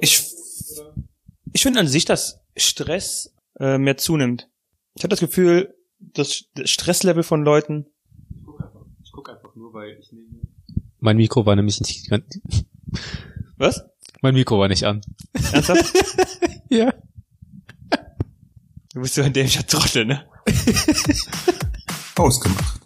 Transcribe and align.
Ich, 0.00 0.24
ich 1.52 1.62
finde 1.62 1.80
an 1.80 1.88
sich, 1.88 2.04
dass 2.04 2.40
Stress 2.56 3.34
äh, 3.58 3.78
mehr 3.78 3.96
zunimmt. 3.96 4.48
Ich 4.94 5.04
habe 5.04 5.10
das 5.10 5.20
Gefühl, 5.20 5.74
das 5.98 6.44
Stresslevel 6.64 7.22
von 7.22 7.44
Leuten. 7.44 7.86
Ich 8.30 8.42
guck 8.44 8.60
einfach, 8.62 8.84
ich 9.02 9.12
guck 9.12 9.28
einfach 9.30 9.54
nur, 9.54 9.72
weil 9.72 9.98
ich 9.98 10.12
nehme. 10.12 10.40
Mein 10.98 11.16
Mikro 11.16 11.46
war 11.46 11.56
nämlich 11.56 11.80
nicht 11.80 12.10
Was? 13.56 13.84
Mein 14.20 14.34
Mikro 14.34 14.58
war 14.58 14.68
nicht 14.68 14.84
an. 14.84 15.00
Ernsthaft? 15.52 15.92
Ja. 16.68 16.94
Du 18.94 19.02
bist 19.02 19.14
so 19.14 19.20
ein 19.20 19.34
dämlicher 19.34 19.66
Trottel, 19.66 20.06
ne? 20.06 20.26
Ausgemacht. 22.16 22.80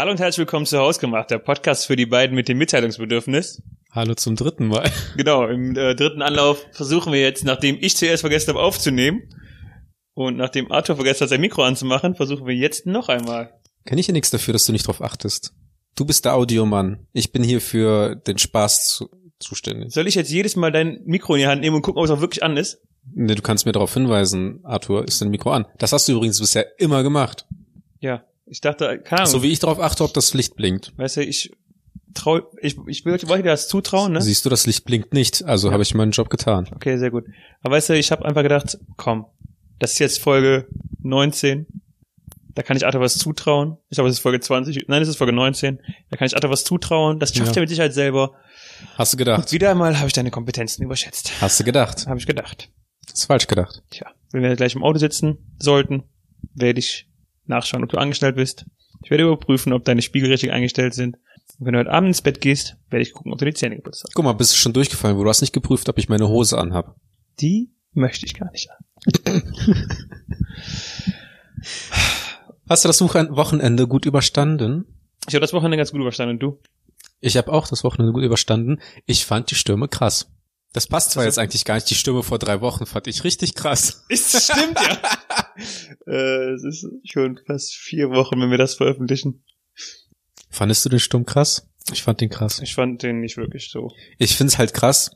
Hallo 0.00 0.12
und 0.12 0.18
herzlich 0.18 0.38
willkommen 0.38 0.64
zu 0.64 0.78
Hausgemacht, 0.78 1.30
der 1.30 1.36
Podcast 1.36 1.86
für 1.86 1.94
die 1.94 2.06
beiden 2.06 2.34
mit 2.34 2.48
dem 2.48 2.56
Mitteilungsbedürfnis. 2.56 3.62
Hallo 3.90 4.14
zum 4.14 4.34
dritten 4.34 4.66
Mal. 4.68 4.90
Genau, 5.18 5.46
im 5.46 5.76
äh, 5.76 5.94
dritten 5.94 6.22
Anlauf 6.22 6.66
versuchen 6.72 7.12
wir 7.12 7.20
jetzt, 7.20 7.44
nachdem 7.44 7.76
ich 7.78 7.98
zuerst 7.98 8.22
vergessen 8.22 8.48
habe 8.48 8.60
aufzunehmen 8.60 9.28
und 10.14 10.38
nachdem 10.38 10.72
Arthur 10.72 10.96
vergessen 10.96 11.20
hat, 11.20 11.28
sein 11.28 11.42
Mikro 11.42 11.64
anzumachen, 11.64 12.14
versuchen 12.14 12.46
wir 12.46 12.54
jetzt 12.54 12.86
noch 12.86 13.10
einmal. 13.10 13.52
Kann 13.84 13.98
ich 13.98 14.06
ja 14.06 14.14
nichts 14.14 14.30
dafür, 14.30 14.54
dass 14.54 14.64
du 14.64 14.72
nicht 14.72 14.86
drauf 14.86 15.02
achtest. 15.02 15.52
Du 15.96 16.06
bist 16.06 16.24
der 16.24 16.32
Audiomann. 16.32 17.06
Ich 17.12 17.30
bin 17.30 17.42
hier 17.42 17.60
für 17.60 18.16
den 18.16 18.38
Spaß 18.38 18.88
zu, 18.88 19.10
zuständig. 19.38 19.92
Soll 19.92 20.08
ich 20.08 20.14
jetzt 20.14 20.30
jedes 20.30 20.56
Mal 20.56 20.72
dein 20.72 21.02
Mikro 21.04 21.34
in 21.34 21.40
die 21.40 21.46
Hand 21.46 21.60
nehmen 21.60 21.76
und 21.76 21.82
gucken, 21.82 21.98
ob 21.98 22.06
es 22.06 22.10
auch 22.10 22.22
wirklich 22.22 22.42
an 22.42 22.56
ist? 22.56 22.80
Nee, 23.12 23.34
du 23.34 23.42
kannst 23.42 23.66
mir 23.66 23.72
darauf 23.72 23.92
hinweisen, 23.92 24.60
Arthur, 24.62 25.06
ist 25.06 25.20
dein 25.20 25.28
Mikro 25.28 25.52
an. 25.52 25.66
Das 25.76 25.92
hast 25.92 26.08
du 26.08 26.12
übrigens 26.12 26.40
bisher 26.40 26.80
immer 26.80 27.02
gemacht. 27.02 27.44
Ja, 27.98 28.24
ich 28.50 28.60
dachte, 28.60 28.98
keine 29.04 29.22
Ahnung. 29.22 29.30
So 29.32 29.42
wie 29.42 29.50
ich 29.52 29.58
darauf 29.60 29.80
achte, 29.80 30.04
ob 30.04 30.12
das 30.14 30.34
Licht 30.34 30.56
blinkt. 30.56 30.92
Weißt 30.98 31.16
du, 31.18 31.24
ich 31.24 31.50
trau, 32.14 32.40
ich, 32.60 32.76
ich 32.86 33.04
will 33.04 33.12
wollte 33.28 33.44
dir 33.44 33.50
das 33.50 33.68
zutrauen, 33.68 34.12
ne? 34.12 34.20
Siehst 34.20 34.44
du, 34.44 34.50
das 34.50 34.66
Licht 34.66 34.84
blinkt 34.84 35.14
nicht, 35.14 35.44
also 35.44 35.68
Ja. 35.68 35.72
habe 35.72 35.82
ich 35.82 35.94
meinen 35.94 36.10
Job 36.12 36.28
getan. 36.30 36.68
Okay, 36.74 36.96
sehr 36.98 37.10
gut. 37.10 37.24
Aber 37.62 37.76
weißt 37.76 37.88
du, 37.90 37.94
ich 37.96 38.10
habe 38.10 38.24
einfach 38.24 38.42
gedacht, 38.42 38.78
komm, 38.96 39.26
das 39.78 39.92
ist 39.92 39.98
jetzt 40.00 40.20
Folge 40.20 40.66
19. 41.02 41.66
Da 42.54 42.62
kann 42.62 42.76
ich 42.76 42.84
Arthur 42.84 43.00
was 43.00 43.16
zutrauen. 43.16 43.76
Ich 43.90 43.94
glaube, 43.96 44.10
es 44.10 44.16
ist 44.16 44.22
Folge 44.22 44.40
20. 44.40 44.88
Nein, 44.88 45.00
es 45.02 45.08
ist 45.08 45.16
Folge 45.16 45.32
19. 45.32 45.78
Da 46.10 46.16
kann 46.16 46.26
ich 46.26 46.34
Arthur 46.34 46.50
was 46.50 46.64
zutrauen. 46.64 47.20
Das 47.20 47.32
schafft 47.34 47.50
Ja. 47.54 47.56
er 47.56 47.60
mit 47.62 47.68
Sicherheit 47.70 47.94
selber. 47.94 48.32
Hast 48.96 49.12
du 49.12 49.16
gedacht? 49.16 49.52
Wieder 49.52 49.70
einmal 49.70 49.96
habe 49.98 50.08
ich 50.08 50.12
deine 50.12 50.30
Kompetenzen 50.32 50.82
überschätzt. 50.82 51.40
Hast 51.40 51.60
du 51.60 51.64
gedacht? 51.64 52.06
Habe 52.08 52.18
ich 52.18 52.26
gedacht. 52.26 52.68
Hast 53.10 53.24
falsch 53.26 53.46
gedacht. 53.46 53.82
Tja, 53.90 54.08
wenn 54.32 54.42
wir 54.42 54.56
gleich 54.56 54.74
im 54.74 54.82
Auto 54.82 54.98
sitzen 54.98 55.54
sollten, 55.60 56.02
werde 56.54 56.80
ich 56.80 57.08
nachschauen, 57.50 57.84
ob 57.84 57.90
du 57.90 57.98
angestellt 57.98 58.36
bist. 58.36 58.64
Ich 59.02 59.10
werde 59.10 59.24
überprüfen, 59.24 59.72
ob 59.72 59.84
deine 59.84 60.02
Spiegel 60.02 60.30
richtig 60.30 60.52
eingestellt 60.52 60.94
sind. 60.94 61.16
Und 61.58 61.66
wenn 61.66 61.72
du 61.74 61.78
heute 61.80 61.90
Abend 61.90 62.08
ins 62.08 62.22
Bett 62.22 62.40
gehst, 62.40 62.76
werde 62.88 63.02
ich 63.02 63.12
gucken, 63.12 63.32
ob 63.32 63.38
du 63.38 63.44
die 63.44 63.52
Zähne 63.54 63.76
geputzt 63.76 64.02
hast. 64.04 64.14
Guck 64.14 64.24
mal, 64.24 64.32
bist 64.32 64.52
du 64.52 64.56
schon 64.56 64.72
durchgefallen, 64.72 65.16
wo 65.18 65.24
du 65.24 65.28
hast 65.28 65.40
nicht 65.42 65.52
geprüft, 65.52 65.88
ob 65.88 65.98
ich 65.98 66.08
meine 66.08 66.28
Hose 66.28 66.56
anhab. 66.58 66.96
Die 67.40 67.70
möchte 67.92 68.24
ich 68.26 68.34
gar 68.34 68.50
nicht 68.52 68.68
an. 68.70 69.42
Hast 72.68 72.84
du 72.84 72.88
das 72.88 73.00
Wochen- 73.00 73.34
Wochenende 73.36 73.86
gut 73.88 74.06
überstanden? 74.06 74.86
Ich 75.28 75.34
habe 75.34 75.40
das 75.40 75.52
Wochenende 75.52 75.76
ganz 75.76 75.90
gut 75.92 76.00
überstanden. 76.00 76.34
Und 76.34 76.40
du? 76.40 76.58
Ich 77.20 77.36
habe 77.36 77.52
auch 77.52 77.66
das 77.68 77.84
Wochenende 77.84 78.12
gut 78.12 78.22
überstanden. 78.22 78.80
Ich 79.06 79.26
fand 79.26 79.50
die 79.50 79.54
Stürme 79.56 79.88
krass. 79.88 80.30
Das 80.72 80.86
passt 80.86 81.10
zwar 81.12 81.24
Das 81.24 81.34
jetzt 81.36 81.38
eigentlich 81.42 81.64
gar 81.64 81.74
nicht. 81.74 81.90
Die 81.90 81.94
Stürme 81.96 82.22
vor 82.22 82.38
drei 82.38 82.60
Wochen 82.60 82.86
fand 82.86 83.06
ich 83.08 83.24
richtig 83.24 83.54
krass. 83.54 84.04
Ist, 84.08 84.44
stimmt 84.44 84.78
ja. 84.80 84.98
äh, 86.06 86.52
es 86.54 86.64
ist 86.64 86.86
schon 87.04 87.40
fast 87.46 87.74
vier 87.74 88.10
Wochen, 88.10 88.40
wenn 88.40 88.50
wir 88.50 88.58
das 88.58 88.74
veröffentlichen. 88.76 89.44
Fandest 90.48 90.84
du 90.84 90.88
den 90.88 91.00
Sturm 91.00 91.26
krass? 91.26 91.66
Ich 91.92 92.02
fand 92.02 92.20
den 92.20 92.28
krass. 92.30 92.60
Ich 92.60 92.74
fand 92.74 93.02
den 93.02 93.20
nicht 93.20 93.36
wirklich 93.36 93.70
so. 93.70 93.90
Ich 94.18 94.36
find's 94.36 94.58
halt 94.58 94.74
krass. 94.74 95.10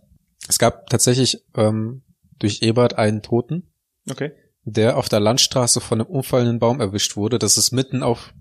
Es 0.49 0.59
gab 0.59 0.89
tatsächlich 0.91 1.39
ähm, 1.57 2.03
durch 2.39 2.63
Ebert 2.63 2.99
einen 2.99 3.23
Toten, 3.23 3.73
Okay. 4.11 4.33
der 4.65 4.97
auf 4.97 5.09
der 5.09 5.21
Landstraße 5.21 5.81
von 5.81 6.01
einem 6.01 6.11
umfallenden 6.11 6.59
Baum 6.59 6.81
erwischt 6.81 7.17
wurde. 7.17 7.39
Das 7.39 7.57
ist 7.59 7.71
mitten 7.73 8.03
auf 8.03 8.35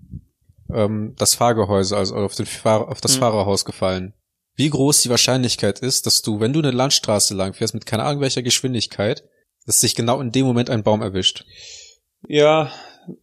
ähm, 0.72 1.14
das 1.16 1.34
Fahrgehäuse, 1.34 1.96
also 1.96 2.16
auf, 2.16 2.34
den 2.34 2.46
Fahr 2.46 2.88
auf 2.88 3.00
das 3.00 3.16
Mhm. 3.16 3.20
Fahrerhaus 3.20 3.64
gefallen. 3.64 4.14
Wie 4.56 4.70
groß 4.70 5.02
die 5.02 5.10
Wahrscheinlichkeit 5.10 5.80
ist, 5.80 6.06
dass 6.06 6.22
du, 6.22 6.40
wenn 6.40 6.52
du 6.52 6.60
eine 6.60 6.70
Landstraße 6.70 7.34
lang 7.34 7.54
fährst 7.54 7.74
mit 7.74 7.86
keine 7.86 8.04
Ahnung 8.04 8.20
welcher 8.20 8.42
Geschwindigkeit, 8.42 9.24
dass 9.66 9.80
sich 9.80 9.94
genau 9.94 10.20
in 10.20 10.30
dem 10.30 10.46
Moment 10.46 10.70
ein 10.70 10.82
Baum 10.82 11.02
erwischt. 11.02 11.44
Ja, 12.28 12.70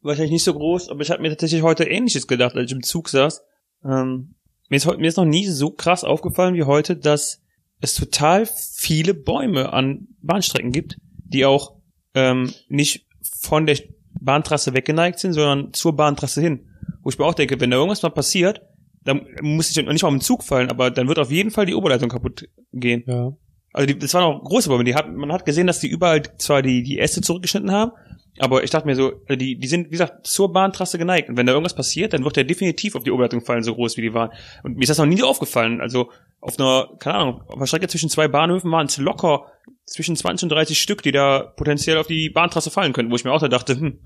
wahrscheinlich 0.01 0.31
nicht 0.31 0.43
so 0.43 0.53
groß, 0.53 0.89
aber 0.89 1.01
ich 1.01 1.09
habe 1.09 1.21
mir 1.21 1.29
tatsächlich 1.29 1.61
heute 1.61 1.85
Ähnliches 1.85 2.27
gedacht, 2.27 2.55
als 2.55 2.71
ich 2.71 2.75
im 2.75 2.83
Zug 2.83 3.09
saß. 3.09 3.43
Ähm, 3.85 4.35
mir, 4.69 4.77
ist, 4.77 4.85
mir 4.85 5.07
ist 5.07 5.17
noch 5.17 5.25
nie 5.25 5.47
so 5.47 5.71
krass 5.71 6.03
aufgefallen 6.03 6.55
wie 6.55 6.63
heute, 6.63 6.97
dass 6.97 7.41
es 7.79 7.95
total 7.95 8.45
viele 8.45 9.13
Bäume 9.13 9.73
an 9.73 10.07
Bahnstrecken 10.21 10.71
gibt, 10.71 10.97
die 11.23 11.45
auch 11.45 11.77
ähm, 12.13 12.53
nicht 12.67 13.07
von 13.39 13.65
der 13.65 13.79
Bahntrasse 14.19 14.73
weggeneigt 14.73 15.19
sind, 15.19 15.33
sondern 15.33 15.73
zur 15.73 15.95
Bahntrasse 15.95 16.41
hin. 16.41 16.67
Wo 17.01 17.09
ich 17.09 17.17
mir 17.17 17.25
auch 17.25 17.33
denke, 17.33 17.59
wenn 17.59 17.71
da 17.71 17.77
irgendwas 17.77 18.03
mal 18.03 18.09
passiert, 18.09 18.61
dann 19.03 19.25
muss 19.41 19.69
ich 19.69 19.84
noch 19.84 19.91
nicht 19.91 20.03
mal 20.03 20.09
im 20.09 20.22
Zug 20.22 20.44
fallen, 20.44 20.69
aber 20.69 20.91
dann 20.91 21.07
wird 21.07 21.19
auf 21.19 21.31
jeden 21.31 21.51
Fall 21.51 21.66
die 21.66 21.75
Oberleitung 21.75 22.09
kaputt 22.09 22.47
gehen. 22.72 23.03
Ja. 23.07 23.34
Also 23.73 23.88
die, 23.88 23.97
das 23.97 24.13
waren 24.13 24.23
auch 24.23 24.44
große 24.44 24.69
Bäume. 24.69 24.84
Die 24.84 24.95
hat, 24.95 25.12
man 25.12 25.31
hat 25.31 25.45
gesehen, 25.45 25.67
dass 25.67 25.79
die 25.79 25.88
überall 25.88 26.22
zwar 26.38 26.62
die, 26.62 26.84
die 26.84 27.00
Äste 27.00 27.22
zurückgeschnitten 27.22 27.72
haben, 27.72 27.91
aber 28.40 28.63
ich 28.63 28.69
dachte 28.69 28.88
mir 28.88 28.95
so, 28.95 29.13
äh, 29.28 29.38
die, 29.38 29.57
die 29.57 29.67
sind, 29.67 29.88
wie 29.88 29.91
gesagt, 29.91 30.25
zur 30.25 30.51
Bahntrasse 30.51 30.97
geneigt. 30.97 31.29
Und 31.29 31.38
wenn 31.38 31.45
da 31.45 31.53
irgendwas 31.53 31.75
passiert, 31.75 32.13
dann 32.13 32.23
wird 32.23 32.35
der 32.35 32.44
definitiv 32.44 32.95
auf 32.95 33.03
die 33.03 33.11
Oberleitung 33.11 33.41
fallen, 33.41 33.63
so 33.63 33.75
groß 33.75 33.97
wie 33.97 34.01
die 34.01 34.13
waren. 34.13 34.31
Und 34.63 34.75
mir 34.75 34.84
ist 34.84 34.90
das 34.90 34.97
noch 34.97 35.06
nie 35.06 35.22
aufgefallen. 35.23 35.81
Also 35.81 36.09
auf 36.40 36.59
einer, 36.59 36.90
keine 37.00 37.17
Ahnung, 37.17 37.41
auf 37.47 37.57
einer 37.57 37.67
Strecke 37.67 37.88
zwischen 37.88 38.09
zwei 38.09 38.28
Bahnhöfen 38.28 38.72
waren 38.72 38.88
es 38.88 38.97
locker 38.97 39.47
zwischen 39.85 40.16
20 40.16 40.45
und 40.45 40.50
30 40.51 40.79
Stück, 40.79 41.03
die 41.03 41.11
da 41.11 41.53
potenziell 41.56 41.97
auf 41.97 42.07
die 42.07 42.29
Bahntrasse 42.29 42.72
fallen 42.72 42.94
könnten, 42.94 43.11
wo 43.11 43.16
ich 43.16 43.23
mir 43.23 43.31
auch 43.31 43.41
da 43.41 43.47
dachte, 43.47 43.75
hm, 43.75 44.00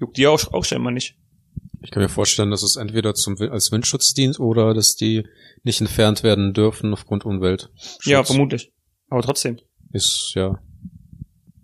juckt 0.00 0.16
die 0.16 0.26
auch, 0.26 0.52
auch 0.52 0.64
scheinbar 0.64 0.92
nicht. 0.92 1.16
Ich 1.80 1.90
kann 1.90 2.02
mir 2.02 2.08
vorstellen, 2.08 2.50
dass 2.50 2.62
es 2.62 2.76
entweder 2.76 3.14
zum, 3.14 3.36
als 3.40 3.70
Windschutz 3.70 4.12
dient 4.12 4.40
oder 4.40 4.74
dass 4.74 4.96
die 4.96 5.24
nicht 5.62 5.80
entfernt 5.80 6.22
werden 6.22 6.52
dürfen 6.52 6.92
aufgrund 6.92 7.24
Umwelt. 7.24 7.70
Ja, 8.04 8.24
vermutlich. 8.24 8.72
Aber 9.08 9.22
trotzdem. 9.22 9.58
Ist, 9.92 10.32
ja. 10.34 10.60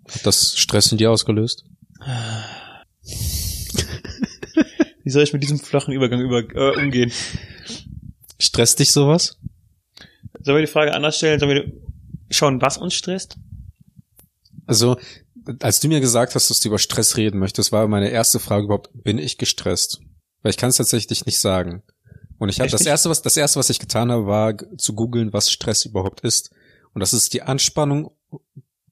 Hat 0.09 0.25
das 0.25 0.57
Stress 0.57 0.91
in 0.91 0.97
dir 0.97 1.11
ausgelöst? 1.11 1.65
Wie 5.03 5.09
soll 5.09 5.23
ich 5.23 5.33
mit 5.33 5.43
diesem 5.43 5.59
flachen 5.59 5.93
Übergang 5.93 6.21
über, 6.21 6.39
äh, 6.39 6.77
umgehen? 6.81 7.11
Stresst 8.39 8.79
dich 8.79 8.91
sowas? 8.91 9.37
Sollen 10.39 10.57
wir 10.57 10.65
die 10.65 10.71
Frage 10.71 10.93
anders 10.93 11.17
stellen? 11.17 11.39
Sollen 11.39 11.51
wir 11.51 11.71
schauen, 12.31 12.61
was 12.61 12.77
uns 12.77 12.93
stresst? 12.93 13.37
Also, 14.65 14.97
als 15.59 15.79
du 15.79 15.87
mir 15.87 15.99
gesagt 15.99 16.33
hast, 16.35 16.49
dass 16.49 16.59
du 16.59 16.69
über 16.69 16.79
Stress 16.79 17.17
reden 17.17 17.39
möchtest, 17.39 17.71
war 17.71 17.87
meine 17.87 18.09
erste 18.09 18.39
Frage 18.39 18.65
überhaupt, 18.65 18.89
bin 18.93 19.19
ich 19.19 19.37
gestresst? 19.37 19.99
Weil 20.45 20.51
ich 20.51 20.57
kann 20.57 20.69
es 20.69 20.77
tatsächlich 20.77 21.25
nicht 21.25 21.39
sagen. 21.39 21.81
Und 22.37 22.49
ich 22.49 22.59
habe 22.59 22.69
das 22.69 22.85
erste, 22.85 23.09
was 23.09 23.23
das 23.23 23.35
erste, 23.35 23.57
was 23.57 23.71
ich 23.71 23.79
getan 23.79 24.11
habe, 24.11 24.27
war 24.27 24.53
zu 24.77 24.93
googeln, 24.93 25.33
was 25.33 25.49
Stress 25.49 25.85
überhaupt 25.85 26.21
ist. 26.21 26.51
Und 26.93 26.99
das 26.99 27.13
ist 27.13 27.33
die 27.33 27.41
Anspannung 27.41 28.11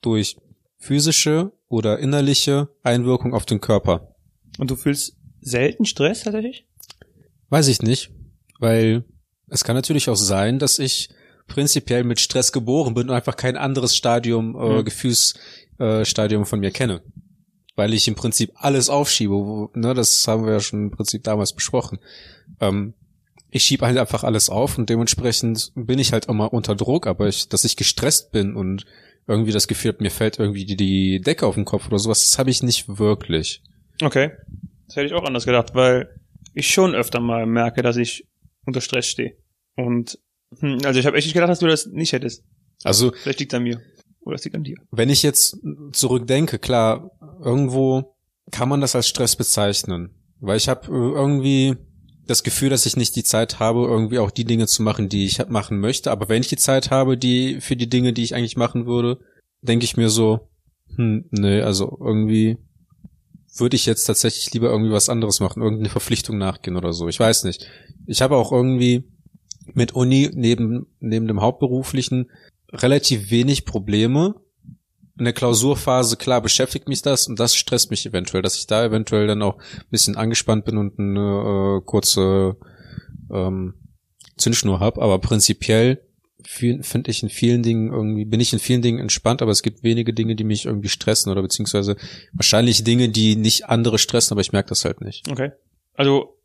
durch 0.01 0.37
physische 0.79 1.51
oder 1.67 1.99
innerliche 1.99 2.69
Einwirkung 2.81 3.35
auf 3.35 3.45
den 3.45 3.61
Körper. 3.61 4.15
Und 4.57 4.71
du 4.71 4.75
fühlst 4.75 5.15
selten 5.41 5.85
Stress 5.85 6.23
tatsächlich? 6.23 6.65
Weiß 7.49 7.67
ich 7.67 7.83
nicht, 7.83 8.09
weil 8.59 9.03
es 9.47 9.63
kann 9.63 9.75
natürlich 9.75 10.09
auch 10.09 10.15
sein, 10.15 10.57
dass 10.57 10.79
ich 10.79 11.09
prinzipiell 11.45 12.03
mit 12.03 12.19
Stress 12.19 12.51
geboren 12.51 12.95
bin 12.95 13.09
und 13.09 13.15
einfach 13.15 13.35
kein 13.35 13.57
anderes 13.57 13.95
Stadium, 13.95 14.55
äh, 14.55 14.79
Mhm. 14.79 14.85
Gefühlsstadium 14.85 16.01
äh, 16.01 16.05
Stadium 16.05 16.45
von 16.47 16.61
mir 16.61 16.71
kenne. 16.71 17.03
Weil 17.75 17.93
ich 17.93 18.07
im 18.07 18.15
Prinzip 18.15 18.51
alles 18.55 18.89
aufschiebe, 18.89 19.33
wo, 19.33 19.69
ne, 19.73 19.93
das 19.93 20.27
haben 20.27 20.45
wir 20.45 20.53
ja 20.53 20.59
schon 20.59 20.85
im 20.85 20.91
Prinzip 20.91 21.23
damals 21.23 21.53
besprochen. 21.53 21.99
Ähm, 22.59 22.93
ich 23.49 23.63
schiebe 23.63 23.85
halt 23.85 23.97
einfach 23.97 24.23
alles 24.23 24.49
auf 24.49 24.77
und 24.77 24.89
dementsprechend 24.89 25.71
bin 25.75 25.99
ich 25.99 26.11
halt 26.11 26.25
immer 26.25 26.53
unter 26.53 26.75
Druck, 26.75 27.05
aber 27.07 27.27
ich, 27.27 27.49
dass 27.49 27.63
ich 27.63 27.75
gestresst 27.75 28.31
bin 28.31 28.55
und 28.55 28.85
irgendwie 29.27 29.51
das 29.51 29.67
Gefühl 29.67 29.93
habe, 29.93 30.03
mir 30.03 30.11
fällt 30.11 30.39
irgendwie 30.39 30.65
die, 30.65 30.75
die 30.75 31.21
Decke 31.21 31.45
auf 31.45 31.55
den 31.55 31.65
Kopf 31.65 31.87
oder 31.87 31.99
sowas, 31.99 32.27
das 32.27 32.39
habe 32.39 32.49
ich 32.49 32.63
nicht 32.63 32.97
wirklich. 32.97 33.61
Okay. 34.01 34.31
Das 34.87 34.95
hätte 34.95 35.07
ich 35.07 35.13
auch 35.13 35.23
anders 35.23 35.45
gedacht, 35.45 35.75
weil 35.75 36.09
ich 36.53 36.71
schon 36.71 36.95
öfter 36.95 37.19
mal 37.19 37.45
merke, 37.45 37.81
dass 37.81 37.97
ich 37.97 38.27
unter 38.65 38.81
Stress 38.81 39.07
stehe. 39.07 39.37
Und 39.75 40.19
hm, 40.59 40.79
also 40.83 40.99
ich 40.99 41.05
habe 41.05 41.17
echt 41.17 41.27
nicht 41.27 41.33
gedacht, 41.33 41.49
dass 41.49 41.59
du 41.59 41.67
das 41.67 41.85
nicht 41.85 42.13
hättest. 42.13 42.43
Also 42.83 43.11
Vielleicht 43.11 43.39
liegt 43.39 43.53
an 43.53 43.63
mir. 43.63 43.81
Oder 44.25 44.35
es 44.35 44.43
liegt 44.43 44.55
an 44.55 44.63
dir. 44.63 44.77
wenn 44.91 45.09
ich 45.09 45.23
jetzt 45.23 45.57
zurückdenke, 45.91 46.59
klar, 46.59 47.11
irgendwo 47.43 48.15
kann 48.51 48.69
man 48.69 48.81
das 48.81 48.95
als 48.95 49.07
Stress 49.07 49.35
bezeichnen. 49.35 50.11
Weil 50.39 50.57
ich 50.57 50.69
habe 50.69 50.87
irgendwie 50.87 51.75
das 52.27 52.43
Gefühl, 52.43 52.69
dass 52.69 52.85
ich 52.85 52.95
nicht 52.95 53.15
die 53.15 53.23
Zeit 53.23 53.59
habe, 53.59 53.85
irgendwie 53.85 54.19
auch 54.19 54.31
die 54.31 54.45
Dinge 54.45 54.67
zu 54.67 54.81
machen, 54.83 55.09
die 55.09 55.25
ich 55.25 55.45
machen 55.47 55.79
möchte. 55.79 56.11
Aber 56.11 56.29
wenn 56.29 56.41
ich 56.41 56.47
die 56.47 56.57
Zeit 56.57 56.91
habe, 56.91 57.17
die 57.17 57.59
für 57.59 57.75
die 57.75 57.89
Dinge, 57.89 58.13
die 58.13 58.23
ich 58.23 58.35
eigentlich 58.35 58.57
machen 58.57 58.85
würde, 58.85 59.19
denke 59.61 59.85
ich 59.85 59.97
mir 59.97 60.09
so, 60.09 60.49
hm, 60.95 61.25
nee, 61.31 61.61
also 61.61 61.97
irgendwie 61.99 62.57
würde 63.55 63.75
ich 63.75 63.85
jetzt 63.85 64.05
tatsächlich 64.05 64.53
lieber 64.53 64.69
irgendwie 64.69 64.91
was 64.91 65.09
anderes 65.09 65.39
machen, 65.39 65.61
irgendeine 65.61 65.89
Verpflichtung 65.89 66.37
nachgehen 66.37 66.77
oder 66.77 66.93
so. 66.93 67.07
Ich 67.07 67.19
weiß 67.19 67.43
nicht. 67.43 67.69
Ich 68.07 68.21
habe 68.21 68.35
auch 68.35 68.51
irgendwie 68.51 69.03
mit 69.73 69.93
Uni 69.93 70.29
neben, 70.33 70.87
neben 70.99 71.27
dem 71.27 71.41
Hauptberuflichen 71.41 72.31
relativ 72.73 73.31
wenig 73.31 73.65
Probleme. 73.65 74.35
In 75.17 75.25
der 75.25 75.33
Klausurphase, 75.33 76.17
klar, 76.17 76.41
beschäftigt 76.41 76.87
mich 76.87 77.03
das 77.03 77.27
und 77.27 77.39
das 77.39 77.55
stresst 77.55 77.91
mich 77.91 78.05
eventuell, 78.05 78.41
dass 78.41 78.57
ich 78.57 78.65
da 78.65 78.83
eventuell 78.83 79.27
dann 79.27 79.43
auch 79.43 79.57
ein 79.57 79.89
bisschen 79.91 80.17
angespannt 80.17 80.65
bin 80.65 80.77
und 80.77 80.97
eine 80.97 81.79
äh, 81.79 81.85
kurze 81.85 82.57
ähm, 83.31 83.75
Zündschnur 84.37 84.79
habe, 84.79 85.01
aber 85.01 85.19
prinzipiell 85.19 86.01
finde 86.45 87.09
ich 87.09 87.23
in 87.23 87.29
vielen 87.29 87.63
Dingen 87.63 87.91
irgendwie, 87.91 88.25
bin 88.25 88.39
ich 88.41 88.51
in 88.51 88.59
vielen 88.59 88.81
Dingen 88.81 88.99
entspannt, 88.99 89.41
aber 89.41 89.51
es 89.51 89.63
gibt 89.63 89.83
wenige 89.83 90.13
Dinge, 90.13 90.35
die 90.35 90.43
mich 90.43 90.65
irgendwie 90.65 90.89
stressen 90.89 91.31
oder 91.31 91.41
beziehungsweise 91.41 91.95
wahrscheinlich 92.33 92.83
Dinge, 92.83 93.09
die 93.09 93.35
nicht 93.35 93.69
andere 93.69 93.97
stressen, 93.97 94.33
aber 94.33 94.41
ich 94.41 94.51
merke 94.51 94.69
das 94.69 94.83
halt 94.83 94.99
nicht. 94.99 95.29
Okay. 95.31 95.51
Also, 95.93 96.37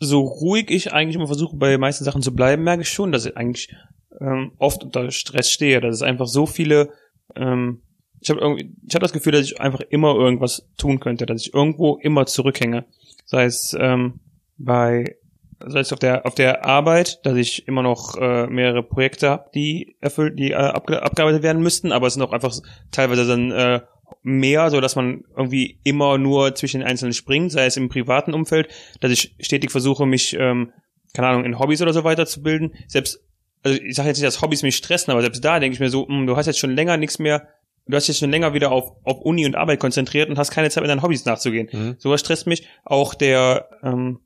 so 0.00 0.20
ruhig 0.20 0.70
ich 0.70 0.92
eigentlich 0.92 1.16
immer 1.16 1.26
versuche, 1.26 1.56
bei 1.56 1.76
meisten 1.78 2.04
Sachen 2.04 2.22
zu 2.22 2.34
bleiben, 2.34 2.64
merke 2.64 2.82
ich 2.82 2.88
schon, 2.88 3.12
dass 3.12 3.26
ich 3.26 3.36
eigentlich 3.36 3.72
ähm, 4.20 4.52
oft 4.58 4.84
unter 4.84 5.10
Stress 5.10 5.50
stehe. 5.50 5.80
Dass 5.80 5.96
es 5.96 6.02
einfach 6.02 6.26
so 6.26 6.46
viele, 6.46 6.90
ähm, 7.36 7.82
ich 8.20 8.30
habe 8.30 8.40
irgendwie, 8.40 8.74
ich 8.86 8.94
habe 8.94 9.02
das 9.02 9.12
Gefühl, 9.12 9.32
dass 9.32 9.44
ich 9.44 9.60
einfach 9.60 9.80
immer 9.80 10.14
irgendwas 10.14 10.68
tun 10.76 11.00
könnte, 11.00 11.26
dass 11.26 11.42
ich 11.42 11.54
irgendwo 11.54 11.96
immer 11.96 12.26
zurückhänge. 12.26 12.84
Sei 13.24 13.44
es 13.44 13.76
ähm, 13.78 14.20
bei 14.58 15.16
das 15.58 15.74
heißt 15.74 15.92
auf 15.92 15.98
der 15.98 16.26
auf 16.26 16.34
der 16.34 16.64
Arbeit, 16.64 17.24
dass 17.24 17.36
ich 17.36 17.68
immer 17.68 17.82
noch 17.82 18.16
äh, 18.16 18.46
mehrere 18.46 18.82
Projekte 18.82 19.28
habe, 19.28 19.50
die 19.54 19.96
erfüllt, 20.00 20.38
die 20.38 20.52
äh, 20.52 20.54
abge 20.54 21.02
abgearbeitet 21.02 21.42
werden 21.42 21.62
müssten, 21.62 21.92
aber 21.92 22.06
es 22.06 22.14
sind 22.14 22.22
auch 22.22 22.32
einfach 22.32 22.54
teilweise 22.90 23.26
dann 23.26 23.50
äh, 23.50 23.80
mehr, 24.22 24.70
so 24.70 24.80
dass 24.80 24.96
man 24.96 25.24
irgendwie 25.36 25.78
immer 25.84 26.18
nur 26.18 26.54
zwischen 26.54 26.80
den 26.80 26.88
einzelnen 26.88 27.12
springt, 27.12 27.52
sei 27.52 27.66
es 27.66 27.76
im 27.76 27.88
privaten 27.88 28.34
Umfeld, 28.34 28.68
dass 29.00 29.12
ich 29.12 29.34
stetig 29.40 29.70
versuche, 29.70 30.06
mich, 30.06 30.36
ähm, 30.38 30.72
keine 31.14 31.28
Ahnung, 31.28 31.44
in 31.44 31.58
Hobbys 31.58 31.82
oder 31.82 31.92
so 31.92 32.04
weiterzubilden. 32.04 32.74
Selbst, 32.88 33.22
also 33.62 33.80
ich 33.80 33.94
sage 33.94 34.08
jetzt 34.08 34.18
nicht, 34.18 34.26
dass 34.26 34.42
Hobbys 34.42 34.62
mich 34.62 34.76
stressen, 34.76 35.10
aber 35.10 35.20
selbst 35.20 35.44
da 35.44 35.60
denke 35.60 35.74
ich 35.74 35.80
mir 35.80 35.90
so, 35.90 36.06
mh, 36.06 36.18
hm, 36.18 36.26
du 36.26 36.36
hast 36.36 36.46
jetzt 36.46 36.58
schon 36.58 36.74
länger 36.74 36.96
nichts 36.96 37.18
mehr, 37.18 37.48
du 37.86 37.96
hast 37.96 38.08
jetzt 38.08 38.18
schon 38.18 38.30
länger 38.30 38.54
wieder 38.54 38.70
auf, 38.72 38.92
auf 39.04 39.20
Uni 39.20 39.44
und 39.46 39.56
Arbeit 39.56 39.80
konzentriert 39.80 40.30
und 40.30 40.38
hast 40.38 40.50
keine 40.50 40.70
Zeit 40.70 40.82
mit 40.82 40.90
deinen 40.90 41.02
Hobbys 41.02 41.24
nachzugehen. 41.24 41.68
Mhm. 41.72 41.96
Sowas 41.98 42.20
stresst 42.20 42.46
mich. 42.46 42.66
Auch 42.84 43.14
der, 43.14 43.68
ähm, 43.82 44.20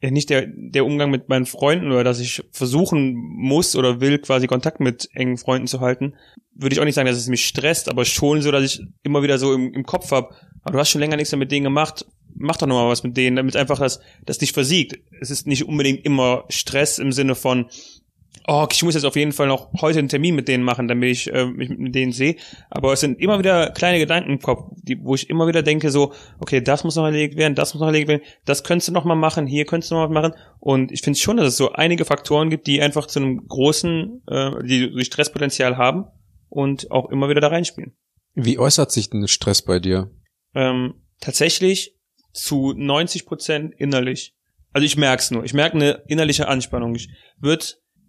ja 0.00 0.10
nicht 0.10 0.30
der, 0.30 0.46
der 0.46 0.84
Umgang 0.84 1.10
mit 1.10 1.28
meinen 1.28 1.46
Freunden 1.46 1.90
oder 1.90 2.04
dass 2.04 2.20
ich 2.20 2.42
versuchen 2.52 3.14
muss 3.14 3.74
oder 3.74 4.00
will, 4.00 4.18
quasi 4.18 4.46
Kontakt 4.46 4.80
mit 4.80 5.08
engen 5.12 5.38
Freunden 5.38 5.66
zu 5.66 5.80
halten, 5.80 6.14
würde 6.54 6.74
ich 6.74 6.80
auch 6.80 6.84
nicht 6.84 6.94
sagen, 6.94 7.08
dass 7.08 7.16
es 7.16 7.28
mich 7.28 7.46
stresst, 7.46 7.88
aber 7.88 8.04
schon 8.04 8.42
so, 8.42 8.50
dass 8.52 8.64
ich 8.64 8.80
immer 9.02 9.22
wieder 9.22 9.38
so 9.38 9.52
im, 9.52 9.72
im 9.72 9.84
Kopf 9.84 10.12
habe, 10.12 10.34
aber 10.62 10.74
du 10.74 10.78
hast 10.78 10.90
schon 10.90 11.00
länger 11.00 11.16
nichts 11.16 11.32
mehr 11.32 11.38
mit 11.38 11.50
denen 11.50 11.64
gemacht, 11.64 12.06
mach 12.34 12.56
doch 12.56 12.66
nochmal 12.68 12.88
was 12.88 13.02
mit 13.02 13.16
denen, 13.16 13.36
damit 13.36 13.56
einfach 13.56 13.80
das, 13.80 14.00
das 14.24 14.38
dich 14.38 14.52
versiegt. 14.52 14.98
Es 15.20 15.30
ist 15.30 15.46
nicht 15.46 15.64
unbedingt 15.64 16.04
immer 16.04 16.44
Stress 16.48 16.98
im 16.98 17.10
Sinne 17.10 17.34
von, 17.34 17.68
oh, 18.48 18.66
ich 18.72 18.82
muss 18.82 18.94
jetzt 18.94 19.04
auf 19.04 19.14
jeden 19.14 19.32
Fall 19.32 19.46
noch 19.46 19.70
heute 19.80 19.98
einen 19.98 20.08
Termin 20.08 20.34
mit 20.34 20.48
denen 20.48 20.64
machen, 20.64 20.88
damit 20.88 21.10
ich 21.10 21.32
äh, 21.32 21.44
mich 21.44 21.68
mit 21.68 21.94
denen 21.94 22.12
sehe. 22.12 22.36
Aber 22.70 22.94
es 22.94 23.00
sind 23.00 23.20
immer 23.20 23.38
wieder 23.38 23.70
kleine 23.70 23.98
Gedanken 23.98 24.30
im 24.30 24.40
Kopf, 24.40 24.72
die, 24.82 24.98
wo 25.04 25.14
ich 25.14 25.28
immer 25.28 25.46
wieder 25.46 25.62
denke 25.62 25.90
so, 25.90 26.14
okay, 26.40 26.62
das 26.62 26.82
muss 26.82 26.96
noch 26.96 27.04
erledigt 27.04 27.36
werden, 27.36 27.54
das 27.54 27.74
muss 27.74 27.80
noch 27.80 27.88
erledigt 27.88 28.08
werden, 28.08 28.22
das 28.46 28.64
könntest 28.64 28.88
du 28.88 28.92
noch 28.92 29.04
mal 29.04 29.14
machen, 29.14 29.46
hier 29.46 29.66
könntest 29.66 29.90
du 29.90 29.96
noch 29.96 30.08
mal 30.08 30.22
machen. 30.22 30.34
Und 30.60 30.90
ich 30.90 31.02
finde 31.02 31.18
schon, 31.18 31.36
dass 31.36 31.48
es 31.48 31.56
so 31.58 31.72
einige 31.72 32.06
Faktoren 32.06 32.48
gibt, 32.48 32.66
die 32.66 32.80
einfach 32.80 33.06
zu 33.06 33.20
einem 33.20 33.46
großen, 33.46 34.22
äh, 34.26 34.64
die 34.64 35.04
Stresspotenzial 35.04 35.76
haben 35.76 36.06
und 36.48 36.90
auch 36.90 37.10
immer 37.10 37.28
wieder 37.28 37.42
da 37.42 37.48
reinspielen. 37.48 37.96
Wie 38.34 38.58
äußert 38.58 38.90
sich 38.90 39.10
denn 39.10 39.28
Stress 39.28 39.60
bei 39.62 39.78
dir? 39.78 40.10
Ähm, 40.54 40.94
tatsächlich 41.20 41.96
zu 42.32 42.72
90 42.74 43.26
Prozent 43.26 43.74
innerlich. 43.76 44.34
Also 44.72 44.86
ich 44.86 44.96
merke 44.96 45.20
es 45.20 45.30
nur. 45.30 45.44
Ich 45.44 45.54
merke 45.54 45.76
eine 45.76 46.02
innerliche 46.08 46.48
Anspannung. 46.48 46.94
Ich 46.94 47.10
würde 47.38 47.64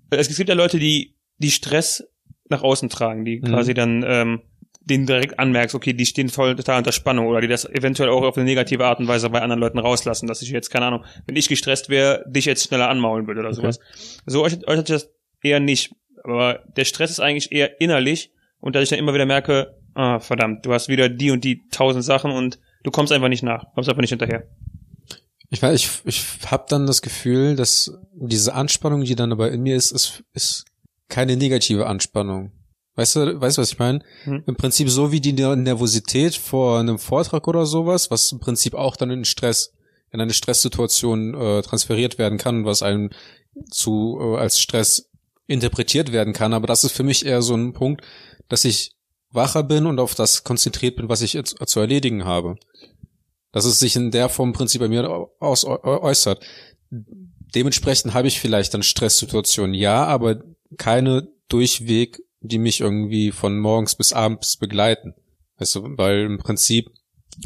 es 0.10 0.36
gibt 0.36 0.50
ja 0.50 0.56
Leute, 0.56 0.80
die, 0.80 1.16
die 1.38 1.52
Stress 1.52 2.08
nach 2.50 2.64
außen 2.64 2.90
tragen, 2.90 3.26
die 3.26 3.38
mhm. 3.38 3.46
quasi 3.46 3.74
dann 3.74 4.04
ähm, 4.08 4.42
den 4.82 5.06
direkt 5.06 5.40
anmerkst, 5.40 5.76
okay, 5.76 5.94
die 5.94 6.06
stehen 6.06 6.30
voll 6.30 6.56
total 6.56 6.80
unter 6.80 6.92
Spannung 6.92 7.28
oder 7.28 7.42
die 7.42 7.48
das 7.48 7.66
eventuell 7.66 8.10
auch 8.10 8.24
auf 8.24 8.38
eine 8.38 8.46
negative 8.46 8.86
Art 8.86 9.00
und 9.00 9.08
Weise 9.08 9.30
bei 9.30 9.42
anderen 9.42 9.60
Leuten 9.60 9.78
rauslassen, 9.78 10.28
dass 10.28 10.42
ich 10.42 10.50
jetzt, 10.50 10.70
keine 10.70 10.88
Ahnung, 10.88 11.06
wenn 11.28 11.36
ich 11.36 11.48
gestresst 11.48 11.90
wäre, 11.90 12.24
dich 12.28 12.46
jetzt 12.46 12.68
schneller 12.68 12.90
anmaulen 12.90 13.28
würde 13.28 13.42
oder 13.42 13.54
sowas. 13.54 13.80
Okay. 13.80 14.22
So 14.26 14.44
äußert, 14.44 14.68
äußert 14.68 14.88
sich 14.88 14.96
das 14.96 15.12
eher 15.44 15.60
nicht. 15.60 15.94
Aber 16.24 16.64
der 16.76 16.86
Stress 16.86 17.12
ist 17.12 17.20
eigentlich 17.20 17.52
eher 17.52 17.80
innerlich 17.80 18.32
und 18.60 18.76
dass 18.76 18.84
ich 18.84 18.90
dann 18.90 19.00
immer 19.00 19.14
wieder 19.14 19.26
merke, 19.26 19.76
ah, 19.94 20.20
verdammt, 20.20 20.66
du 20.66 20.74
hast 20.74 20.90
wieder 20.90 21.08
die 21.08 21.32
und 21.32 21.44
die 21.44 21.68
tausend 21.70 22.04
Sachen 22.04 22.32
und 22.32 22.60
du 22.84 22.92
kommst 22.92 23.14
einfach 23.14 23.30
nicht 23.30 23.44
nach, 23.44 23.66
kommst 23.74 23.90
einfach 23.90 24.02
nicht 24.02 24.10
hinterher. 24.10 24.48
Ich 25.50 25.62
weiß, 25.62 25.76
ich, 25.76 25.90
ich 26.06 26.26
habe 26.46 26.66
dann 26.70 26.86
das 26.86 27.02
Gefühl, 27.02 27.56
dass 27.56 27.92
diese 28.14 28.54
Anspannung, 28.54 29.04
die 29.04 29.16
dann 29.16 29.32
aber 29.32 29.52
in 29.52 29.62
mir 29.62 29.76
ist, 29.76 29.92
ist, 29.92 30.24
ist 30.34 30.66
keine 31.08 31.38
negative 31.38 31.88
Anspannung. 31.88 32.52
Weißt 32.96 33.16
du, 33.16 33.42
weißt 33.42 33.58
du, 33.58 33.62
was 33.62 33.72
ich 33.72 33.80
meine? 33.80 34.02
Hm. 34.26 34.44
Im 34.46 34.56
Prinzip 34.56 34.90
so 34.90 35.12
wie 35.12 35.22
die 35.22 35.34
Nervosität 35.34 36.36
vor 36.36 36.80
einem 36.80 37.00
Vortrag 37.00 37.48
oder 37.48 37.66
sowas, 37.66 38.12
was 38.12 38.32
im 38.32 38.40
Prinzip 38.40 38.76
auch 38.76 38.96
dann 38.96 39.10
in 39.10 39.26
Stress, 39.26 39.74
in 40.12 40.22
eine 40.22 40.34
Stresssituation 40.34 41.34
äh, 41.34 41.62
transferiert 41.64 42.20
werden 42.20 42.38
kann, 42.38 42.66
was 42.66 42.84
einem 42.84 43.10
zu 43.72 44.20
äh, 44.22 44.38
als 44.38 44.60
Stress 44.60 45.10
interpretiert 45.48 46.12
werden 46.12 46.34
kann. 46.34 46.54
Aber 46.54 46.68
das 46.68 46.84
ist 46.84 46.92
für 46.92 47.04
mich 47.04 47.26
eher 47.26 47.42
so 47.42 47.56
ein 47.56 47.74
Punkt, 47.74 48.04
dass 48.50 48.66
ich 48.66 48.92
wacher 49.32 49.64
bin 49.64 49.88
und 49.88 50.00
auf 50.00 50.14
das 50.14 50.44
konzentriert 50.44 50.96
bin, 50.96 51.10
was 51.10 51.22
ich 51.22 51.34
jetzt 51.34 51.56
zu 51.68 51.80
erledigen 51.80 52.26
habe 52.26 52.58
dass 53.52 53.66
es 53.66 53.80
sich 53.80 53.96
in 53.96 54.12
der 54.12 54.30
Form 54.30 54.50
im 54.50 54.54
Prinzip 54.54 54.82
bei 54.82 54.88
mir 54.88 55.30
aus, 55.40 55.66
äußert. 55.66 56.46
Dementsprechend 56.90 58.14
habe 58.14 58.28
ich 58.28 58.40
vielleicht 58.40 58.74
dann 58.74 58.84
Stresssituationen, 58.84 59.74
ja, 59.74 60.06
aber 60.06 60.44
keine 60.78 61.28
Durchweg, 61.48 62.22
die 62.42 62.60
mich 62.60 62.80
irgendwie 62.80 63.32
von 63.32 63.60
morgens 63.60 63.96
bis 63.96 64.14
abends 64.14 64.58
begleiten. 64.58 65.14
Weißt 65.58 65.76
du, 65.76 65.98
weil 65.98 66.22
im 66.22 66.38
Prinzip 66.38 66.92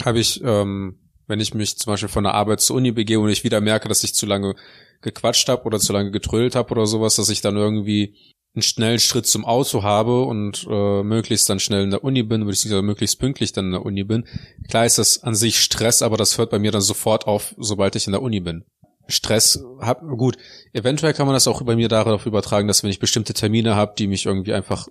habe 0.04 0.20
ich, 0.20 0.42
ähm, 0.44 1.00
wenn 1.28 1.40
ich 1.40 1.54
mich 1.54 1.78
zum 1.78 1.92
Beispiel 1.92 2.10
von 2.10 2.24
der 2.24 2.34
Arbeit 2.34 2.62
zur 2.62 2.76
Uni 2.76 2.92
begebe 2.92 3.22
und 3.22 3.30
ich 3.30 3.44
wieder 3.44 3.62
merke, 3.62 3.88
dass 3.88 4.04
ich 4.04 4.14
zu 4.14 4.26
lange 4.26 4.56
gequatscht 5.02 5.48
habe 5.50 5.64
oder 5.64 5.80
zu 5.80 5.94
lange 5.94 6.12
getrödelt 6.12 6.56
habe 6.56 6.72
oder 6.72 6.86
sowas, 6.86 7.16
dass 7.16 7.30
ich 7.30 7.42
dann 7.42 7.56
irgendwie 7.56 8.16
einen 8.56 8.62
schnellen 8.62 9.00
Schritt 9.00 9.26
zum 9.26 9.46
Auto 9.46 9.82
habe 9.82 10.24
und 10.24 10.68
äh, 10.70 11.04
möglichst 11.04 11.50
dann 11.50 11.60
schnell 11.60 11.84
in 11.84 11.90
der 11.90 12.04
Uni 12.04 12.22
bin, 12.22 12.46
beziehungsweise 12.46 12.84
möglichst 12.84 13.20
pünktlich 13.20 13.52
dann 13.52 13.66
in 13.66 13.72
der 13.72 13.86
Uni 13.86 14.04
bin. 14.04 14.26
Klar 14.70 14.86
ist 14.86 15.00
das 15.00 15.24
an 15.24 15.34
sich 15.34 15.60
Stress, 15.60 16.02
aber 16.02 16.18
das 16.18 16.38
hört 16.38 16.52
bei 16.52 16.60
mir 16.60 16.72
dann 16.72 16.82
sofort 16.82 17.26
auf, 17.26 17.56
sobald 17.58 17.96
ich 17.96 18.06
in 18.06 18.14
der 18.14 18.22
Uni 18.22 18.40
bin. 18.40 18.64
Stress 19.08 19.64
hab 19.80 20.02
gut, 20.02 20.38
eventuell 20.72 21.14
kann 21.14 21.26
man 21.26 21.34
das 21.34 21.48
auch 21.48 21.62
bei 21.64 21.76
mir 21.76 21.90
darauf 21.90 22.26
übertragen, 22.26 22.68
dass 22.68 22.84
wenn 22.84 22.90
ich 22.90 23.00
bestimmte 23.00 23.34
Termine 23.34 23.76
habe, 23.76 23.96
die 23.98 24.08
mich 24.08 24.26
irgendwie 24.26 24.54
einfach, 24.54 24.88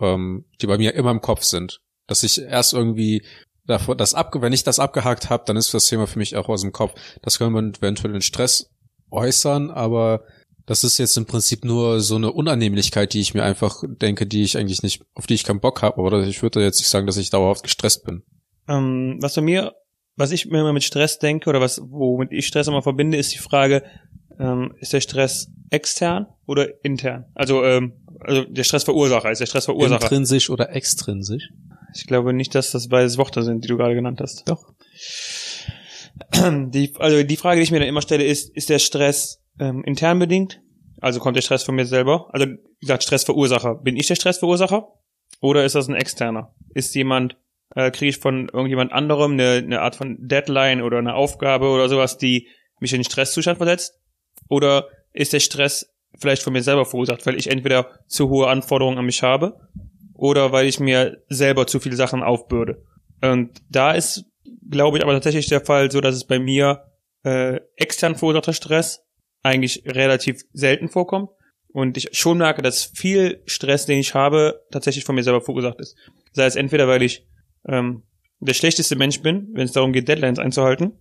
ähm, 0.00 0.44
die 0.60 0.66
bei 0.66 0.78
mir 0.78 0.94
immer 0.94 1.10
im 1.10 1.20
Kopf 1.20 1.42
sind, 1.42 1.80
dass 2.06 2.22
ich 2.22 2.40
erst 2.40 2.74
irgendwie 2.74 3.24
davor, 3.66 3.96
das 3.96 4.14
abge, 4.14 4.42
wenn 4.42 4.52
ich 4.52 4.62
das 4.62 4.78
abgehakt 4.78 5.30
habe, 5.30 5.44
dann 5.46 5.56
ist 5.56 5.74
das 5.74 5.86
Thema 5.86 6.06
für 6.06 6.18
mich 6.18 6.36
auch 6.36 6.48
aus 6.48 6.60
dem 6.60 6.72
Kopf. 6.72 6.94
Das 7.22 7.38
kann 7.38 7.52
man 7.52 7.74
eventuell 7.74 8.14
in 8.14 8.22
Stress 8.22 8.70
äußern, 9.10 9.70
aber 9.70 10.22
das 10.66 10.82
ist 10.82 10.98
jetzt 10.98 11.16
im 11.16 11.26
Prinzip 11.26 11.64
nur 11.64 12.00
so 12.00 12.16
eine 12.16 12.32
Unannehmlichkeit, 12.32 13.14
die 13.14 13.20
ich 13.20 13.34
mir 13.34 13.44
einfach 13.44 13.82
denke, 13.86 14.26
die 14.26 14.42
ich 14.42 14.58
eigentlich 14.58 14.82
nicht, 14.82 15.02
auf 15.14 15.26
die 15.26 15.34
ich 15.34 15.44
keinen 15.44 15.60
Bock 15.60 15.82
habe, 15.82 16.00
oder 16.00 16.26
ich 16.26 16.42
würde 16.42 16.62
jetzt 16.62 16.78
nicht 16.78 16.88
sagen, 16.88 17.06
dass 17.06 17.16
ich 17.16 17.30
dauerhaft 17.30 17.62
gestresst 17.62 18.04
bin. 18.04 18.24
Ähm, 18.68 19.18
was 19.20 19.36
bei 19.36 19.42
mir, 19.42 19.74
was 20.16 20.32
ich 20.32 20.46
mir 20.46 20.60
immer 20.60 20.72
mit 20.72 20.82
Stress 20.82 21.18
denke, 21.20 21.48
oder 21.48 21.60
was, 21.60 21.80
womit 21.82 22.32
ich 22.32 22.46
Stress 22.46 22.66
immer 22.66 22.82
verbinde, 22.82 23.16
ist 23.16 23.32
die 23.32 23.38
Frage, 23.38 23.84
ähm, 24.40 24.74
ist 24.80 24.92
der 24.92 25.00
Stress 25.00 25.48
extern 25.70 26.26
oder 26.46 26.84
intern? 26.84 27.26
Also, 27.34 27.64
ähm, 27.64 27.92
also 28.20 28.44
der 28.44 28.64
Stressverursacher, 28.64 29.30
ist 29.30 29.40
der 29.40 29.46
Stressverursacher. 29.46 30.02
Intrinsisch 30.02 30.50
oder 30.50 30.74
extrinsisch? 30.74 31.48
Ich 31.94 32.06
glaube 32.06 32.32
nicht, 32.32 32.54
dass 32.56 32.72
das 32.72 32.88
beides 32.88 33.18
Worte 33.18 33.44
sind, 33.44 33.62
die 33.62 33.68
du 33.68 33.76
gerade 33.76 33.94
genannt 33.94 34.20
hast. 34.20 34.48
Doch. 34.48 34.72
Die, 36.34 36.94
also 36.98 37.22
die 37.22 37.36
Frage, 37.36 37.60
die 37.60 37.64
ich 37.64 37.70
mir 37.70 37.78
dann 37.78 37.88
immer 37.88 38.02
stelle, 38.02 38.24
ist, 38.24 38.54
ist 38.56 38.68
der 38.68 38.78
Stress 38.78 39.42
ähm, 39.58 39.82
intern 39.84 40.18
bedingt. 40.18 40.60
Also 41.00 41.20
kommt 41.20 41.36
der 41.36 41.42
Stress 41.42 41.62
von 41.62 41.74
mir 41.74 41.86
selber. 41.86 42.28
Also 42.32 42.46
wie 42.46 42.58
gesagt, 42.80 43.02
Stressverursacher. 43.02 43.76
Bin 43.76 43.96
ich 43.96 44.06
der 44.06 44.14
Stressverursacher? 44.14 44.88
Oder 45.40 45.64
ist 45.64 45.74
das 45.74 45.88
ein 45.88 45.94
externer? 45.94 46.54
Ist 46.74 46.94
jemand, 46.94 47.36
äh, 47.74 47.90
kriege 47.90 48.10
ich 48.10 48.18
von 48.18 48.48
irgendjemand 48.48 48.92
anderem 48.92 49.32
eine, 49.32 49.52
eine 49.52 49.80
Art 49.82 49.96
von 49.96 50.16
Deadline 50.20 50.82
oder 50.82 50.98
eine 50.98 51.14
Aufgabe 51.14 51.68
oder 51.68 51.88
sowas, 51.88 52.18
die 52.18 52.48
mich 52.80 52.92
in 52.92 53.00
den 53.00 53.04
Stresszustand 53.04 53.58
versetzt? 53.58 54.00
Oder 54.48 54.88
ist 55.12 55.32
der 55.32 55.40
Stress 55.40 55.92
vielleicht 56.18 56.42
von 56.42 56.52
mir 56.52 56.62
selber 56.62 56.84
verursacht, 56.84 57.26
weil 57.26 57.36
ich 57.36 57.50
entweder 57.50 57.90
zu 58.06 58.28
hohe 58.28 58.48
Anforderungen 58.48 58.98
an 58.98 59.06
mich 59.06 59.22
habe 59.22 59.60
oder 60.14 60.52
weil 60.52 60.66
ich 60.66 60.80
mir 60.80 61.22
selber 61.28 61.66
zu 61.66 61.80
viele 61.80 61.96
Sachen 61.96 62.22
aufbürde. 62.22 62.82
Und 63.20 63.62
da 63.68 63.92
ist, 63.92 64.24
glaube 64.68 64.98
ich, 64.98 65.04
aber 65.04 65.12
tatsächlich 65.12 65.48
der 65.48 65.64
Fall 65.64 65.90
so, 65.90 66.00
dass 66.00 66.14
es 66.14 66.26
bei 66.26 66.38
mir 66.38 66.84
äh, 67.24 67.60
extern 67.76 68.16
verursachter 68.16 68.52
Stress 68.52 69.05
eigentlich 69.46 69.82
relativ 69.86 70.42
selten 70.52 70.88
vorkommt 70.88 71.30
und 71.68 71.96
ich 71.96 72.08
schon 72.12 72.38
merke, 72.38 72.62
dass 72.62 72.84
viel 72.84 73.42
Stress, 73.46 73.86
den 73.86 73.98
ich 73.98 74.14
habe, 74.14 74.62
tatsächlich 74.70 75.04
von 75.04 75.14
mir 75.14 75.22
selber 75.22 75.40
verursacht 75.40 75.78
ist. 75.80 75.96
Sei 76.32 76.46
es 76.46 76.56
entweder, 76.56 76.88
weil 76.88 77.02
ich 77.02 77.26
ähm, 77.68 78.02
der 78.40 78.54
schlechteste 78.54 78.96
Mensch 78.96 79.22
bin, 79.22 79.48
wenn 79.54 79.64
es 79.64 79.72
darum 79.72 79.92
geht, 79.92 80.08
Deadlines 80.08 80.38
einzuhalten, 80.38 80.92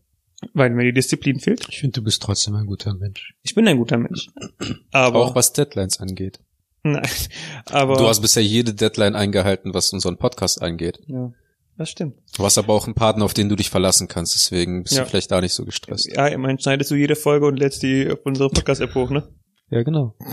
weil 0.54 0.70
mir 0.70 0.84
die 0.86 0.94
Disziplin 0.94 1.40
fehlt. 1.40 1.66
Ich 1.70 1.80
finde, 1.80 2.00
du 2.00 2.04
bist 2.04 2.22
trotzdem 2.22 2.56
ein 2.56 2.66
guter 2.66 2.94
Mensch. 2.94 3.34
Ich 3.44 3.56
bin 3.56 3.68
ein 3.68 3.78
guter 3.78 3.98
Mensch. 3.98 4.30
Aber 4.92 5.20
Auch 5.26 5.36
was 5.36 5.54
Deadlines 5.54 6.00
angeht. 6.00 6.40
nein, 6.84 7.02
aber 7.72 7.96
Du 7.98 8.08
hast 8.08 8.22
bisher 8.22 8.44
jede 8.44 8.74
Deadline 8.74 9.16
eingehalten, 9.16 9.74
was 9.74 9.92
unseren 9.92 10.18
Podcast 10.18 10.62
angeht. 10.62 11.00
ja, 11.08 11.32
das 11.78 11.90
stimmt. 11.90 12.16
Du 12.38 12.44
hast 12.44 12.58
aber 12.58 12.74
auch 12.74 12.86
einen 12.86 12.96
Partner, 12.96 13.26
auf 13.26 13.34
den 13.34 13.50
du 13.50 13.56
dich 13.56 13.70
verlassen 13.70 14.08
kannst, 14.08 14.34
deswegen 14.36 14.84
bist 14.84 14.96
Ja. 14.96 15.04
du 15.04 15.10
vielleicht 15.10 15.32
da 15.32 15.42
nicht 15.42 15.54
so 15.54 15.66
gestresst. 15.66 16.08
Ja, 16.14 16.28
immerhin 16.28 16.60
schneidest 16.60 16.92
du 16.92 16.96
jede 16.96 17.16
Folge 17.16 17.46
und 17.48 17.58
lädst 17.58 17.84
die 17.84 18.10
auf 18.10 18.20
unsere 18.24 18.50
Podcast-App 18.50 18.94
hoch, 18.96 19.10
ne? 19.10 19.28
Ja, 19.72 19.82
genau. 19.84 20.16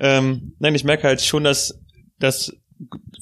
Ähm, 0.00 0.54
nein, 0.58 0.74
ich 0.74 0.84
merke 0.84 1.04
halt 1.08 1.20
schon, 1.20 1.44
dass, 1.44 1.80
dass 2.18 2.52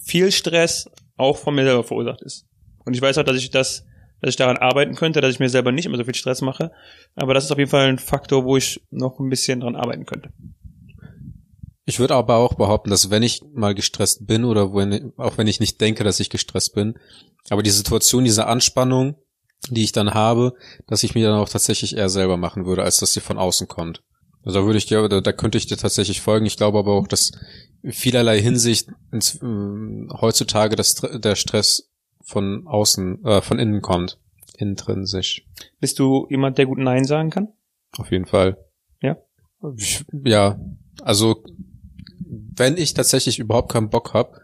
viel 0.04 0.30
Stress 0.32 0.90
auch 1.16 1.36
von 1.38 1.54
mir 1.54 1.64
selber 1.64 1.84
verursacht 1.84 2.22
ist. 2.22 2.46
Und 2.84 2.94
ich 2.94 3.00
weiß 3.02 3.16
auch, 3.18 3.22
dass 3.24 3.36
ich 3.36 3.50
das, 3.50 3.84
dass 4.20 4.30
ich 4.30 4.36
daran 4.36 4.58
arbeiten 4.58 4.94
könnte, 4.94 5.20
dass 5.20 5.32
ich 5.34 5.40
mir 5.40 5.48
selber 5.48 5.72
nicht 5.72 5.86
immer 5.86 5.96
so 5.96 6.04
viel 6.04 6.14
Stress 6.14 6.42
mache. 6.42 6.72
Aber 7.14 7.32
das 7.34 7.44
ist 7.44 7.50
auf 7.52 7.58
jeden 7.58 7.70
Fall 7.70 7.88
ein 7.88 7.98
Faktor, 7.98 8.44
wo 8.44 8.56
ich 8.56 8.80
noch 8.90 9.18
ein 9.18 9.28
bisschen 9.30 9.60
dran 9.60 9.76
arbeiten 9.76 10.04
könnte. 10.04 10.30
Ich 11.88 12.00
würde 12.00 12.16
aber 12.16 12.36
auch 12.36 12.54
behaupten, 12.54 12.90
dass 12.90 13.10
wenn 13.10 13.22
ich 13.22 13.42
mal 13.54 13.74
gestresst 13.74 14.26
bin 14.26 14.44
oder 14.44 14.74
wenn, 14.74 15.12
auch 15.16 15.38
wenn 15.38 15.46
ich 15.46 15.60
nicht 15.60 15.80
denke, 15.80 16.02
dass 16.02 16.18
ich 16.18 16.30
gestresst 16.30 16.74
bin, 16.74 16.98
aber 17.48 17.62
die 17.62 17.70
Situation, 17.70 18.24
diese 18.24 18.48
Anspannung, 18.48 19.14
die 19.70 19.84
ich 19.84 19.92
dann 19.92 20.12
habe, 20.12 20.54
dass 20.88 21.04
ich 21.04 21.14
mir 21.14 21.28
dann 21.28 21.38
auch 21.38 21.48
tatsächlich 21.48 21.96
eher 21.96 22.08
selber 22.08 22.36
machen 22.36 22.66
würde, 22.66 22.82
als 22.82 22.98
dass 22.98 23.12
sie 23.12 23.20
von 23.20 23.38
außen 23.38 23.68
kommt. 23.68 24.02
Also 24.42 24.60
da 24.60 24.66
würde 24.66 24.78
ich 24.78 24.86
dir, 24.86 25.08
da, 25.08 25.20
da 25.20 25.32
könnte 25.32 25.58
ich 25.58 25.66
dir 25.66 25.76
tatsächlich 25.76 26.20
folgen. 26.20 26.46
Ich 26.46 26.56
glaube 26.56 26.78
aber 26.78 26.92
auch, 26.92 27.06
dass 27.06 27.30
in 27.82 27.92
vielerlei 27.92 28.40
Hinsicht 28.40 28.88
ins, 29.12 29.40
ähm, 29.40 30.10
heutzutage 30.20 30.74
das, 30.74 30.94
der 30.94 31.36
Stress 31.36 31.90
von 32.24 32.66
außen, 32.66 33.24
äh, 33.24 33.42
von 33.42 33.60
innen 33.60 33.80
kommt. 33.80 34.18
Intrinsisch. 34.58 35.46
Bist 35.78 36.00
du 36.00 36.26
jemand, 36.30 36.58
der 36.58 36.66
gut 36.66 36.78
Nein 36.78 37.04
sagen 37.04 37.30
kann? 37.30 37.48
Auf 37.96 38.10
jeden 38.10 38.26
Fall. 38.26 38.56
Ja? 39.00 39.16
Ich, 39.76 40.04
ja, 40.24 40.58
also 41.02 41.44
wenn 42.56 42.76
ich 42.76 42.94
tatsächlich 42.94 43.38
überhaupt 43.38 43.72
keinen 43.72 43.90
Bock 43.90 44.14
hab, 44.14 44.40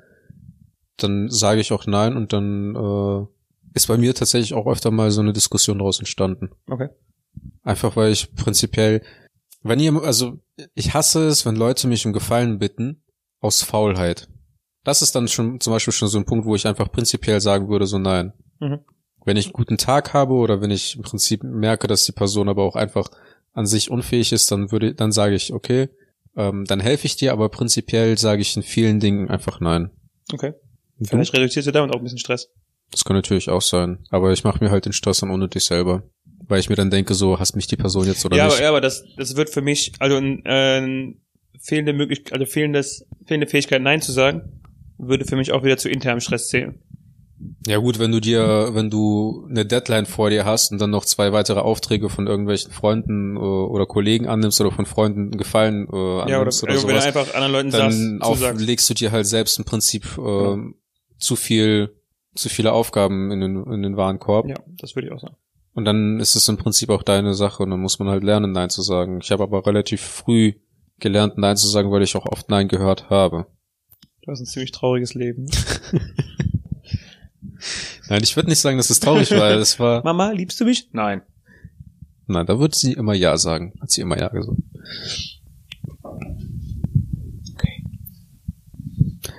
dann 0.97 1.28
sage 1.31 1.61
ich 1.61 1.73
auch 1.73 1.87
nein 1.87 2.16
und 2.16 2.33
dann 2.33 2.75
äh, 2.75 3.26
ist 3.75 3.88
bei 3.88 3.97
mir 3.97 4.14
tatsächlich 4.14 4.54
auch 4.54 4.66
öfter 4.66 4.90
mal 4.90 5.11
so 5.11 5.21
eine 5.21 5.33
Diskussion 5.33 5.78
daraus 5.78 5.99
entstanden. 5.99 6.50
Okay. 6.69 6.88
Einfach 7.62 7.97
weil 7.97 8.12
ich 8.12 8.35
prinzipiell, 8.35 9.02
wenn 9.62 9.81
ihr, 9.81 9.95
also 10.02 10.38
ich 10.75 10.95
hasse 10.95 11.26
es, 11.26 11.47
wenn 11.47 11.57
Leute 11.57 11.88
mich 11.88 12.07
um 12.07 12.12
Gefallen 12.12 12.59
bitten, 12.59 13.02
aus 13.40 13.62
Faulheit. 13.62 14.28
Das 14.85 15.02
ist 15.02 15.14
dann 15.14 15.28
schon 15.28 15.61
zum 15.61 15.73
Beispiel 15.73 15.92
schon 15.92 16.09
so 16.09 16.19
ein 16.19 16.25
Punkt, 16.25 16.47
wo 16.47 16.54
ich 16.54 16.66
einfach 16.66 16.90
prinzipiell 16.90 17.40
sagen 17.40 17.69
würde, 17.69 17.87
so 17.87 17.99
nein. 17.99 18.33
Mhm. 18.61 18.81
Wenn 19.25 19.37
ich 19.37 19.47
einen 19.47 19.52
guten 19.52 19.78
Tag 19.78 20.12
habe 20.14 20.35
oder 20.35 20.61
wenn 20.61 20.71
ich 20.71 20.97
im 20.97 21.02
Prinzip 21.02 21.45
merke, 21.45 21.87
dass 21.87 22.04
die 22.04 22.12
Person 22.12 22.49
aber 22.49 22.64
auch 22.64 22.76
einfach 22.76 23.11
an 23.52 23.66
sich 23.66 23.90
unfähig 23.90 24.33
ist, 24.33 24.50
dann 24.50 24.73
würde, 24.73 24.95
dann 24.95 25.12
sage 25.12 25.35
ich, 25.35 25.52
okay, 25.52 25.88
ähm, 26.37 26.65
dann 26.65 26.81
helfe 26.81 27.07
ich 27.07 27.17
dir, 27.17 27.33
aber 27.33 27.49
prinzipiell 27.49 28.17
sage 28.19 28.43
ich 28.43 28.57
in 28.57 28.62
vielen 28.62 29.01
Dingen 29.01 29.29
einfach 29.31 29.61
nein. 29.61 29.91
Okay. 30.33 30.53
Du? 30.99 31.07
Vielleicht 31.07 31.35
reduzierst 31.35 31.69
du 31.69 31.73
damit 31.73 31.95
auch 31.95 31.99
ein 31.99 32.05
bisschen 32.05 32.19
Stress. 32.19 32.51
Das 32.91 33.05
kann 33.05 33.17
natürlich 33.17 33.49
auch 33.49 33.62
sein. 33.62 34.05
Aber 34.11 34.33
ich 34.33 34.45
mache 34.45 34.62
mir 34.62 34.71
halt 34.71 34.85
den 34.85 34.93
Stress 34.93 35.21
dann 35.21 35.31
ohne 35.31 35.49
dich 35.49 35.65
selber. 35.65 36.05
Weil 36.47 36.61
ich 36.61 36.69
mir 36.69 36.77
dann 36.77 36.91
denke, 36.91 37.15
so, 37.15 37.39
hasst 37.39 37.57
mich 37.57 37.67
die 37.67 37.77
Person 37.77 38.07
jetzt 38.07 38.25
oder 38.25 38.37
ja, 38.37 38.45
nicht? 38.45 38.55
aber, 38.55 38.62
ja, 38.62 38.69
aber 38.69 38.81
das, 38.81 39.05
das 39.17 39.37
wird 39.37 39.51
für 39.51 39.62
mich, 39.62 39.93
also 39.99 40.17
ein, 40.17 40.45
äh, 40.45 41.15
fehlende 41.62 41.93
Möglichkeit, 41.93 42.35
also 42.35 42.47
fehlendes, 42.47 43.07
fehlende 43.27 43.47
Fähigkeit, 43.47 43.81
Nein 43.81 44.03
zu 44.03 44.12
sagen, 44.12 44.61
würde 44.99 45.25
für 45.25 45.37
mich 45.37 45.53
auch 45.53 45.62
wieder 45.62 45.79
zu 45.79 45.89
internem 45.89 46.21
Stress 46.21 46.49
zählen. 46.49 46.81
Ja 47.66 47.78
gut, 47.78 47.99
wenn 47.99 48.12
du 48.12 48.20
dir, 48.20 48.70
wenn 48.72 48.90
du 48.90 49.46
eine 49.50 49.64
Deadline 49.66 50.06
vor 50.06 50.30
dir 50.30 50.44
hast 50.44 50.70
und 50.72 50.80
dann 50.80 50.90
noch 50.90 51.04
zwei 51.04 51.32
weitere 51.32 51.61
Aufträge 51.61 52.08
von 52.08 52.26
irgendwelchen 52.26 52.70
Freunden 52.72 53.37
äh, 53.37 53.40
oder 53.40 53.87
Kollegen 53.87 54.26
annimmst 54.28 54.61
oder 54.61 54.70
von 54.70 54.87
Freunden 54.87 55.37
Gefallen 55.37 55.87
äh, 55.92 55.96
annimmst 55.96 56.30
Ja, 56.30 56.40
oder, 56.40 56.40
oder, 56.40 56.46
also 56.46 56.66
wenn 56.66 56.75
du 56.75 56.80
sowas, 56.80 57.06
einfach 57.06 57.34
anderen 57.34 57.52
Leuten 57.52 57.70
dann 57.70 57.92
sagst, 57.92 58.22
auf, 58.22 58.38
zusagst. 58.38 58.64
legst 58.64 58.90
du 58.90 58.94
dir 58.94 59.12
halt 59.12 59.26
selbst 59.26 59.58
im 59.58 59.64
Prinzip 59.64 60.04
äh, 60.18 60.20
Ja. 60.20 60.56
zu 61.18 61.37
viel, 61.37 61.94
zu 62.34 62.49
viele 62.49 62.72
Aufgaben 62.72 63.30
in 63.30 63.40
den, 63.40 63.64
in 63.72 63.82
den 63.82 63.96
Warenkorb. 63.96 64.49
Ja, 64.49 64.56
das 64.78 64.94
würde 64.94 65.08
ich 65.08 65.12
auch 65.14 65.20
sagen. 65.20 65.37
Und 65.75 65.84
dann 65.84 66.20
ist 66.20 66.34
es 66.37 66.49
im 66.49 66.58
Prinzip 66.58 66.90
auch 66.90 67.02
deine 67.02 67.34
Sache 67.34 67.62
und 67.62 67.70
dann 67.70 67.80
muss 67.80 67.99
man 67.99 68.08
halt 68.08 68.22
lernen, 68.25 68.52
Nein 68.52 68.70
zu 68.70 68.82
sagen. 68.82 69.20
Ich 69.22 69.30
habe 69.30 69.42
aber 69.42 69.66
relativ 69.66 70.00
früh 70.02 70.52
gelernt, 71.00 71.38
Nein 71.38 71.56
zu 71.56 71.66
sagen, 71.66 71.90
weil 71.90 72.02
ich 72.02 72.14
auch 72.14 72.26
oft 72.26 72.50
Nein 72.50 72.68
gehört 72.68 73.08
habe. 73.11 73.46
Du 74.25 74.30
hast 74.30 74.40
ein 74.40 74.46
ziemlich 74.46 74.70
trauriges 74.70 75.14
Leben. 75.14 75.46
Nein, 78.09 78.23
ich 78.23 78.37
würde 78.37 78.49
nicht 78.49 78.61
sagen, 78.61 78.76
dass 78.76 78.90
es 78.90 79.00
traurig 79.00 79.31
war. 79.33 79.50
Es 79.59 79.78
war. 79.78 80.02
Mama, 80.04 80.31
liebst 80.31 80.61
du 80.61 80.64
mich? 80.64 80.88
Nein. 80.92 81.23
Nein, 82.26 82.47
da 82.47 82.59
würde 82.59 82.76
sie 82.76 82.92
immer 82.92 83.14
Ja 83.14 83.37
sagen. 83.37 83.75
Hat 83.81 83.90
sie 83.90 84.00
immer 84.00 84.19
Ja 84.19 84.28
gesagt. 84.28 84.59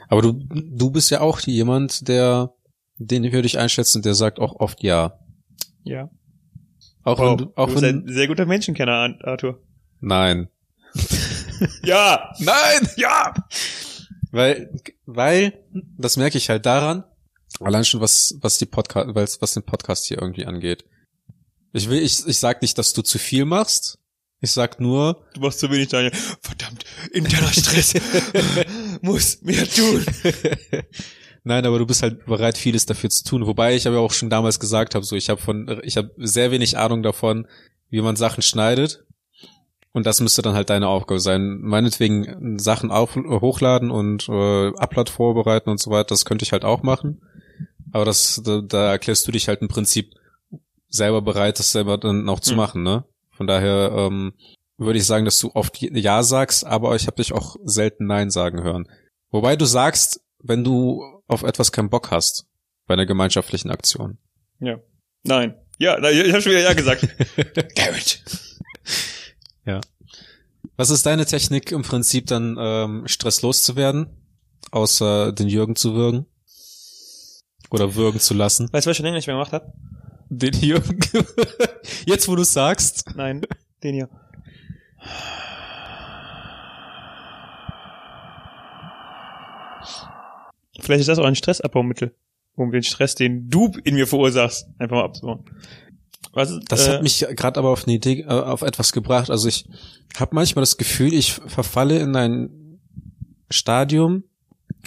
Aber 0.07 0.21
du, 0.21 0.33
du 0.33 0.91
bist 0.91 1.09
ja 1.09 1.21
auch 1.21 1.39
jemand, 1.39 2.07
der, 2.07 2.53
den 2.97 3.23
würde 3.31 3.47
ich 3.47 3.57
einschätzen, 3.57 4.01
der 4.03 4.13
sagt 4.13 4.39
auch 4.39 4.59
oft 4.59 4.83
Ja. 4.83 5.19
Ja. 5.83 6.09
Auch 7.03 7.19
Wow, 7.19 7.31
wenn 7.31 7.37
du, 7.37 7.53
auch 7.55 7.67
du 7.67 7.73
bist 7.73 7.83
wenn, 7.83 8.05
ein 8.05 8.13
sehr 8.13 8.27
guter 8.27 8.45
Menschenkenner, 8.45 9.15
Arthur. 9.21 9.59
nein. 9.99 10.49
Ja! 11.83 12.33
Nein! 12.39 12.89
Ja! 12.97 13.33
Weil, 14.31 14.69
weil, 15.05 15.53
das 15.97 16.17
merke 16.17 16.37
ich 16.37 16.49
halt 16.49 16.65
daran, 16.65 17.05
allein 17.59 17.85
schon 17.85 18.01
was, 18.01 18.35
was 18.41 18.57
die 18.57 18.65
Podcast, 18.65 19.15
was, 19.15 19.41
was 19.41 19.53
den 19.53 19.63
Podcast 19.63 20.05
hier 20.05 20.21
irgendwie 20.21 20.45
angeht. 20.45 20.85
Ich 21.73 21.89
will, 21.89 22.01
ich, 22.01 22.25
ich 22.25 22.37
sag 22.37 22.61
nicht, 22.61 22.77
dass 22.77 22.93
du 22.93 23.01
zu 23.01 23.17
viel 23.17 23.45
machst. 23.45 23.99
Ich 24.41 24.51
sag 24.51 24.79
nur, 24.79 25.25
Du 25.33 25.39
machst 25.39 25.59
zu 25.59 25.71
wenig, 25.71 25.87
Daniel. 25.87 26.11
Verdammt, 26.41 26.83
interner 27.13 27.47
Stress. 27.47 27.93
Muss 29.01 29.41
mehr 29.41 29.67
tun. 29.67 30.05
Nein, 31.45 31.65
aber 31.65 31.79
du 31.79 31.85
bist 31.85 32.03
halt 32.03 32.25
bereit, 32.25 32.57
vieles 32.57 32.85
dafür 32.85 33.09
zu 33.09 33.23
tun. 33.23 33.47
Wobei 33.47 33.75
ich 33.75 33.87
aber 33.87 33.99
auch 33.99 34.13
schon 34.13 34.29
damals 34.29 34.59
gesagt 34.59 34.95
habe, 34.95 35.05
so 35.05 35.15
ich 35.15 35.29
habe 35.29 35.41
von, 35.41 35.81
ich 35.83 35.97
habe 35.97 36.11
sehr 36.17 36.51
wenig 36.51 36.77
Ahnung 36.77 37.03
davon, 37.03 37.47
wie 37.89 38.01
man 38.01 38.15
Sachen 38.15 38.41
schneidet. 38.41 39.05
Und 39.93 40.05
das 40.05 40.21
müsste 40.21 40.41
dann 40.41 40.55
halt 40.55 40.69
deine 40.69 40.87
Aufgabe 40.87 41.19
sein. 41.19 41.59
Meinetwegen 41.61 42.57
Sachen 42.59 42.91
auf, 42.91 43.15
hochladen 43.15 43.91
und 43.91 44.27
äh, 44.27 44.67
Upload 44.75 45.11
vorbereiten 45.11 45.69
und 45.69 45.79
so 45.79 45.91
weiter. 45.91 46.09
Das 46.09 46.25
könnte 46.25 46.43
ich 46.43 46.51
halt 46.51 46.65
auch 46.65 46.81
machen. 46.81 47.21
Aber 47.93 48.05
das, 48.05 48.41
da, 48.43 48.59
da 48.61 48.91
erklärst 48.91 49.27
du 49.27 49.31
dich 49.31 49.47
halt 49.47 49.61
im 49.61 49.67
Prinzip 49.67 50.15
selber 50.89 51.21
bereit, 51.21 51.59
das 51.59 51.71
selber 51.71 51.97
dann 51.97 52.27
auch 52.27 52.39
zu 52.39 52.51
Hm. 52.51 52.57
machen, 52.57 52.83
ne? 52.83 53.05
Von 53.31 53.47
daher 53.47 53.91
ähm, 53.95 54.33
würde 54.77 54.97
ich 54.99 55.05
sagen, 55.05 55.25
dass 55.25 55.39
du 55.39 55.51
oft 55.53 55.79
Ja 55.81 56.23
sagst, 56.23 56.65
aber 56.65 56.95
ich 56.95 57.05
habe 57.07 57.17
dich 57.17 57.33
auch 57.33 57.55
selten 57.63 58.07
Nein 58.07 58.31
sagen 58.31 58.63
hören. 58.63 58.87
Wobei 59.29 59.55
du 59.55 59.65
sagst, 59.65 60.21
wenn 60.39 60.63
du 60.63 61.03
auf 61.27 61.43
etwas 61.43 61.71
keinen 61.71 61.89
Bock 61.89 62.11
hast, 62.11 62.47
bei 62.87 62.95
einer 62.95 63.05
gemeinschaftlichen 63.05 63.71
Aktion. 63.71 64.17
Ja. 64.59 64.79
Nein. 65.23 65.55
Ja, 65.77 65.97
ich 66.09 66.31
habe 66.31 66.41
schon 66.41 66.51
wieder 66.51 66.61
Ja 66.63 66.73
gesagt. 66.73 67.07
Garrett. 67.75 68.23
Was 70.75 70.89
ist 70.89 71.05
deine 71.05 71.25
Technik 71.25 71.71
im 71.71 71.83
Prinzip 71.83 72.25
dann 72.27 72.57
ähm, 72.59 73.07
stresslos 73.07 73.63
zu 73.63 73.75
werden, 73.75 74.07
außer 74.71 75.31
den 75.31 75.47
Jürgen 75.47 75.75
zu 75.75 75.93
würgen? 75.93 76.25
Oder 77.73 77.95
würgen 77.95 78.19
zu 78.19 78.35
lassen? 78.35 78.71
Weißt 78.71 78.85
du, 78.85 78.89
was 78.89 78.93
ich 78.93 78.97
schon 78.97 79.05
länger 79.05 79.17
nicht 79.17 79.25
mehr 79.25 79.35
gemacht 79.35 79.51
habe? 79.51 79.73
Den 80.29 80.53
Jürgen. 80.53 80.99
Jetzt, 82.05 82.27
wo 82.27 82.35
du 82.35 82.43
sagst. 82.43 83.15
Nein, 83.15 83.41
den 83.81 83.95
hier. 83.95 84.09
Vielleicht 90.79 91.01
ist 91.01 91.09
das 91.09 91.17
auch 91.17 91.25
ein 91.25 91.33
Stressabbaumittel, 91.33 92.13
um 92.55 92.71
den 92.71 92.83
Stress, 92.83 93.15
den 93.15 93.49
du 93.49 93.71
in 93.83 93.95
mir 93.95 94.05
verursachst, 94.05 94.67
einfach 94.77 94.97
mal 94.97 95.05
abzubauen. 95.05 95.43
Was 96.31 96.59
Das 96.67 96.87
äh, 96.87 96.91
hat 96.91 97.03
mich 97.03 97.25
gerade 97.35 97.59
aber 97.59 97.69
auf 97.69 97.85
eine 97.85 97.95
Idee, 97.95 98.21
äh, 98.21 98.27
auf 98.27 98.61
etwas 98.61 98.91
gebracht. 98.91 99.31
Also 99.31 99.47
ich 99.47 99.65
habe 100.15 100.35
manchmal 100.35 100.61
das 100.61 100.77
Gefühl, 100.77 101.11
ich 101.11 101.33
verfalle 101.33 101.99
in 101.99 102.15
ein 102.15 102.79
Stadium, 103.49 104.25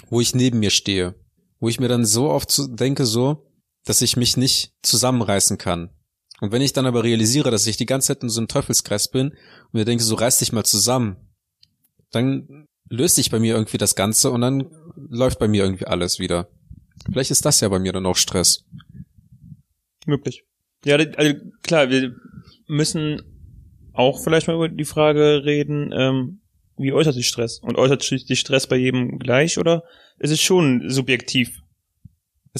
wo 0.09 0.21
ich 0.21 0.33
neben 0.33 0.59
mir 0.59 0.71
stehe, 0.71 1.15
wo 1.59 1.69
ich 1.69 1.79
mir 1.79 1.87
dann 1.87 2.05
so 2.05 2.29
oft 2.29 2.53
denke, 2.79 3.05
so, 3.05 3.45
dass 3.85 4.01
ich 4.01 4.17
mich 4.17 4.37
nicht 4.37 4.73
zusammenreißen 4.81 5.57
kann. 5.57 5.89
Und 6.39 6.51
wenn 6.51 6.61
ich 6.61 6.73
dann 6.73 6.85
aber 6.85 7.03
realisiere, 7.03 7.49
dass 7.49 7.65
ich 7.65 7.77
die 7.77 7.85
ganze 7.85 8.09
Zeit 8.09 8.23
in 8.23 8.29
so 8.29 8.39
einem 8.39 8.47
Teufelskreis 8.47 9.09
bin 9.09 9.29
und 9.29 9.73
mir 9.73 9.85
denke, 9.85 10.03
so 10.03 10.15
reiß 10.15 10.39
dich 10.39 10.51
mal 10.51 10.65
zusammen, 10.65 11.17
dann 12.11 12.67
löst 12.89 13.15
sich 13.15 13.31
bei 13.31 13.39
mir 13.39 13.55
irgendwie 13.55 13.77
das 13.77 13.95
Ganze 13.95 14.31
und 14.31 14.41
dann 14.41 14.69
läuft 14.95 15.39
bei 15.39 15.47
mir 15.47 15.63
irgendwie 15.63 15.87
alles 15.87 16.19
wieder. 16.19 16.49
Vielleicht 17.11 17.31
ist 17.31 17.45
das 17.45 17.59
ja 17.61 17.69
bei 17.69 17.79
mir 17.79 17.91
dann 17.91 18.05
auch 18.05 18.15
Stress. 18.15 18.65
Möglich. 20.05 20.43
Ja, 20.85 20.95
also 20.95 21.35
klar, 21.63 21.89
wir 21.89 22.15
müssen 22.67 23.21
auch 23.93 24.23
vielleicht 24.23 24.47
mal 24.47 24.55
über 24.55 24.69
die 24.69 24.85
Frage 24.85 25.43
reden, 25.43 25.91
ähm, 25.91 26.41
wie 26.77 26.93
äußert 26.93 27.15
sich 27.15 27.27
Stress? 27.27 27.59
Und 27.59 27.77
äußert 27.77 28.03
sich 28.03 28.39
Stress 28.39 28.67
bei 28.67 28.75
jedem 28.75 29.19
gleich 29.19 29.57
oder 29.57 29.83
ist 30.19 30.31
es 30.31 30.41
schon 30.41 30.89
subjektiv? 30.89 31.61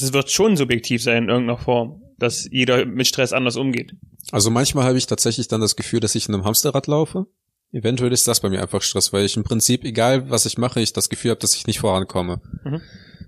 es 0.04 0.14
wird 0.14 0.32
schon 0.32 0.58
subjektiv 0.58 1.02
sein 1.02 1.24
in 1.24 1.30
irgendeiner 1.30 1.58
Form, 1.58 2.02
dass 2.18 2.48
jeder 2.52 2.86
mit 2.86 3.08
Stress 3.08 3.34
anders 3.34 3.56
umgeht. 3.56 3.96
Also 4.32 4.50
manchmal 4.50 4.86
habe 4.86 4.98
ich 4.98 5.08
tatsächlich 5.08 5.48
dann 5.48 5.62
das 5.62 5.76
Gefühl, 5.76 6.00
dass 6.00 6.16
ich 6.16 6.28
in 6.28 6.36
einem 6.36 6.46
Hamsterrad 6.46 6.88
laufe. 6.88 7.28
Eventuell 7.72 8.14
ist 8.14 8.28
das 8.28 8.40
bei 8.40 8.50
mir 8.50 8.62
einfach 8.62 8.82
Stress, 8.82 9.12
weil 9.12 9.26
ich 9.26 9.36
im 9.38 9.44
Prinzip, 9.44 9.84
egal 9.84 10.30
was 10.30 10.46
ich 10.46 10.58
mache, 10.58 10.82
ich 10.82 10.94
das 10.94 11.10
Gefühl 11.10 11.32
habe, 11.32 11.42
dass 11.42 11.56
ich 11.56 11.68
nicht 11.68 11.80
vorankomme. 11.80 12.42
Mhm. 12.64 12.82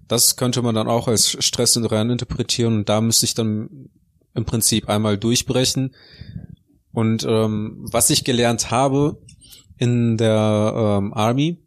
Das 0.08 0.38
könnte 0.38 0.62
man 0.62 0.75
dann 0.75 0.88
auch 0.88 1.08
als 1.08 1.38
Stress 1.43 1.79
rein 1.91 2.10
interpretieren 2.10 2.77
und 2.77 2.89
da 2.89 3.01
müsste 3.01 3.25
ich 3.25 3.36
dann 3.36 3.89
im 4.34 4.46
Prinzip 4.46 4.89
einmal 4.89 5.17
durchbrechen. 5.17 5.96
Und 6.91 7.24
ähm, 7.27 7.86
was 7.91 8.10
ich 8.10 8.24
gelernt 8.24 8.72
habe 8.72 9.22
in 9.79 10.17
der 10.17 10.74
ähm, 10.75 11.13
Army, 11.13 11.57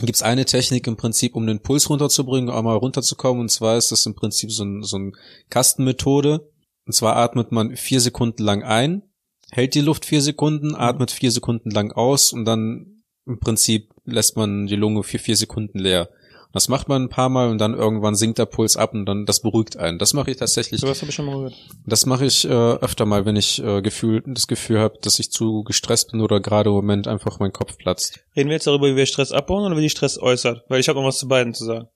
gibt's 0.00 0.22
eine 0.22 0.44
Technik 0.44 0.86
im 0.86 0.96
Prinzip, 0.96 1.36
um 1.36 1.46
den 1.46 1.60
Puls 1.60 1.88
runterzubringen, 1.88 2.50
einmal 2.50 2.76
runterzukommen. 2.76 3.40
Und 3.40 3.48
zwar 3.50 3.78
ist 3.78 3.92
das 3.92 4.04
im 4.04 4.14
Prinzip 4.14 4.50
so 4.50 4.64
ein, 4.64 4.82
so 4.82 4.98
ein 4.98 5.12
Kastenmethode. 5.48 6.50
Und 6.86 6.92
zwar 6.92 7.16
atmet 7.16 7.52
man 7.52 7.76
vier 7.76 8.00
Sekunden 8.00 8.42
lang 8.42 8.64
ein, 8.64 9.02
hält 9.50 9.74
die 9.74 9.80
Luft 9.80 10.04
vier 10.04 10.20
Sekunden, 10.20 10.74
atmet 10.74 11.12
vier 11.12 11.30
Sekunden 11.30 11.70
lang 11.70 11.92
aus 11.92 12.32
und 12.32 12.44
dann 12.44 13.04
im 13.24 13.38
Prinzip 13.38 13.94
lässt 14.04 14.36
man 14.36 14.66
die 14.66 14.74
Lunge 14.74 15.04
für 15.04 15.20
vier 15.20 15.36
Sekunden 15.36 15.78
leer. 15.78 16.08
Das 16.52 16.68
macht 16.68 16.88
man 16.88 17.04
ein 17.04 17.08
paar 17.08 17.28
Mal 17.30 17.48
und 17.48 17.58
dann 17.58 17.72
irgendwann 17.74 18.14
sinkt 18.14 18.38
der 18.38 18.44
Puls 18.46 18.76
ab 18.76 18.92
und 18.92 19.06
dann 19.06 19.24
das 19.24 19.40
beruhigt 19.40 19.76
einen. 19.78 19.98
Das 19.98 20.12
mache 20.12 20.30
ich 20.30 20.36
tatsächlich. 20.36 20.82
Was 20.82 21.00
habe 21.00 21.08
ich 21.10 21.14
schon 21.14 21.24
mal 21.26 21.36
gehört. 21.36 21.54
Das 21.86 22.04
mache 22.04 22.26
ich 22.26 22.44
äh, 22.44 22.48
öfter 22.48 23.06
mal, 23.06 23.24
wenn 23.24 23.36
ich 23.36 23.62
äh, 23.62 23.80
Gefühl, 23.80 24.22
das 24.26 24.46
Gefühl 24.46 24.78
habe, 24.78 24.98
dass 25.00 25.18
ich 25.18 25.30
zu 25.30 25.62
gestresst 25.64 26.12
bin 26.12 26.20
oder 26.20 26.40
gerade 26.40 26.68
im 26.68 26.74
Moment 26.76 27.08
einfach 27.08 27.38
mein 27.38 27.52
Kopf 27.52 27.78
platzt. 27.78 28.20
Reden 28.36 28.48
wir 28.50 28.54
jetzt 28.56 28.66
darüber, 28.66 28.88
wie 28.88 28.96
wir 28.96 29.06
Stress 29.06 29.32
abbauen 29.32 29.64
oder 29.64 29.76
wie 29.76 29.82
sich 29.82 29.92
Stress 29.92 30.18
äußert? 30.18 30.64
Weil 30.68 30.80
ich 30.80 30.88
habe 30.88 30.98
noch 31.00 31.06
was 31.06 31.18
zu 31.18 31.26
beiden 31.28 31.54
zu 31.54 31.64
sagen. 31.64 31.88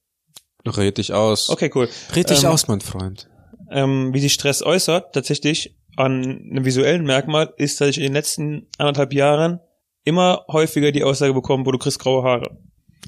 Red 0.67 0.99
dich 0.99 1.13
aus. 1.13 1.51
Okay, 1.51 1.71
cool. 1.75 1.89
Red 2.15 2.31
dich 2.31 2.43
Ähm, 2.43 2.51
aus, 2.51 2.67
mein 2.67 2.81
Freund. 2.81 3.29
ähm, 3.71 4.15
wie 4.15 4.21
sich 4.21 4.33
Stress 4.33 4.63
äußert, 4.63 5.13
tatsächlich 5.15 5.77
an 5.97 6.23
einem 6.51 6.65
visuellen 6.65 7.05
Merkmal, 7.05 7.53
ist, 7.57 7.81
dass 7.81 7.89
ich 7.91 7.99
in 7.99 8.05
den 8.05 8.13
letzten 8.15 8.67
anderthalb 8.79 9.13
Jahren 9.13 9.61
immer 10.05 10.45
häufiger 10.49 10.93
die 10.93 11.05
Aussage 11.05 11.35
bekommen, 11.35 11.67
wo 11.67 11.73
du 11.73 11.79
kriegst 11.79 11.99
graue 11.99 12.23
Haare. 12.23 12.59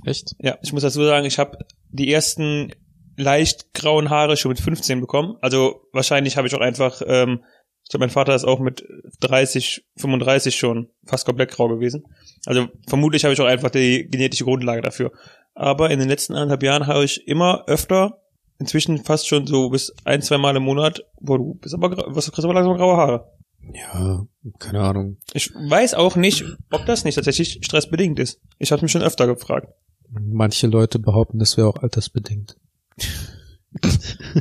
Echt? 0.05 0.35
Ja, 0.39 0.59
ich 0.63 0.73
muss 0.73 0.83
dazu 0.83 1.05
sagen, 1.05 1.27
ich 1.27 1.39
habe 1.39 1.59
die 1.91 2.13
ersten 2.13 2.73
leicht 3.17 3.75
grauen 3.75 4.11
Haare 4.11 4.37
schon 4.37 4.51
mit 4.51 4.61
15 4.61 5.01
bekommen. 5.01 5.37
Also 5.41 5.83
wahrscheinlich 5.93 6.37
habe 6.37 6.47
ich 6.47 6.55
auch 6.55 6.61
einfach, 6.61 7.03
ähm, 7.05 7.45
ich 7.83 7.91
glaube, 7.91 8.05
mein 8.05 8.11
Vater 8.11 8.35
ist 8.35 8.45
auch 8.45 8.61
mit 8.61 8.85
30, 9.21 9.85
35 9.97 10.57
schon 10.57 10.89
fast 11.05 11.27
komplett 11.27 11.51
grau 11.51 11.69
gewesen. 11.69 12.05
Also 12.47 12.69
vermutlich 12.87 13.25
habe 13.25 13.35
ich 13.35 13.41
auch 13.41 13.47
einfach 13.47 13.71
die 13.71 14.09
genetische 14.09 14.45
Grundlage 14.45 14.83
dafür. 14.83 15.11
Aber 15.55 15.91
in 15.91 15.99
den 15.99 16.09
letzten 16.09 16.35
anderthalb 16.35 16.63
Jahren 16.63 16.87
habe 16.87 17.05
ich 17.05 17.27
immer 17.27 17.65
öfter, 17.67 18.23
inzwischen 18.61 19.05
fast 19.05 19.27
schon 19.27 19.47
so 19.47 19.71
bis 19.71 19.93
ein, 20.05 20.23
zwei 20.23 20.39
Mal 20.39 20.57
im 20.57 20.63
Monat, 20.63 21.03
wo 21.21 21.37
du 21.37 21.55
bist 21.55 21.75
aber, 21.75 21.91
was, 22.15 22.27
du 22.27 22.31
kriegst 22.31 22.45
aber 22.45 22.55
langsam 22.55 22.77
graue 22.77 22.97
Haare. 22.97 23.33
Ja, 23.73 24.25
keine 24.59 24.81
Ahnung. 24.81 25.19
Ich 25.33 25.53
weiß 25.55 25.95
auch 25.95 26.17
nicht, 26.17 26.45
ob 26.71 26.87
das 26.87 27.05
nicht 27.05 27.17
tatsächlich 27.17 27.59
stressbedingt 27.63 28.19
ist. 28.19 28.41
Ich 28.59 28.73
habe 28.73 28.83
mich 28.83 28.93
schon 28.93 29.03
öfter 29.03 29.27
gefragt. 29.27 29.69
Manche 30.11 30.67
Leute 30.67 30.99
behaupten, 30.99 31.39
das 31.39 31.57
wäre 31.57 31.69
auch 31.69 31.83
altersbedingt. 31.83 32.57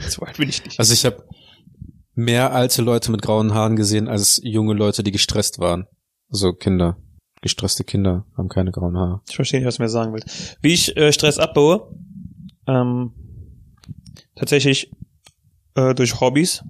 So 0.08 0.22
weit 0.22 0.38
bin 0.38 0.50
ich 0.50 0.64
nicht. 0.64 0.80
Also 0.80 0.94
ich 0.94 1.06
habe 1.06 1.24
mehr 2.16 2.54
alte 2.54 2.82
Leute 2.82 3.12
mit 3.12 3.22
grauen 3.22 3.54
Haaren 3.54 3.76
gesehen 3.76 4.08
als 4.08 4.40
junge 4.44 4.74
Leute, 4.74 5.04
die 5.04 5.12
gestresst 5.12 5.60
waren. 5.60 5.86
Also 6.32 6.54
Kinder. 6.54 6.98
Gestresste 7.42 7.84
Kinder 7.84 8.26
haben 8.36 8.50
keine 8.50 8.72
grauen 8.72 8.98
Haare. 8.98 9.22
Ich 9.30 9.36
verstehe 9.36 9.60
nicht, 9.60 9.68
was 9.68 9.78
du 9.78 9.84
mir 9.84 9.90
sagen 9.90 10.14
willst. 10.14 10.58
Wie 10.62 10.74
ich 10.74 10.98
äh, 10.98 11.12
Stress 11.14 11.38
abbaue, 11.38 11.94
ähm, 12.66 13.14
tatsächlich 14.36 14.92
äh, 15.76 15.94
durch 15.94 16.20
Hobbys, 16.20 16.64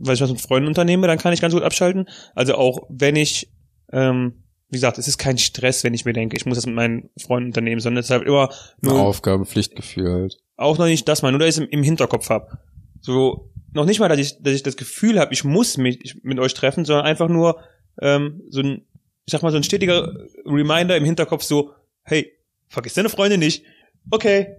weil 0.00 0.14
ich 0.14 0.20
was 0.20 0.30
mit 0.30 0.40
Freunden 0.40 0.66
unternehme, 0.68 1.06
dann 1.06 1.18
kann 1.18 1.32
ich 1.32 1.40
ganz 1.40 1.54
gut 1.54 1.62
abschalten. 1.62 2.06
Also 2.34 2.56
auch 2.56 2.80
wenn 2.88 3.14
ich, 3.14 3.52
ähm, 3.92 4.42
wie 4.76 4.78
gesagt, 4.78 4.98
es 4.98 5.08
ist 5.08 5.16
kein 5.16 5.38
Stress, 5.38 5.84
wenn 5.84 5.94
ich 5.94 6.04
mir 6.04 6.12
denke, 6.12 6.36
ich 6.36 6.44
muss 6.44 6.56
das 6.58 6.66
mit 6.66 6.74
meinen 6.74 7.08
Freunden 7.18 7.48
unternehmen, 7.48 7.80
sondern 7.80 8.00
es 8.00 8.06
ist 8.06 8.10
halt 8.10 8.24
immer 8.26 8.50
Eine 8.82 8.92
nur 8.92 9.00
Aufgabe, 9.00 9.46
Pflichtgefühl 9.46 10.12
halt. 10.12 10.36
auch 10.56 10.76
noch 10.76 10.84
nicht 10.84 11.08
das 11.08 11.22
mal, 11.22 11.30
nur 11.30 11.38
dass 11.40 11.48
ich 11.48 11.54
es 11.56 11.58
im, 11.58 11.68
im 11.70 11.82
Hinterkopf 11.82 12.28
hab. 12.28 12.58
So, 13.00 13.50
noch 13.72 13.86
nicht 13.86 14.00
mal, 14.00 14.08
dass 14.08 14.18
ich, 14.18 14.42
dass 14.42 14.52
ich 14.52 14.62
das 14.62 14.76
Gefühl 14.76 15.18
habe, 15.18 15.32
ich 15.32 15.44
muss 15.44 15.78
mich 15.78 16.18
mit 16.22 16.38
euch 16.38 16.52
treffen, 16.52 16.84
sondern 16.84 17.06
einfach 17.06 17.28
nur 17.28 17.58
ähm, 18.02 18.42
so 18.50 18.60
ein, 18.60 18.84
ich 19.24 19.32
sag 19.32 19.42
mal, 19.42 19.50
so 19.50 19.56
ein 19.56 19.62
stetiger 19.62 20.12
Reminder 20.44 20.94
im 20.96 21.04
Hinterkopf, 21.04 21.42
so, 21.42 21.72
hey, 22.02 22.32
vergiss 22.68 22.94
deine 22.94 23.08
Freunde 23.08 23.38
nicht. 23.38 23.64
Okay. 24.10 24.56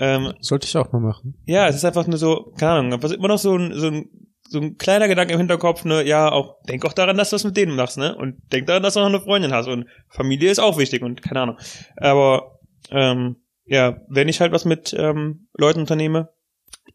Ähm, 0.00 0.32
Sollte 0.40 0.66
ich 0.66 0.76
auch 0.76 0.90
mal 0.92 1.00
machen. 1.00 1.34
ja, 1.46 1.68
es 1.68 1.76
ist 1.76 1.84
einfach 1.84 2.06
nur 2.06 2.18
so, 2.18 2.52
keine 2.58 2.72
Ahnung, 2.72 3.02
was 3.02 3.12
immer 3.12 3.28
noch 3.28 3.38
so 3.38 3.56
ein, 3.56 3.72
so 3.78 3.86
ein, 3.88 4.08
so 4.48 4.60
ein 4.60 4.78
kleiner 4.78 5.08
Gedanke 5.08 5.34
im 5.34 5.38
Hinterkopf, 5.38 5.84
ne, 5.84 6.02
ja, 6.04 6.30
auch, 6.30 6.62
denk 6.62 6.84
auch 6.84 6.92
daran, 6.92 7.16
dass 7.16 7.30
du 7.30 7.34
das 7.34 7.44
mit 7.44 7.56
denen 7.56 7.76
machst, 7.76 7.98
ne? 7.98 8.16
Und 8.16 8.40
denk 8.52 8.66
daran, 8.66 8.82
dass 8.82 8.94
du 8.94 9.00
noch 9.00 9.06
eine 9.06 9.20
Freundin 9.20 9.52
hast. 9.52 9.68
Und 9.68 9.86
Familie 10.08 10.50
ist 10.50 10.58
auch 10.58 10.78
wichtig 10.78 11.02
und 11.02 11.22
keine 11.22 11.40
Ahnung. 11.40 11.58
Aber 11.96 12.58
ähm, 12.90 13.36
ja, 13.66 14.00
wenn 14.08 14.28
ich 14.28 14.40
halt 14.40 14.52
was 14.52 14.64
mit 14.64 14.94
ähm, 14.98 15.48
Leuten 15.54 15.80
unternehme, 15.80 16.30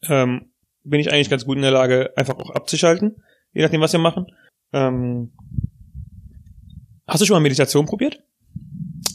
ähm, 0.10 0.52
bin 0.84 1.00
ich 1.00 1.12
eigentlich 1.12 1.30
ganz 1.30 1.46
gut 1.46 1.56
in 1.56 1.62
der 1.62 1.72
Lage, 1.72 2.12
einfach 2.18 2.38
auch 2.38 2.50
abzuschalten, 2.50 3.24
je 3.54 3.62
nachdem, 3.62 3.82
was 3.82 3.94
wir 3.94 4.00
machen. 4.00 4.26
Ähm, 4.74 5.32
hast 7.08 7.22
du 7.22 7.26
schon 7.26 7.36
mal 7.36 7.42
Meditation 7.42 7.86
probiert? 7.86 8.24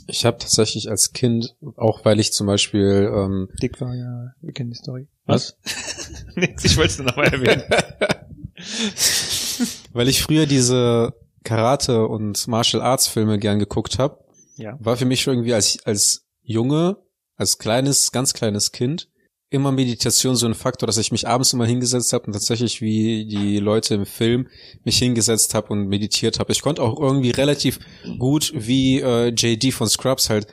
Ich 0.07 0.25
habe 0.25 0.39
tatsächlich 0.39 0.89
als 0.89 1.13
Kind, 1.13 1.57
auch 1.77 2.05
weil 2.05 2.19
ich 2.19 2.33
zum 2.33 2.47
Beispiel 2.47 3.11
ähm, 3.15 3.49
Dick 3.61 3.81
war 3.81 3.95
ja, 3.95 4.33
wir 4.41 4.53
kennen 4.53 4.71
die 4.71 4.77
Story. 4.77 5.09
Was? 5.27 5.59
nee, 6.35 6.55
ich 6.63 6.77
wollte 6.79 6.93
es 6.93 6.99
nur 6.99 7.09
nochmal 7.09 7.27
erwähnen. 7.27 7.63
weil 9.93 10.09
ich 10.09 10.23
früher 10.23 10.47
diese 10.47 11.15
Karate 11.45 12.07
und 12.07 12.47
Martial 12.49 12.83
Arts 12.83 13.09
Filme 13.09 13.39
gern 13.39 13.59
geguckt 13.59 13.99
habe, 13.99 14.19
Ja. 14.57 14.77
war 14.81 14.97
für 14.97 15.05
mich 15.07 15.23
schon 15.23 15.35
irgendwie 15.35 15.55
als 15.55 15.79
als 15.85 16.27
Junge, 16.43 16.97
als 17.37 17.59
kleines, 17.59 18.13
ganz 18.13 18.33
kleines 18.35 18.73
Kind 18.73 19.09
immer 19.51 19.73
Meditation 19.73 20.37
so 20.37 20.47
ein 20.47 20.55
Faktor, 20.55 20.87
dass 20.87 20.99
ich 20.99 21.11
mich 21.11 21.27
abends 21.27 21.55
immer 21.55 21.65
hingesetzt 21.65 22.13
habe 22.13 22.27
und 22.27 22.35
tatsächlich 22.35 22.83
wie 22.83 23.25
die 23.27 23.59
Leute 23.61 23.95
im 23.95 24.05
Film 24.05 24.49
mich 24.85 24.99
hingesetzt 24.99 25.55
habe 25.55 25.69
und 25.69 25.89
meditiert 25.89 26.39
habe. 26.39 26.53
Ich 26.53 26.61
konnte 26.61 26.83
auch 26.83 27.01
irgendwie 27.01 27.31
relativ 27.31 27.79
gut 28.19 28.53
wie 28.55 29.01
äh, 29.01 29.29
JD 29.29 29.73
von 29.73 29.89
Scrubs 29.89 30.29
halt 30.29 30.47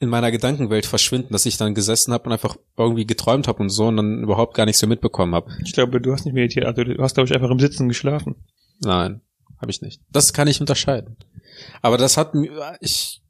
in 0.00 0.08
meiner 0.08 0.30
Gedankenwelt 0.30 0.86
verschwinden, 0.86 1.32
dass 1.32 1.44
ich 1.44 1.58
dann 1.58 1.74
gesessen 1.74 2.12
habe 2.12 2.24
und 2.24 2.32
einfach 2.32 2.56
irgendwie 2.76 3.06
geträumt 3.06 3.46
habe 3.46 3.62
und 3.62 3.68
so 3.68 3.86
und 3.86 3.98
dann 3.98 4.22
überhaupt 4.22 4.54
gar 4.54 4.64
nichts 4.64 4.80
so 4.80 4.86
mitbekommen 4.86 5.34
habe. 5.34 5.50
Ich 5.62 5.74
glaube, 5.74 6.00
du 6.00 6.12
hast 6.12 6.24
nicht 6.24 6.34
meditiert, 6.34 6.64
also 6.64 6.82
du 6.82 7.02
hast, 7.02 7.14
glaube 7.14 7.28
ich, 7.28 7.34
einfach 7.34 7.50
im 7.50 7.60
Sitzen 7.60 7.86
geschlafen. 7.86 8.36
Nein, 8.80 9.20
habe 9.60 9.70
ich 9.70 9.82
nicht. 9.82 10.00
Das 10.10 10.32
kann 10.32 10.48
ich 10.48 10.58
unterscheiden. 10.58 11.16
Aber 11.82 11.98
das 11.98 12.16
hat 12.16 12.34
mir, 12.34 12.50
ich 12.80 13.22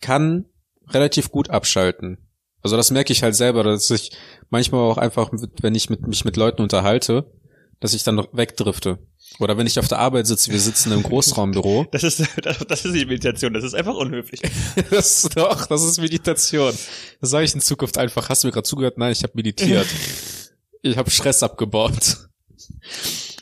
kann 0.00 0.44
relativ 0.88 1.32
gut 1.32 1.50
abschalten. 1.50 2.18
Also 2.62 2.76
das 2.76 2.92
merke 2.92 3.12
ich 3.12 3.24
halt 3.24 3.34
selber, 3.34 3.64
dass 3.64 3.90
ich 3.90 4.12
manchmal 4.48 4.82
auch 4.82 4.98
einfach, 4.98 5.30
wenn 5.32 5.74
ich 5.74 5.90
mit, 5.90 6.06
mich 6.06 6.24
mit 6.24 6.36
Leuten 6.36 6.62
unterhalte, 6.62 7.32
dass 7.80 7.94
ich 7.94 8.04
dann 8.04 8.14
noch 8.14 8.28
wegdrifte. 8.32 9.00
Oder 9.38 9.56
wenn 9.56 9.66
ich 9.66 9.78
auf 9.78 9.88
der 9.88 9.98
Arbeit 9.98 10.26
sitze, 10.26 10.52
wir 10.52 10.60
sitzen 10.60 10.92
im 10.92 11.02
Großraumbüro. 11.02 11.86
Das 11.92 12.04
ist, 12.04 12.22
das, 12.42 12.58
das 12.58 12.84
ist 12.84 12.92
nicht 12.92 13.08
Meditation, 13.08 13.52
das 13.52 13.64
ist 13.64 13.74
einfach 13.74 13.94
unhöflich. 13.94 14.40
Das 14.90 15.24
ist 15.24 15.36
doch, 15.36 15.66
das 15.66 15.82
ist 15.82 16.00
Meditation. 16.00 16.72
Das 17.20 17.30
sage 17.30 17.44
ich 17.44 17.54
in 17.54 17.60
Zukunft 17.60 17.98
einfach. 17.98 18.28
Hast 18.28 18.42
du 18.42 18.48
mir 18.48 18.52
gerade 18.52 18.68
zugehört? 18.68 18.98
Nein, 18.98 19.12
ich 19.12 19.22
habe 19.22 19.32
meditiert. 19.34 19.86
Ich 20.84 20.96
habe 20.96 21.08
Stress 21.12 21.44
abgebaut. 21.44 22.28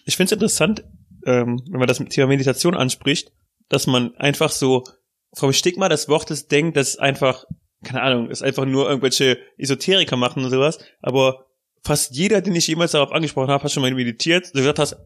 Ich 0.05 0.17
finde 0.17 0.27
es 0.27 0.33
interessant, 0.33 0.85
ähm, 1.25 1.63
wenn 1.71 1.79
man 1.79 1.89
das 1.89 1.97
Thema 1.97 2.27
Meditation 2.27 2.75
anspricht, 2.75 3.33
dass 3.71 3.87
man 3.87 4.15
einfach 4.17 4.51
so 4.51 4.85
vom 5.33 5.55
Stigma 5.55 5.89
des 5.89 6.09
Wortes 6.11 6.49
denkt, 6.49 6.77
dass 6.77 6.99
einfach, 6.99 7.47
keine 7.83 8.03
Ahnung, 8.03 8.31
es 8.31 8.43
einfach 8.43 8.67
nur 8.67 8.91
irgendwelche 8.91 9.39
Esoteriker 9.57 10.17
machen 10.17 10.45
und 10.45 10.51
sowas, 10.51 10.81
aber 11.01 11.47
fast 11.83 12.15
jeder, 12.15 12.41
den 12.43 12.55
ich 12.55 12.67
jemals 12.67 12.93
darauf 12.93 13.13
angesprochen 13.13 13.51
habe, 13.51 13.65
hat 13.65 13.73
schon 13.73 13.83
mal 13.83 13.95
meditiert, 13.95 14.47
so 14.47 14.53
gesagt 14.53 14.79
hast, 14.79 14.97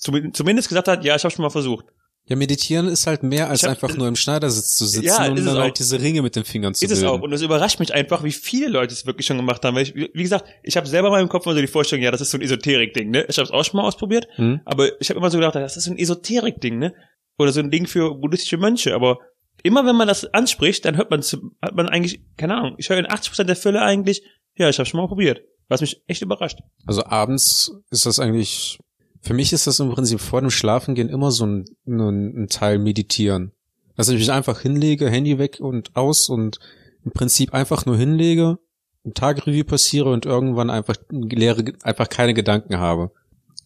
zumindest 0.00 0.68
gesagt 0.68 0.88
hat, 0.88 1.04
ja, 1.04 1.16
ich 1.16 1.24
habe 1.24 1.34
schon 1.34 1.42
mal 1.42 1.50
versucht. 1.50 1.86
Ja, 2.26 2.36
meditieren 2.36 2.88
ist 2.88 3.06
halt 3.06 3.22
mehr 3.22 3.50
als 3.50 3.64
hab- 3.64 3.70
einfach 3.70 3.94
nur 3.98 4.08
im 4.08 4.16
Schneidersitz 4.16 4.78
zu 4.78 4.86
sitzen 4.86 5.04
Ja, 5.04 5.26
und 5.26 5.34
ist 5.36 5.40
es 5.40 5.52
dann 5.52 5.58
halt 5.62 5.78
diese 5.78 6.00
Ringe 6.00 6.22
mit 6.22 6.34
den 6.36 6.44
Fingern 6.44 6.72
zu 6.72 6.82
Ist 6.82 6.90
es 6.90 7.00
bilden. 7.00 7.10
auch. 7.14 7.20
Und 7.20 7.32
es 7.34 7.42
überrascht 7.42 7.80
mich 7.80 7.92
einfach, 7.92 8.24
wie 8.24 8.32
viele 8.32 8.68
Leute 8.68 8.94
es 8.94 9.04
wirklich 9.04 9.26
schon 9.26 9.36
gemacht 9.36 9.62
haben. 9.62 9.74
Weil 9.76 9.82
ich, 9.82 9.94
wie 9.94 10.22
gesagt, 10.22 10.46
ich 10.62 10.74
habe 10.78 10.86
selber 10.86 11.08
in 11.08 11.12
meinem 11.12 11.28
Kopf 11.28 11.44
immer 11.44 11.54
so 11.54 11.60
die 11.60 11.66
Vorstellung, 11.66 12.02
ja, 12.02 12.10
das 12.10 12.22
ist 12.22 12.30
so 12.30 12.38
ein 12.38 12.40
Esoterik-Ding, 12.42 13.10
ne? 13.10 13.26
Ich 13.28 13.36
habe 13.36 13.44
es 13.44 13.50
auch 13.50 13.62
schon 13.62 13.76
mal 13.76 13.86
ausprobiert, 13.86 14.26
Hm? 14.36 14.60
aber 14.64 14.98
ich 15.02 15.10
habe 15.10 15.18
immer 15.20 15.30
so 15.30 15.36
gedacht, 15.36 15.54
das 15.56 15.76
ist 15.76 15.84
so 15.84 15.90
ein 15.90 15.98
Esoterik-Ding, 15.98 16.78
ne? 16.78 16.94
Oder 17.38 17.52
so 17.52 17.60
ein 17.60 17.70
Ding 17.70 17.86
für 17.86 18.14
buddhistische 18.14 18.56
Mönche. 18.56 18.94
Aber 18.94 19.18
immer 19.62 19.84
wenn 19.84 19.96
man 19.96 20.08
das 20.08 20.24
anspricht, 20.32 20.86
dann 20.86 20.96
hört 20.96 21.10
man, 21.10 21.20
hat 21.20 21.74
man 21.74 21.90
eigentlich, 21.90 22.20
keine 22.38 22.56
Ahnung, 22.56 22.74
ich 22.78 22.88
höre 22.88 22.96
in 22.98 23.06
80% 23.06 23.44
der 23.44 23.56
Fälle 23.56 23.82
eigentlich, 23.82 24.22
ja, 24.56 24.70
ich 24.70 24.78
habe 24.78 24.88
schon 24.88 24.98
mal 24.98 25.08
probiert. 25.08 25.42
Was 25.68 25.82
mich 25.82 26.00
echt 26.06 26.22
überrascht. 26.22 26.58
Also 26.86 27.04
abends 27.04 27.70
ist 27.90 28.06
das 28.06 28.18
eigentlich, 28.18 28.78
für 29.24 29.34
mich 29.34 29.52
ist 29.52 29.66
das 29.66 29.80
im 29.80 29.90
Prinzip 29.90 30.20
vor 30.20 30.40
dem 30.40 30.50
Schlafengehen 30.50 31.08
immer 31.08 31.30
so 31.30 31.46
ein, 31.46 31.64
ein, 31.86 32.44
ein 32.44 32.48
Teil 32.48 32.78
meditieren. 32.78 33.52
Dass 33.96 34.08
ich 34.08 34.18
mich 34.18 34.30
einfach 34.30 34.60
hinlege, 34.60 35.08
Handy 35.08 35.38
weg 35.38 35.58
und 35.60 35.96
aus 35.96 36.28
und 36.28 36.58
im 37.04 37.12
Prinzip 37.12 37.54
einfach 37.54 37.86
nur 37.86 37.96
hinlege 37.96 38.58
ein 39.04 39.14
Tagreview 39.14 39.64
passiere 39.64 40.10
und 40.10 40.26
irgendwann 40.26 40.70
einfach 40.70 40.96
leere, 41.10 41.64
einfach 41.82 42.08
keine 42.08 42.34
Gedanken 42.34 42.78
habe. 42.78 43.12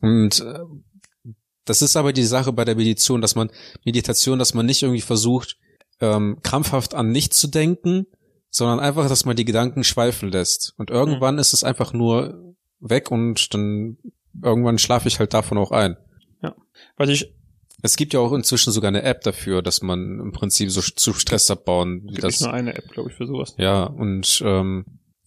Und 0.01 0.41
äh, 0.41 0.61
das 1.65 1.83
ist 1.83 1.97
aber 1.97 2.13
die 2.13 2.25
Sache 2.25 2.53
bei 2.53 2.65
der 2.65 2.77
Meditation, 2.77 3.21
dass 3.21 3.35
man 3.35 3.51
Meditation, 3.85 4.39
dass 4.39 4.55
man 4.55 4.67
nicht 4.67 4.83
irgendwie 4.83 5.01
versucht, 5.01 5.57
ähm, 6.01 6.39
krampfhaft 6.43 6.95
an 6.95 7.11
nichts 7.11 7.39
zu 7.39 7.49
denken, 7.49 8.07
sondern 8.51 8.81
einfach, 8.81 9.09
dass 9.09 9.25
man 9.25 9.37
die 9.37 9.45
Gedanken 9.45 9.85
schweifen 9.85 10.31
lässt. 10.31 10.75
Und 10.77 10.91
irgendwann 10.91 11.35
mhm. 11.35 11.41
ist 11.41 11.53
es 11.53 11.65
einfach 11.65 11.93
nur 11.93 12.55
weg 12.81 13.11
und 13.11 13.55
dann 13.55 13.99
irgendwann 14.43 14.79
schlafe 14.79 15.09
ich 15.09 15.19
halt 15.19 15.35
davon 15.35 15.59
auch 15.59 15.71
ein. 15.71 15.97
Ja. 16.43 16.55
Was 16.97 17.09
ich 17.09 17.33
es 17.81 17.97
gibt 17.97 18.13
ja 18.13 18.21
auch 18.21 18.33
inzwischen 18.33 18.73
sogar 18.73 18.89
eine 18.89 19.03
App 19.03 19.21
dafür, 19.23 19.63
dass 19.63 19.83
man 19.83 20.19
im 20.19 20.33
Prinzip 20.33 20.71
so 20.71 20.81
zu 20.81 21.13
Stress 21.13 21.51
abbauen. 21.51 22.07
Es 22.09 22.15
gibt 22.15 22.25
das, 22.25 22.41
nur 22.41 22.53
eine 22.53 22.75
App, 22.75 22.89
glaube 22.89 23.11
ich, 23.11 23.17
für 23.17 23.27
sowas. 23.27 23.55
Ja, 23.57 23.85
und 23.85 24.43
ähm, 24.45 24.85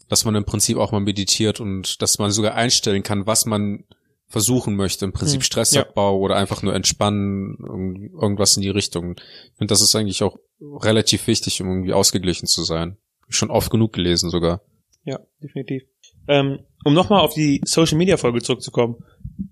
dass 0.10 0.26
man 0.26 0.36
im 0.36 0.44
Prinzip 0.44 0.78
auch 0.78 0.92
mal 0.92 1.00
meditiert 1.00 1.62
und 1.62 2.02
dass 2.02 2.20
man 2.20 2.32
sogar 2.32 2.56
einstellen 2.56 3.04
kann, 3.04 3.26
was 3.26 3.46
man 3.46 3.86
versuchen 4.28 4.76
möchte. 4.76 5.06
Im 5.06 5.14
Prinzip 5.14 5.42
hm, 5.42 5.44
Stressabbau 5.44 6.14
ja. 6.14 6.20
oder 6.20 6.36
einfach 6.36 6.64
nur 6.64 6.76
entspannen, 6.76 8.12
irgendwas 8.22 8.56
in 8.58 8.62
die 8.62 8.70
Richtung. 8.70 9.16
Ich 9.18 9.58
finde, 9.58 9.72
das 9.72 9.82
ist 9.82 9.96
eigentlich 9.96 10.24
auch 10.24 10.38
relativ 10.60 11.28
wichtig, 11.28 11.62
um 11.62 11.70
irgendwie 11.70 11.94
ausgeglichen 11.94 12.48
zu 12.48 12.64
sein. 12.64 12.98
Schon 13.30 13.50
oft 13.50 13.72
genug 13.72 13.94
gelesen 13.94 14.30
sogar. 14.30 14.62
Ja, 15.06 15.20
definitiv. 15.42 15.84
Ähm, 16.28 16.60
um 16.84 16.94
nochmal 16.94 17.22
auf 17.22 17.34
die 17.34 17.62
Social 17.66 17.98
Media 17.98 18.18
Folge 18.18 18.42
zurückzukommen. 18.42 18.98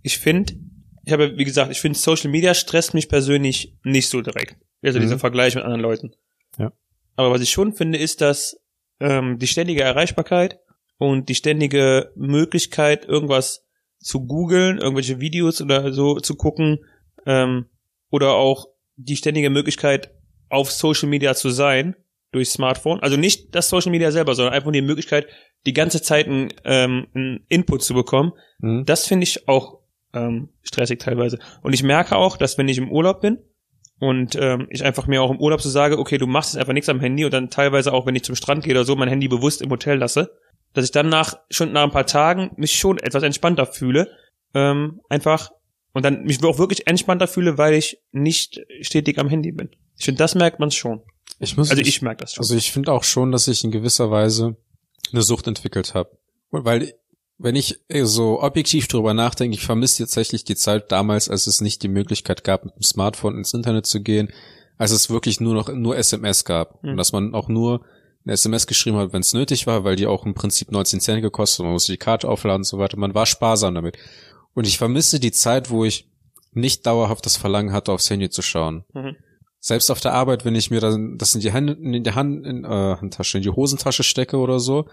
Ich 0.02 0.18
finde, 0.18 0.54
ich 1.06 1.14
habe, 1.14 1.38
wie 1.38 1.46
gesagt, 1.46 1.72
ich 1.72 1.80
finde 1.80 1.98
Social 1.98 2.30
Media 2.30 2.54
stresst 2.54 2.94
mich 2.94 3.10
persönlich 3.10 3.76
nicht 3.84 4.10
so 4.10 4.22
direkt. 4.22 4.58
Also 4.84 5.00
mhm. 5.00 5.04
dieser 5.04 5.20
Vergleich 5.20 5.56
mit 5.56 5.64
anderen 5.64 5.82
Leuten. 5.82 6.12
Ja. 6.58 6.72
Aber 7.16 7.32
was 7.32 7.42
ich 7.42 7.50
schon 7.50 7.74
finde, 7.74 7.98
ist, 7.98 8.22
dass 8.22 8.58
ähm, 9.00 9.38
die 9.40 9.48
ständige 9.48 9.84
Erreichbarkeit 9.84 10.60
und 10.98 11.30
die 11.30 11.36
ständige 11.36 12.12
Möglichkeit, 12.16 13.06
irgendwas 13.06 13.66
zu 14.00 14.26
googeln, 14.26 14.78
irgendwelche 14.78 15.20
Videos 15.20 15.62
oder 15.62 15.92
so 15.94 16.20
zu 16.20 16.36
gucken, 16.36 16.80
ähm, 17.26 17.66
oder 18.10 18.34
auch 18.34 18.68
die 18.96 19.16
ständige 19.16 19.50
Möglichkeit, 19.50 20.14
auf 20.50 20.72
Social 20.72 21.10
Media 21.10 21.36
zu 21.36 21.50
sein 21.50 21.96
durch 22.32 22.50
Smartphone. 22.50 23.00
Also 23.00 23.18
nicht 23.18 23.56
das 23.56 23.70
Social 23.70 23.92
Media 23.92 24.12
selber, 24.12 24.36
sondern 24.36 24.54
einfach 24.54 24.72
die 24.72 24.82
Möglichkeit, 24.82 25.28
die 25.66 25.74
ganze 25.74 26.02
Zeit 26.02 26.28
einen, 26.28 26.54
ähm, 26.64 27.08
einen 27.14 27.46
Input 27.50 27.84
zu 27.84 27.94
bekommen. 27.94 28.34
Mhm. 28.60 28.86
Das 28.86 29.08
finde 29.08 29.24
ich 29.24 29.48
auch 29.48 29.80
ähm, 30.14 30.50
stressig 30.62 31.00
teilweise. 31.00 31.40
Und 31.62 31.74
ich 31.74 31.84
merke 31.84 32.16
auch, 32.16 32.38
dass 32.38 32.58
wenn 32.58 32.68
ich 32.68 32.78
im 32.78 32.92
Urlaub 32.92 33.22
bin 33.22 33.40
und 34.00 34.36
ähm, 34.40 34.68
ich 34.70 34.84
einfach 34.84 35.08
mir 35.08 35.22
auch 35.22 35.32
im 35.32 35.40
Urlaub 35.40 35.62
so 35.62 35.70
sage, 35.70 36.00
okay, 36.00 36.18
du 36.18 36.28
machst 36.28 36.54
jetzt 36.54 36.60
einfach 36.60 36.74
nichts 36.74 36.90
am 36.90 37.00
Handy 37.00 37.26
und 37.26 37.34
dann 37.34 37.50
teilweise 37.50 37.94
auch, 37.94 38.06
wenn 38.06 38.16
ich 38.16 38.24
zum 38.24 38.36
Strand 38.36 38.64
gehe 38.64 38.74
oder 38.74 38.86
so, 38.86 38.96
mein 38.96 39.10
Handy 39.10 39.28
bewusst 39.28 39.62
im 39.62 39.70
Hotel 39.70 39.98
lasse, 39.98 40.32
dass 40.74 40.86
ich 40.86 40.92
dann 40.92 41.10
nach 41.10 41.36
schon 41.50 41.74
nach 41.74 41.84
ein 41.84 41.92
paar 41.92 42.06
Tagen 42.06 42.52
mich 42.56 42.78
schon 42.78 42.98
etwas 43.00 43.24
entspannter 43.24 43.66
fühle, 43.66 44.10
ähm, 44.54 45.02
einfach 45.10 45.52
und 45.94 46.06
dann 46.06 46.24
mich 46.24 46.44
auch 46.44 46.60
wirklich 46.60 46.88
entspannter 46.88 47.28
fühle, 47.28 47.58
weil 47.58 47.74
ich 47.74 48.00
nicht 48.12 48.62
stetig 48.82 49.18
am 49.20 49.30
Handy 49.30 49.52
bin. 49.52 49.70
Ich 49.98 50.06
finde, 50.06 50.20
das 50.20 50.36
merkt 50.36 50.60
man 50.60 50.72
schon. 50.72 51.02
Ich 51.40 51.58
muss, 51.58 51.70
also 51.70 51.82
ich, 51.82 51.88
ich 51.88 52.02
merke 52.02 52.22
das 52.22 52.34
schon. 52.34 52.44
Also 52.44 52.56
ich 52.56 52.72
finde 52.72 52.92
auch 52.92 53.04
schon, 53.04 53.32
dass 53.32 53.48
ich 53.48 53.64
in 53.64 53.72
gewisser 53.72 54.12
Weise 54.12 54.58
eine 55.12 55.22
Sucht 55.22 55.48
entwickelt 55.48 55.94
habe, 55.94 56.12
weil 56.52 56.94
wenn 57.38 57.56
ich 57.56 57.80
so 58.04 58.42
objektiv 58.42 58.88
drüber 58.88 59.14
nachdenke, 59.14 59.56
ich 59.56 59.66
vermisse 59.66 60.04
tatsächlich 60.04 60.44
die 60.44 60.58
Zeit 60.58 60.92
damals, 60.92 61.30
als 61.30 61.48
es 61.48 61.62
nicht 61.62 61.82
die 61.82 61.88
Möglichkeit 61.88 62.44
gab, 62.44 62.66
mit 62.66 62.76
dem 62.76 62.84
Smartphone 62.84 63.38
ins 63.38 63.54
Internet 63.54 63.86
zu 63.86 64.02
gehen, 64.02 64.30
als 64.78 64.92
es 64.92 65.10
wirklich 65.10 65.40
nur 65.40 65.54
noch 65.54 65.70
nur 65.70 65.98
SMS 65.98 66.44
gab 66.44 66.84
mhm. 66.84 66.92
und 66.92 66.98
dass 66.98 67.14
man 67.14 67.34
auch 67.34 67.48
nur 67.48 67.86
eine 68.26 68.34
SMS 68.34 68.68
geschrieben 68.68 68.98
hat, 68.98 69.14
wenn 69.14 69.22
es 69.22 69.34
nötig 69.34 69.68
war, 69.68 69.86
weil 69.86 69.96
die 69.96 70.06
auch 70.06 70.26
im 70.26 70.34
Prinzip 70.34 70.72
19 70.72 71.00
Cent 71.00 71.22
gekostet, 71.22 71.64
man 71.64 71.72
musste 71.72 71.94
die 71.94 71.98
Karte 71.98 72.28
aufladen 72.28 72.62
und 72.62 72.66
so 72.66 72.78
weiter. 72.78 72.98
Man 72.98 73.16
war 73.16 73.26
sparsam 73.26 73.76
damit. 73.76 73.98
Und 74.54 74.68
ich 74.68 74.78
vermisse 74.78 75.20
die 75.22 75.32
Zeit, 75.32 75.70
wo 75.70 75.86
ich 75.86 76.10
nicht 76.52 76.86
dauerhaft 76.86 77.26
das 77.26 77.38
Verlangen 77.38 77.72
hatte, 77.72 77.94
aufs 77.94 78.10
Handy 78.10 78.30
zu 78.30 78.42
schauen. 78.42 78.84
Mhm. 78.94 79.16
Selbst 79.60 79.92
auf 79.92 80.00
der 80.00 80.14
Arbeit, 80.14 80.46
wenn 80.46 80.56
ich 80.56 80.72
mir 80.72 80.80
dann 80.80 81.18
das 81.18 81.36
in 81.36 81.42
die 81.42 81.52
Hand, 81.52 81.70
in 81.70 82.04
die 82.04 82.12
Hand, 82.12 82.46
in, 82.46 82.64
äh, 82.64 82.68
Handtasche, 82.68 83.38
in 83.38 83.44
die 83.44 83.50
Hosentasche 83.50 84.04
stecke 84.04 84.38
oder 84.38 84.60
so, 84.60 84.88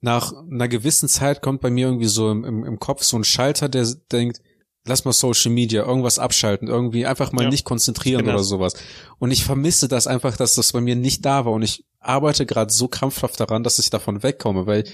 nach 0.00 0.32
einer 0.32 0.68
gewissen 0.68 1.08
Zeit 1.08 1.42
kommt 1.42 1.60
bei 1.60 1.70
mir 1.70 1.86
irgendwie 1.86 2.06
so 2.06 2.30
im, 2.30 2.44
im, 2.44 2.64
im 2.64 2.78
Kopf 2.78 3.02
so 3.02 3.16
ein 3.16 3.24
Schalter, 3.24 3.68
der 3.68 3.86
denkt, 4.10 4.40
lass 4.84 5.04
mal 5.04 5.12
Social 5.12 5.52
Media, 5.52 5.84
irgendwas 5.84 6.18
abschalten, 6.18 6.68
irgendwie 6.68 7.06
einfach 7.06 7.32
mal 7.32 7.44
ja, 7.44 7.50
nicht 7.50 7.64
konzentrieren 7.64 8.28
oder 8.28 8.42
sowas. 8.42 8.74
Und 9.18 9.30
ich 9.30 9.44
vermisse 9.44 9.88
das 9.88 10.06
einfach, 10.06 10.36
dass 10.36 10.56
das 10.56 10.72
bei 10.72 10.80
mir 10.80 10.96
nicht 10.96 11.24
da 11.24 11.44
war. 11.44 11.52
Und 11.52 11.62
ich 11.62 11.84
arbeite 12.00 12.46
gerade 12.46 12.72
so 12.72 12.88
krampfhaft 12.88 13.38
daran, 13.38 13.62
dass 13.62 13.78
ich 13.78 13.90
davon 13.90 14.22
wegkomme, 14.22 14.66
weil 14.66 14.84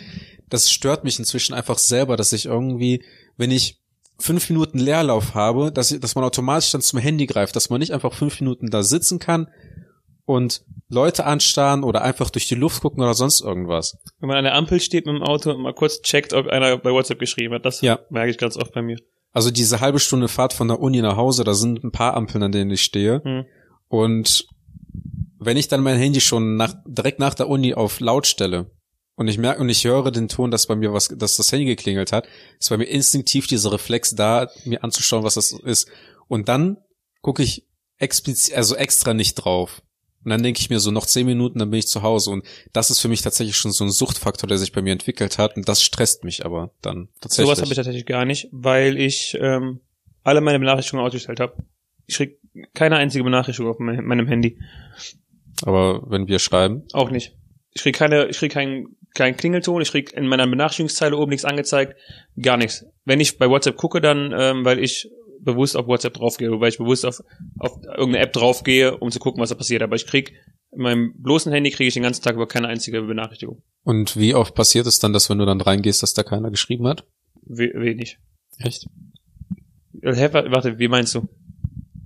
das 0.49 0.71
stört 0.71 1.05
mich 1.05 1.19
inzwischen 1.19 1.55
einfach 1.55 1.79
selber, 1.79 2.17
dass 2.17 2.33
ich 2.33 2.47
irgendwie, 2.47 3.03
wenn 3.37 3.51
ich 3.51 3.78
fünf 4.19 4.51
Minuten 4.51 4.79
Leerlauf 4.79 5.35
habe, 5.35 5.71
dass, 5.73 5.89
dass 6.01 6.15
man 6.15 6.25
automatisch 6.25 6.71
dann 6.73 6.83
zum 6.83 6.99
Handy 6.99 7.27
greift, 7.27 7.55
dass 7.57 7.71
man 7.71 7.81
nicht 7.81 7.93
einfach 7.93 8.13
fünf 8.13 8.41
Minuten 8.41 8.71
da 8.71 8.83
sitzen 8.83 9.19
kann 9.19 9.49
und 10.25 10.63
Leute 10.89 11.25
anstarren 11.25 11.85
oder 11.85 12.03
einfach 12.03 12.31
durch 12.31 12.49
die 12.49 12.55
Luft 12.55 12.83
gucken 12.83 13.03
oder 13.03 13.15
sonst 13.15 13.41
irgendwas. 13.41 13.99
Wenn 14.21 14.29
man 14.29 14.39
an 14.39 14.45
der 14.45 14.55
Ampel 14.55 14.81
steht 14.81 15.07
mit 15.07 15.15
dem 15.15 15.23
Auto 15.23 15.51
und 15.51 15.63
mal 15.63 15.75
kurz 15.75 16.03
checkt, 16.03 16.33
ob 16.33 16.49
einer 16.49 16.77
bei 16.79 16.91
WhatsApp 16.91 17.19
geschrieben 17.19 17.55
hat, 17.55 17.65
das 17.65 17.81
ja. 17.81 18.01
merke 18.11 18.31
ich 18.31 18.39
ganz 18.39 18.57
oft 18.57 18.73
bei 18.73 18.83
mir. 18.83 18.99
Also 19.33 19.51
diese 19.51 19.81
halbe 19.81 20.01
Stunde 20.01 20.29
Fahrt 20.29 20.53
von 20.53 20.69
der 20.69 20.81
Uni 20.81 21.01
nach 21.01 21.17
Hause, 21.17 21.45
da 21.45 21.55
sind 21.55 21.85
ein 21.85 21.93
paar 21.93 22.15
Ampeln, 22.15 22.43
an 22.43 22.53
denen 22.53 22.71
ich 22.71 22.83
stehe. 22.83 23.23
Hm. 23.23 23.45
Und 23.89 24.47
wenn 25.39 25.57
ich 25.57 25.69
dann 25.69 25.83
mein 25.83 25.99
Handy 25.99 26.21
schon 26.21 26.57
nach, 26.57 26.75
direkt 26.87 27.21
nach 27.21 27.35
der 27.35 27.49
Uni 27.49 27.75
auf 27.75 28.01
laut 28.01 28.27
stelle 28.27 28.71
und 29.19 29.27
ich 29.27 29.37
merke 29.37 29.61
und 29.61 29.69
ich 29.69 29.85
höre 29.85 30.13
den 30.13 30.29
Ton, 30.29 30.53
dass 30.53 30.69
bei 30.69 30.77
mir 30.77 30.93
was, 30.93 31.09
dass 31.09 31.37
das 31.37 31.51
Handy 31.51 31.65
geklingelt 31.65 32.13
hat, 32.13 32.29
ist 32.61 32.71
bei 32.71 32.77
mir 32.77 32.85
instinktiv 32.85 33.49
dieser 33.49 33.73
Reflex 33.73 34.15
da, 34.15 34.49
mir 34.65 34.85
anzuschauen, 34.85 35.25
was 35.25 35.35
das 35.35 35.51
ist. 35.51 35.91
Und 36.29 36.49
dann 36.49 36.77
gucke 37.21 37.43
ich 37.43 37.67
explizit, 37.97 38.55
also 38.55 38.77
extra 38.77 39.15
nicht 39.15 39.35
drauf. 39.35 39.83
Und 40.23 40.31
dann 40.31 40.45
denke 40.45 40.61
ich 40.61 40.71
mir 40.71 40.79
so, 40.79 40.93
noch 40.93 41.05
zehn 41.05 41.27
Minuten, 41.27 41.59
dann 41.59 41.69
bin 41.69 41.81
ich 41.81 41.89
zu 41.89 42.03
Hause. 42.03 42.31
Und 42.31 42.45
das 42.73 42.91
ist 42.91 43.01
für 43.01 43.09
mich 43.09 43.23
tatsächlich 43.23 43.57
schon 43.57 43.73
so 43.73 43.83
ein 43.83 43.91
Suchtfaktor, 43.91 44.47
der 44.47 44.57
sich 44.57 44.71
bei 44.71 44.83
mir 44.83 44.93
entwickelt 44.93 45.37
hat. 45.37 45.57
Und 45.57 45.69
das 45.69 45.83
stresst 45.83 46.23
mich 46.23 46.45
aber 46.45 46.71
dann 46.81 47.09
tatsächlich. 47.21 47.47
Sowas 47.47 47.61
habe 47.61 47.73
ich 47.73 47.77
tatsächlich 47.77 48.07
gar 48.07 48.25
nicht, 48.25 48.47
weil 48.53 48.99
ich 48.99 49.37
ähm, 49.41 49.81
alle 50.23 50.41
meine 50.41 50.61
Benachrichtigungen 50.61 51.05
ausgestellt 51.05 51.41
habe. 51.41 51.57
Ich 52.07 52.15
krieg 52.15 52.39
keine 52.73 52.97
einzige 52.97 53.25
Benachrichtigung 53.25 53.73
auf 53.73 53.81
meinem 53.81 54.29
Handy. 54.29 54.61
Aber 55.63 56.09
wenn 56.09 56.29
wir 56.29 56.39
schreiben? 56.39 56.85
Auch 56.93 57.11
nicht. 57.11 57.35
Ich 57.73 57.83
krieg 57.83 57.97
keine, 57.97 58.27
ich 58.27 58.39
krieg 58.39 58.53
keinen 58.53 58.97
keinen 59.15 59.37
Klingelton, 59.37 59.83
ich 59.83 59.91
krieg 59.91 60.13
in 60.13 60.27
meiner 60.27 60.47
Benachrichtigungszeile 60.47 61.17
oben 61.17 61.31
nichts 61.31 61.45
angezeigt, 61.45 61.97
gar 62.41 62.57
nichts. 62.57 62.85
Wenn 63.05 63.21
ich 63.21 63.39
bei 63.39 63.49
WhatsApp 63.49 63.77
gucke, 63.77 64.01
dann, 64.01 64.35
ähm, 64.37 64.65
weil 64.65 64.79
ich 64.79 65.11
bewusst 65.41 65.77
auf 65.77 65.87
WhatsApp 65.87 66.15
draufgehe, 66.15 66.51
weil 66.61 66.69
ich 66.69 66.79
bewusst 66.79 67.07
auf, 67.07 67.23
auf 67.59 67.79
irgendeine 67.85 68.21
App 68.21 68.33
draufgehe, 68.33 68.97
um 68.99 69.11
zu 69.11 69.19
gucken, 69.19 69.41
was 69.41 69.51
da 69.51 69.55
passiert. 69.55 69.83
Aber 69.83 69.97
ich 69.97 70.07
krieg 70.07 70.35
in 70.73 70.83
meinem 70.83 71.15
bloßen 71.17 71.53
Handy 71.53 71.71
kriege 71.71 71.89
ich 71.89 71.95
den 71.95 72.03
ganzen 72.03 72.23
Tag 72.23 72.35
über 72.35 72.47
keine 72.47 72.69
einzige 72.69 73.03
Benachrichtigung. 73.03 73.63
Und 73.85 74.17
wie 74.17 74.35
oft 74.35 74.55
passiert 74.55 74.87
es 74.87 74.99
dann, 74.99 75.13
dass 75.13 75.31
wenn 75.31 75.39
du 75.39 75.47
dann 75.47 75.61
reingehst, 75.61 76.03
dass 76.03 76.15
da 76.15 76.23
keiner 76.23 76.51
geschrieben 76.51 76.87
hat? 76.87 77.07
We 77.43 77.71
wenig. 77.75 78.19
Echt? 78.59 78.87
Hä, 80.03 80.29
warte, 80.33 80.79
wie 80.79 80.89
meinst 80.89 81.15
du? 81.15 81.27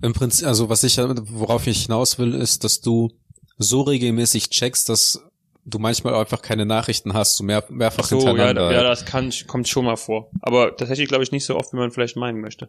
Im 0.02 0.12
Prinzip, 0.12 0.46
also 0.46 0.68
was 0.68 0.84
ich, 0.84 0.98
worauf 0.98 1.66
ich 1.66 1.84
hinaus 1.84 2.18
will, 2.18 2.34
ist, 2.34 2.64
dass 2.64 2.80
du 2.80 3.10
so 3.58 3.82
regelmäßig 3.82 4.50
checkst, 4.50 4.88
dass 4.88 5.22
du 5.64 5.78
manchmal 5.78 6.14
einfach 6.14 6.42
keine 6.42 6.66
Nachrichten 6.66 7.14
hast, 7.14 7.36
so 7.36 7.44
mehr, 7.44 7.64
mehrfach 7.68 8.04
so, 8.04 8.16
hintereinander. 8.16 8.70
Ja, 8.70 8.82
ja, 8.82 8.82
das 8.82 9.04
kann, 9.04 9.32
kommt 9.46 9.68
schon 9.68 9.84
mal 9.84 9.96
vor. 9.96 10.30
Aber 10.40 10.76
tatsächlich 10.76 11.08
glaube 11.08 11.24
ich 11.24 11.32
nicht 11.32 11.44
so 11.44 11.56
oft, 11.56 11.72
wie 11.72 11.76
man 11.76 11.90
vielleicht 11.90 12.16
meinen 12.16 12.40
möchte. 12.40 12.68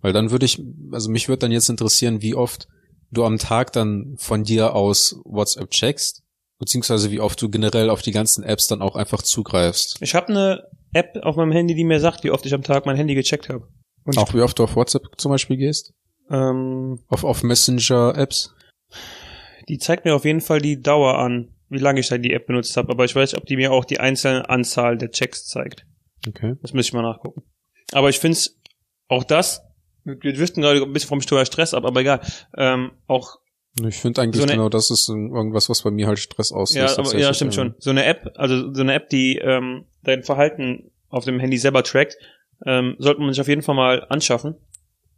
Weil 0.00 0.12
dann 0.12 0.30
würde 0.30 0.46
ich, 0.46 0.60
also 0.90 1.10
mich 1.10 1.28
würde 1.28 1.40
dann 1.40 1.52
jetzt 1.52 1.68
interessieren, 1.68 2.22
wie 2.22 2.34
oft 2.34 2.68
du 3.12 3.24
am 3.24 3.38
Tag 3.38 3.72
dann 3.72 4.16
von 4.18 4.42
dir 4.42 4.74
aus 4.74 5.20
WhatsApp 5.24 5.70
checkst, 5.70 6.22
beziehungsweise 6.58 7.10
wie 7.10 7.20
oft 7.20 7.40
du 7.40 7.48
generell 7.48 7.88
auf 7.88 8.02
die 8.02 8.10
ganzen 8.10 8.42
Apps 8.42 8.66
dann 8.66 8.82
auch 8.82 8.96
einfach 8.96 9.22
zugreifst. 9.22 9.98
Ich 10.00 10.14
habe 10.14 10.28
eine 10.28 10.64
App 10.92 11.18
auf 11.22 11.36
meinem 11.36 11.52
Handy, 11.52 11.74
die 11.74 11.84
mir 11.84 12.00
sagt, 12.00 12.24
wie 12.24 12.30
oft 12.30 12.44
ich 12.46 12.54
am 12.54 12.62
Tag 12.62 12.84
mein 12.86 12.96
Handy 12.96 13.14
gecheckt 13.14 13.48
habe. 13.48 13.68
Auch 14.16 14.34
wie 14.34 14.40
oft 14.40 14.58
du 14.58 14.64
auf 14.64 14.74
WhatsApp 14.74 15.02
zum 15.18 15.30
Beispiel 15.30 15.56
gehst? 15.56 15.94
Ähm, 16.30 16.98
auf, 17.08 17.22
auf 17.24 17.42
Messenger-Apps? 17.42 18.54
Die 19.68 19.78
zeigt 19.78 20.04
mir 20.04 20.14
auf 20.14 20.24
jeden 20.24 20.40
Fall 20.40 20.60
die 20.60 20.82
Dauer 20.82 21.18
an, 21.18 21.51
wie 21.72 21.78
lange 21.78 22.00
ich 22.00 22.08
da 22.08 22.18
die 22.18 22.32
App 22.32 22.46
benutzt 22.46 22.76
habe, 22.76 22.90
aber 22.92 23.04
ich 23.04 23.14
weiß 23.14 23.32
nicht, 23.32 23.40
ob 23.40 23.46
die 23.46 23.56
mir 23.56 23.72
auch 23.72 23.84
die 23.84 24.00
einzelne 24.00 24.48
Anzahl 24.48 24.96
der 24.96 25.10
Checks 25.10 25.46
zeigt. 25.46 25.86
Okay. 26.28 26.54
Das 26.62 26.72
müsste 26.72 26.90
ich 26.90 26.92
mal 26.92 27.02
nachgucken. 27.02 27.42
Aber 27.92 28.08
ich 28.08 28.18
finde 28.18 28.34
es 28.34 28.60
auch 29.08 29.24
das 29.24 29.62
wir 30.04 30.38
wüssten 30.38 30.62
gerade 30.62 30.82
ein 30.82 30.92
bisschen 30.92 31.08
vom 31.08 31.20
Steuer 31.20 31.44
Stress 31.44 31.74
ab, 31.74 31.84
aber 31.84 32.00
egal. 32.00 32.20
Ähm, 32.56 32.92
auch 33.06 33.38
ich 33.86 33.96
finde 33.96 34.20
eigentlich 34.20 34.42
so 34.42 34.46
genau, 34.46 34.68
das 34.68 34.90
ist 34.90 35.08
irgendwas, 35.08 35.70
was 35.70 35.80
bei 35.80 35.90
mir 35.90 36.06
halt 36.06 36.18
Stress 36.18 36.52
auslöst. 36.52 36.98
Ja, 36.98 37.04
aber, 37.04 37.16
ja, 37.16 37.32
stimmt 37.32 37.54
schon. 37.54 37.74
So 37.78 37.88
eine 37.88 38.04
App, 38.04 38.32
also 38.34 38.72
so 38.74 38.82
eine 38.82 38.92
App, 38.92 39.08
die 39.08 39.38
ähm, 39.38 39.86
dein 40.02 40.24
Verhalten 40.24 40.90
auf 41.08 41.24
dem 41.24 41.40
Handy 41.40 41.56
selber 41.56 41.82
trackt, 41.82 42.18
ähm, 42.66 42.96
sollte 42.98 43.22
man 43.22 43.32
sich 43.32 43.40
auf 43.40 43.48
jeden 43.48 43.62
Fall 43.62 43.74
mal 43.74 44.06
anschaffen, 44.10 44.56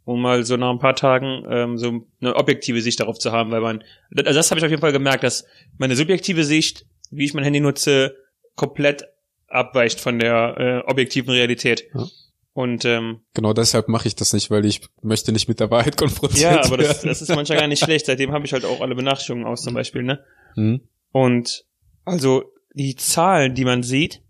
um 0.05 0.21
mal 0.21 0.45
so 0.45 0.55
nach 0.55 0.69
ein 0.69 0.79
paar 0.79 0.95
Tagen 0.95 1.43
ähm, 1.49 1.77
so 1.77 2.07
eine 2.21 2.35
objektive 2.35 2.81
Sicht 2.81 2.99
darauf 2.99 3.19
zu 3.19 3.31
haben, 3.31 3.51
weil 3.51 3.61
man, 3.61 3.83
also 4.15 4.33
das 4.33 4.51
habe 4.51 4.59
ich 4.59 4.65
auf 4.65 4.71
jeden 4.71 4.81
Fall 4.81 4.91
gemerkt, 4.91 5.23
dass 5.23 5.45
meine 5.77 5.95
subjektive 5.95 6.43
Sicht, 6.43 6.85
wie 7.09 7.25
ich 7.25 7.33
mein 7.33 7.43
Handy 7.43 7.59
nutze, 7.59 8.15
komplett 8.55 9.05
abweicht 9.47 9.99
von 9.99 10.19
der 10.19 10.83
äh, 10.85 10.89
objektiven 10.89 11.31
Realität. 11.31 11.85
Ja. 11.93 12.05
Und 12.53 12.85
ähm, 12.85 13.21
Genau 13.33 13.51
deshalb 13.51 13.89
mache 13.89 14.07
ich 14.07 14.15
das 14.15 14.31
nicht, 14.31 14.49
weil 14.49 14.63
ich 14.65 14.81
möchte 15.01 15.33
nicht 15.33 15.49
mit 15.49 15.59
der 15.59 15.71
Wahrheit 15.71 15.97
konfrontiert 15.97 16.41
ja, 16.41 16.63
aber 16.63 16.77
das, 16.77 16.87
werden. 16.87 17.09
das 17.09 17.21
ist 17.21 17.35
manchmal 17.35 17.59
gar 17.59 17.67
nicht 17.67 17.83
schlecht. 17.83 18.05
Seitdem 18.05 18.31
habe 18.31 18.45
ich 18.45 18.53
halt 18.53 18.63
auch 18.63 18.79
alle 18.79 18.95
Benachrichtigungen 18.95 19.45
aus 19.45 19.63
zum 19.63 19.73
Beispiel, 19.73 20.03
ne? 20.03 20.23
Hm? 20.53 20.81
Und 21.11 21.65
also 22.05 22.53
die 22.73 22.95
Zahlen, 22.95 23.55
die 23.55 23.65
man 23.65 23.83
sieht, 23.83 24.21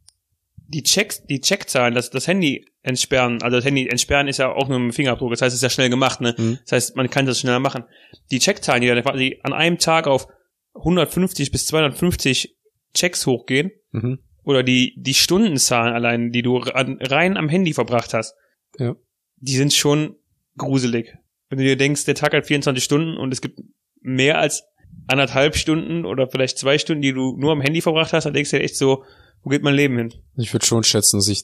die 0.56 0.84
Checks, 0.84 1.24
die 1.26 1.42
Checkzahlen, 1.42 1.94
das, 1.94 2.10
das 2.10 2.28
Handy 2.28 2.66
entsperren, 2.86 3.42
also 3.42 3.58
das 3.58 3.66
Handy 3.66 3.88
entsperren 3.88 4.28
ist 4.28 4.38
ja 4.38 4.52
auch 4.52 4.68
nur 4.70 4.80
mit 4.80 4.92
dem 4.92 4.96
Fingerabdruck, 4.96 5.32
das 5.32 5.42
heißt, 5.42 5.54
es 5.54 5.58
ist 5.60 5.64
ja 5.64 5.70
schnell 5.70 5.90
gemacht, 5.90 6.22
ne? 6.22 6.36
Mhm. 6.38 6.60
Das 6.64 6.72
heißt, 6.74 6.96
man 6.96 7.10
kann 7.10 7.26
das 7.26 7.40
schneller 7.40 7.60
machen. 7.60 7.84
Die 8.32 8.40
Checkzahlen, 8.40 8.82
die 8.82 8.88
dann 8.88 9.02
quasi 9.04 9.40
an 9.44 9.54
einem 9.54 9.78
Tag 9.80 10.08
auf 10.08 10.28
150 10.76 11.52
bis 11.52 11.66
250 11.68 12.56
Checks 12.94 13.26
hochgehen, 13.26 13.72
Mhm. 13.92 14.20
oder 14.44 14.62
die, 14.64 14.94
die 14.98 15.14
Stundenzahlen 15.14 15.94
allein, 15.94 16.32
die 16.32 16.42
du 16.42 16.58
rein 16.58 17.38
am 17.38 17.50
Handy 17.50 17.74
verbracht 17.74 18.14
hast, 18.14 18.36
Ja. 18.78 18.96
die 19.38 19.56
sind 19.56 19.74
schon 19.74 20.16
gruselig. 20.58 21.16
Wenn 21.50 21.58
du 21.60 21.64
dir 21.64 21.78
denkst, 21.78 22.06
der 22.06 22.16
Tag 22.16 22.34
hat 22.34 22.46
24 22.46 22.84
Stunden 22.84 23.18
und 23.18 23.32
es 23.32 23.42
gibt 23.42 23.60
mehr 24.02 24.40
als 24.40 24.64
anderthalb 25.08 25.56
Stunden 25.56 26.06
oder 26.06 26.28
vielleicht 26.28 26.58
zwei 26.58 26.78
Stunden, 26.78 27.02
die 27.02 27.14
du 27.14 27.36
nur 27.38 27.52
am 27.52 27.62
Handy 27.62 27.82
verbracht 27.82 28.14
hast, 28.14 28.26
dann 28.26 28.34
denkst 28.34 28.52
du 28.52 28.58
dir 28.58 28.64
echt 28.64 28.78
so, 28.78 29.04
wo 29.44 29.50
geht 29.50 29.62
mein 29.64 29.76
Leben 29.76 29.98
hin? 29.98 30.14
Ich 30.38 30.52
würde 30.54 30.66
schon 30.66 30.84
schätzen, 30.84 31.18
dass 31.18 31.28
ich 31.28 31.44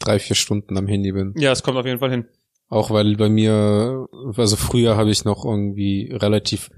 drei, 0.00 0.18
vier 0.18 0.34
Stunden 0.36 0.76
am 0.76 0.86
Handy 0.88 1.12
bin. 1.12 1.32
Ja, 1.36 1.52
es 1.52 1.62
kommt 1.62 1.78
auf 1.78 1.86
jeden 1.86 2.00
Fall 2.00 2.10
hin. 2.10 2.24
Auch 2.68 2.90
weil 2.90 3.16
bei 3.16 3.28
mir, 3.28 4.06
also 4.36 4.56
früher 4.56 4.96
habe 4.96 5.10
ich 5.10 5.24
noch 5.24 5.44
irgendwie 5.44 6.10
relativ 6.12 6.70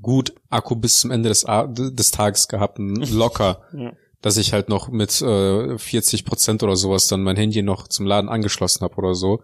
gut 0.00 0.34
Akku 0.50 0.76
bis 0.76 1.00
zum 1.00 1.10
Ende 1.10 1.28
des, 1.30 1.44
des 1.68 2.10
Tages 2.10 2.48
gehabt, 2.48 2.78
locker, 2.78 3.62
Ja. 3.76 3.92
dass 4.20 4.36
ich 4.36 4.52
halt 4.52 4.68
noch 4.68 4.88
mit 4.90 5.20
äh, 5.22 5.78
40 5.78 6.24
Prozent 6.24 6.62
oder 6.62 6.76
sowas 6.76 7.06
dann 7.08 7.22
mein 7.22 7.36
Handy 7.36 7.62
noch 7.62 7.88
zum 7.88 8.06
Laden 8.06 8.28
angeschlossen 8.28 8.82
habe 8.82 8.96
oder 8.96 9.14
so. 9.14 9.40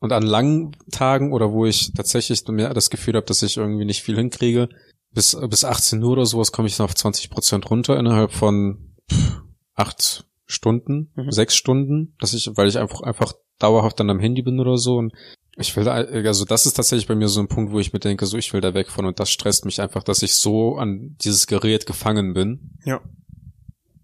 Und 0.00 0.12
an 0.12 0.22
langen 0.22 0.76
Tagen 0.92 1.32
oder 1.32 1.50
wo 1.52 1.66
ich 1.66 1.92
tatsächlich 1.92 2.46
mehr 2.48 2.72
das 2.74 2.90
Gefühl 2.90 3.14
habe, 3.14 3.26
dass 3.26 3.42
ich 3.42 3.56
irgendwie 3.56 3.84
nicht 3.84 4.02
viel 4.02 4.16
hinkriege, 4.16 4.68
bis, 5.12 5.36
bis 5.48 5.64
18 5.64 6.02
Uhr 6.02 6.12
oder 6.12 6.26
sowas 6.26 6.52
komme 6.52 6.68
ich 6.68 6.78
noch 6.78 6.84
auf 6.84 6.94
20 6.94 7.30
Prozent 7.30 7.68
runter 7.70 7.98
innerhalb 7.98 8.30
von 8.32 8.94
pff, 9.10 9.42
acht 9.74 10.24
Stunden, 10.48 11.12
Mhm. 11.14 11.30
sechs 11.30 11.54
Stunden, 11.54 12.14
dass 12.18 12.34
ich, 12.34 12.50
weil 12.56 12.66
ich 12.68 12.78
einfach, 12.78 13.02
einfach 13.02 13.34
dauerhaft 13.58 14.00
dann 14.00 14.10
am 14.10 14.18
Handy 14.18 14.42
bin 14.42 14.58
oder 14.58 14.76
so 14.78 14.96
und 14.96 15.12
ich 15.60 15.76
will 15.76 15.84
da, 15.84 15.92
also 15.92 16.44
das 16.44 16.66
ist 16.66 16.74
tatsächlich 16.74 17.06
bei 17.08 17.16
mir 17.16 17.28
so 17.28 17.40
ein 17.40 17.48
Punkt, 17.48 17.72
wo 17.72 17.80
ich 17.80 17.92
mir 17.92 17.98
denke, 17.98 18.26
so 18.26 18.38
ich 18.38 18.52
will 18.52 18.60
da 18.60 18.74
weg 18.74 18.90
von 18.90 19.04
und 19.06 19.20
das 19.20 19.30
stresst 19.30 19.64
mich 19.64 19.80
einfach, 19.80 20.02
dass 20.04 20.22
ich 20.22 20.34
so 20.34 20.76
an 20.76 21.16
dieses 21.20 21.46
Gerät 21.46 21.84
gefangen 21.84 22.32
bin. 22.32 22.78
Ja. 22.84 23.00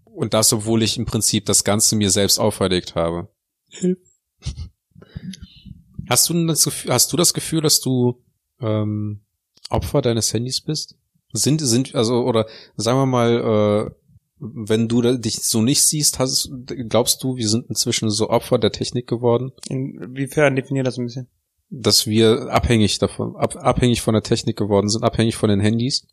Und 0.03 0.33
das, 0.33 0.53
obwohl 0.53 0.83
ich 0.83 0.97
im 0.97 1.05
Prinzip 1.05 1.45
das 1.45 1.63
Ganze 1.63 1.95
mir 1.95 2.09
selbst 2.09 2.39
auferlegt 2.39 2.95
habe. 2.95 3.29
Hast 6.09 6.29
du 6.29 6.45
das 6.45 6.63
Gefühl, 6.63 6.93
hast 6.93 7.11
du 7.11 7.17
das 7.17 7.33
Gefühl, 7.33 7.61
dass 7.61 7.79
du 7.81 8.21
ähm, 8.61 9.21
Opfer 9.69 10.01
deines 10.03 10.31
Handys 10.33 10.61
bist? 10.61 10.95
Sind, 11.33 11.61
sind, 11.61 11.95
also, 11.95 12.23
oder 12.25 12.45
sagen 12.75 12.99
wir 12.99 13.05
mal, 13.07 13.89
äh, 13.89 13.91
wenn 14.37 14.87
du 14.87 15.01
dich 15.17 15.43
so 15.43 15.61
nicht 15.61 15.81
siehst, 15.81 16.19
hast, 16.19 16.51
glaubst 16.89 17.23
du, 17.23 17.37
wir 17.37 17.47
sind 17.47 17.69
inzwischen 17.69 18.09
so 18.09 18.29
Opfer 18.29 18.57
der 18.57 18.71
Technik 18.71 19.07
geworden, 19.07 19.51
Inwiefern 19.69 20.55
definiert 20.55 20.87
das 20.87 20.97
ein 20.97 21.05
bisschen? 21.05 21.29
dass 21.69 22.07
wir 22.07 22.49
abhängig 22.51 22.99
davon, 22.99 23.35
ab, 23.35 23.55
abhängig 23.55 24.01
von 24.01 24.13
der 24.13 24.23
Technik 24.23 24.57
geworden 24.57 24.89
sind, 24.89 25.03
abhängig 25.03 25.35
von 25.35 25.49
den 25.49 25.59
Handys? 25.59 26.07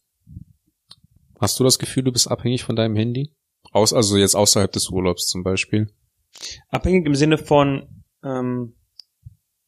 Hast 1.41 1.59
du 1.59 1.65
das 1.65 1.79
Gefühl, 1.79 2.05
du 2.05 2.13
bist 2.13 2.31
abhängig 2.31 2.63
von 2.63 2.77
deinem 2.77 2.97
Handy? 2.97 3.33
Aus, 3.71 3.93
also 3.93 4.17
jetzt 4.17 4.35
außerhalb 4.35 4.71
des 4.73 4.91
Urlaubs 4.91 5.29
zum 5.29 5.43
Beispiel. 5.43 5.93
Abhängig 6.69 7.07
im 7.07 7.15
Sinne 7.15 7.39
von, 7.39 8.05
ähm, 8.25 8.75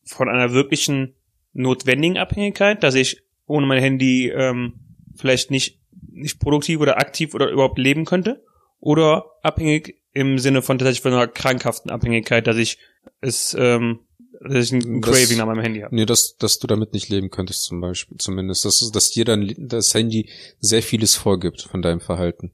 von 0.04 0.28
einer 0.28 0.52
wirklichen 0.52 1.14
notwendigen 1.52 2.18
Abhängigkeit, 2.18 2.82
dass 2.82 2.94
ich 2.94 3.22
ohne 3.46 3.66
mein 3.66 3.80
Handy 3.80 4.30
ähm, 4.30 4.80
vielleicht 5.16 5.50
nicht, 5.50 5.80
nicht 6.14 6.38
produktiv 6.40 6.80
oder 6.80 6.98
aktiv 6.98 7.34
oder 7.34 7.50
überhaupt 7.50 7.78
leben 7.78 8.04
könnte. 8.04 8.42
Oder 8.80 9.24
abhängig 9.42 9.96
im 10.12 10.38
Sinne 10.38 10.60
von 10.62 10.78
tatsächlich 10.78 11.02
von 11.02 11.12
einer 11.12 11.26
krankhaften 11.26 11.90
Abhängigkeit, 11.90 12.46
dass 12.46 12.56
ich 12.56 12.78
es, 13.20 13.56
ähm, 13.58 14.00
dass 14.40 14.66
ich 14.66 14.72
ein 14.72 15.00
Das- 15.00 15.10
Craving 15.10 15.38
nach 15.38 15.46
meinem 15.46 15.60
Handy 15.62 15.80
habe. 15.80 15.94
Nee, 15.94 16.04
dass, 16.06 16.36
dass 16.36 16.58
du 16.58 16.66
damit 16.66 16.92
nicht 16.92 17.08
leben 17.08 17.30
könntest 17.30 17.64
zum 17.64 17.80
Beispiel, 17.80 18.18
zumindest. 18.18 18.64
Dass, 18.64 18.90
dass 18.92 19.10
dir 19.10 19.24
dann 19.24 19.52
das 19.58 19.94
Handy 19.94 20.28
sehr 20.60 20.82
vieles 20.82 21.14
vorgibt 21.16 21.62
von 21.62 21.80
deinem 21.82 22.00
Verhalten. 22.00 22.52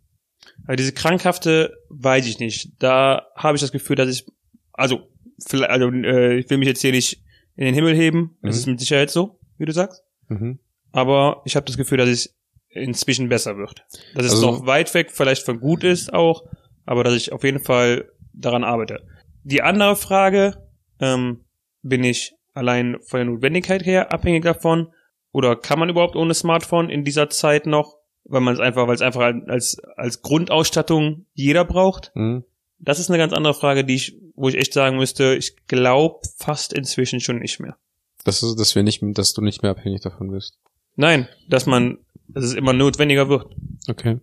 Aber 0.65 0.77
diese 0.77 0.93
krankhafte 0.93 1.77
weiß 1.89 2.27
ich 2.27 2.39
nicht. 2.39 2.73
Da 2.79 3.27
habe 3.35 3.57
ich 3.57 3.61
das 3.61 3.73
Gefühl, 3.73 3.97
dass 3.97 4.09
ich, 4.09 4.25
also, 4.73 5.01
vielleicht, 5.45 5.71
also 5.71 5.89
äh, 5.91 6.39
ich 6.39 6.49
will 6.51 6.59
mich 6.59 6.69
jetzt 6.69 6.81
hier 6.83 6.93
nicht 6.93 7.23
in 7.57 7.65
den 7.65 7.75
Himmel 7.75 7.95
heben. 7.97 8.37
Das 8.43 8.55
Mhm. 8.55 8.61
ist 8.61 8.67
mit 8.67 8.81
Sicherheit 8.81 9.11
so, 9.11 9.41
wie 9.59 9.65
du 9.67 9.73
sagst. 9.73 10.03
Mhm. 10.29 10.61
Aber 10.93 11.43
ich 11.45 11.57
habe 11.57 11.67
das 11.67 11.77
Gefühl, 11.77 11.99
dass 11.99 12.09
es 12.09 12.37
inzwischen 12.71 13.29
besser 13.29 13.57
wird. 13.57 13.85
Dass 14.15 14.27
es 14.27 14.33
Also- 14.33 14.51
noch 14.51 14.67
weit 14.67 14.93
weg 14.95 15.11
vielleicht 15.13 15.45
von 15.45 15.61
gut 15.61 15.85
ist 15.85 16.13
auch, 16.13 16.45
aber 16.87 17.05
dass 17.05 17.15
ich 17.15 17.33
auf 17.33 17.45
jeden 17.45 17.61
Fall 17.63 18.11
daran 18.33 18.65
arbeite. 18.65 19.07
Die 19.43 19.63
andere 19.63 19.97
Frage, 19.97 20.57
ähm, 21.01 21.45
bin 21.83 22.05
ich 22.05 22.35
allein 22.55 22.99
von 23.03 23.19
der 23.19 23.25
Notwendigkeit 23.27 23.85
her 23.85 24.13
abhängig 24.13 24.45
davon? 24.45 24.93
Oder 25.33 25.57
kann 25.57 25.79
man 25.79 25.89
überhaupt 25.89 26.17
ohne 26.17 26.35
Smartphone 26.35 26.91
in 26.91 27.05
dieser 27.05 27.31
Zeit 27.31 27.67
noch? 27.67 27.97
Weil 28.25 28.41
man 28.43 28.55
es 28.55 28.61
einfach, 28.61 28.87
weil 28.87 28.95
es 28.95 29.01
einfach 29.03 29.33
als, 29.49 29.79
als 29.97 30.23
Grundausstattung 30.23 31.27
jeder 31.35 31.65
braucht? 31.65 32.13
Mhm. 32.15 32.45
Das 32.79 32.99
ist 32.99 33.09
eine 33.11 33.19
ganz 33.19 33.33
andere 33.33 33.55
Frage, 33.55 33.85
die 33.85 33.95
ich, 33.95 34.17
wo 34.35 34.49
ich 34.49 34.57
echt 34.57 34.73
sagen 34.73 34.97
müsste, 34.97 35.35
ich 35.37 35.57
glaube 35.67 36.21
fast 36.37 36.73
inzwischen 36.73 37.21
schon 37.21 37.39
nicht 37.39 37.61
mehr. 37.61 37.77
Das 38.25 38.43
ist, 38.43 38.57
dass 38.59 38.75
wir 38.75 38.83
nicht, 38.83 39.01
dass 39.03 39.33
du 39.33 39.41
nicht 39.43 39.63
mehr 39.63 39.71
abhängig 39.71 40.01
davon 40.03 40.31
bist. 40.31 40.59
Nein, 40.97 41.29
dass 41.49 41.67
man, 41.67 41.99
dass 42.35 42.45
es 42.45 42.55
immer 42.55 42.73
notwendiger 42.73 43.29
wird. 43.29 43.47
Okay. 43.89 44.19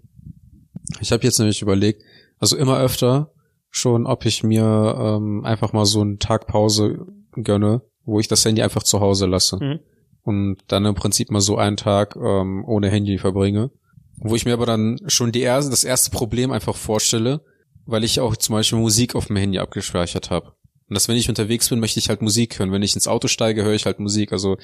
Ich 0.99 1.11
habe 1.11 1.23
jetzt 1.23 1.39
nämlich 1.39 1.61
überlegt, 1.61 2.03
also 2.39 2.55
immer 2.57 2.79
öfter 2.79 3.31
schon, 3.69 4.05
ob 4.05 4.25
ich 4.25 4.43
mir 4.43 4.95
ähm, 4.97 5.43
einfach 5.45 5.73
mal 5.73 5.85
so 5.85 6.01
einen 6.01 6.19
Tag 6.19 6.47
Pause 6.47 7.05
gönne, 7.33 7.81
wo 8.05 8.19
ich 8.19 8.27
das 8.27 8.43
Handy 8.45 8.61
einfach 8.61 8.83
zu 8.83 8.99
Hause 8.99 9.25
lasse. 9.25 9.57
Mhm. 9.57 9.79
Und 10.23 10.57
dann 10.67 10.85
im 10.85 10.95
Prinzip 10.95 11.31
mal 11.31 11.41
so 11.41 11.57
einen 11.57 11.77
Tag 11.77 12.15
ähm, 12.15 12.63
ohne 12.65 12.89
Handy 12.89 13.17
verbringe. 13.17 13.71
Wo 14.19 14.35
ich 14.35 14.45
mir 14.45 14.53
aber 14.53 14.65
dann 14.65 14.97
schon 15.07 15.31
die 15.31 15.41
erste, 15.41 15.69
das 15.69 15.83
erste 15.83 16.09
Problem 16.09 16.51
einfach 16.51 16.75
vorstelle, 16.75 17.41
weil 17.85 18.03
ich 18.03 18.19
auch 18.19 18.35
zum 18.35 18.53
Beispiel 18.55 18.79
Musik 18.79 19.15
auf 19.15 19.27
dem 19.27 19.35
Handy 19.35 19.59
abgespeichert 19.59 20.31
habe. 20.31 20.53
Und 20.89 20.95
dass 20.95 21.07
wenn 21.07 21.17
ich 21.17 21.29
unterwegs 21.29 21.69
bin, 21.69 21.79
möchte 21.79 21.99
ich 21.99 22.09
halt 22.09 22.21
Musik 22.21 22.59
hören. 22.59 22.71
Wenn 22.71 22.81
ich 22.81 22.95
ins 22.95 23.07
Auto 23.07 23.27
steige, 23.27 23.63
höre 23.63 23.73
ich 23.73 23.85
halt 23.85 23.99
Musik. 23.99 24.31
Also 24.31 24.57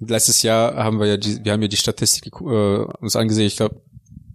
letztes 0.00 0.42
Jahr 0.42 0.74
haben 0.76 0.98
wir 1.00 1.06
ja 1.06 1.16
die, 1.16 1.44
wir 1.44 1.52
haben 1.52 1.62
ja 1.62 1.68
die 1.68 1.76
Statistik 1.76 2.34
äh, 2.40 2.44
uns 2.44 3.16
angesehen. 3.16 3.46
Ich 3.46 3.56
glaube 3.56 3.80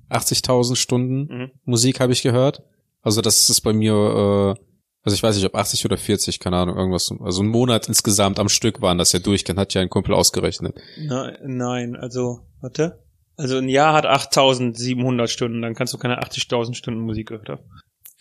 80.000 0.10 0.76
Stunden 0.76 1.28
Mhm. 1.34 1.52
Musik 1.64 2.00
habe 2.00 2.14
ich 2.14 2.22
gehört. 2.22 2.64
Also 3.02 3.22
das 3.22 3.50
ist 3.50 3.62
bei 3.62 3.74
mir, 3.74 3.94
äh, 3.94 4.62
also 5.04 5.16
ich 5.16 5.24
weiß 5.24 5.36
nicht, 5.36 5.46
ob 5.46 5.56
80 5.56 5.86
oder 5.86 5.98
40, 5.98 6.40
keine 6.40 6.58
Ahnung, 6.58 6.78
irgendwas. 6.78 7.12
Also 7.22 7.42
ein 7.42 7.48
Monat 7.48 7.88
insgesamt 7.88 8.38
am 8.40 8.50
Stück 8.50 8.82
waren 8.82 8.98
das 8.98 9.12
ja 9.14 9.20
durchgehend, 9.20 9.60
hat 9.60 9.74
ja 9.74 9.82
ein 9.82 9.90
Kumpel 9.90 10.14
ausgerechnet. 10.14 10.76
Nein, 11.00 11.38
nein, 11.46 11.96
also, 11.96 12.42
warte. 12.60 13.04
Also 13.38 13.58
ein 13.58 13.70
Jahr 13.70 13.94
hat 13.94 14.06
8700 14.06 15.30
Stunden, 15.30 15.62
dann 15.62 15.74
kannst 15.74 15.94
du 15.94 15.98
keine 15.98 16.22
80.000 16.22 16.76
Stunden 16.76 17.00
Musik 17.02 17.30
gehört 17.30 17.50
haben. 17.50 17.62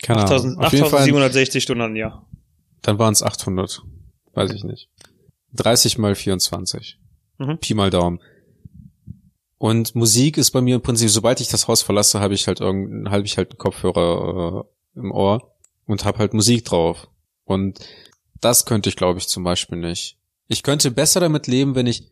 Keine 0.01 0.21
8000 0.23 0.53
Ahnung. 0.53 0.65
Auf 0.65 0.73
jeden 0.73 0.85
Fall, 0.85 1.01
8760 1.01 1.61
Stunden 1.61 1.83
im 1.83 1.95
Jahr. 1.95 2.27
dann 2.81 2.97
waren 2.97 3.13
es 3.13 3.21
800. 3.21 3.83
Weiß 4.33 4.51
ich 4.51 4.63
nicht. 4.63 4.89
30 5.53 5.97
mal 5.99 6.15
24. 6.15 6.97
Mhm. 7.41 7.57
Pi 7.57 7.73
mal 7.73 7.89
Daumen. 7.89 8.19
Und 9.57 9.95
Musik 9.95 10.37
ist 10.37 10.51
bei 10.51 10.61
mir 10.61 10.75
im 10.75 10.81
Prinzip, 10.81 11.09
sobald 11.09 11.39
ich 11.39 11.47
das 11.47 11.67
Haus 11.67 11.81
verlasse, 11.81 12.19
habe 12.19 12.33
ich 12.33 12.47
halt 12.47 12.59
irgendeinen, 12.59 13.11
habe 13.11 13.25
ich 13.25 13.37
halt 13.37 13.51
einen 13.51 13.57
Kopfhörer 13.57 14.65
äh, 14.95 14.99
im 14.99 15.11
Ohr 15.11 15.55
und 15.85 16.05
habe 16.05 16.19
halt 16.19 16.33
Musik 16.33 16.65
drauf. 16.65 17.09
Und 17.43 17.79
das 18.39 18.65
könnte 18.65 18.89
ich, 18.89 18.95
glaube 18.95 19.19
ich, 19.19 19.27
zum 19.27 19.43
Beispiel 19.43 19.77
nicht. 19.77 20.17
Ich 20.47 20.63
könnte 20.63 20.91
besser 20.91 21.19
damit 21.19 21.47
leben, 21.47 21.75
wenn 21.75 21.87
ich 21.87 22.11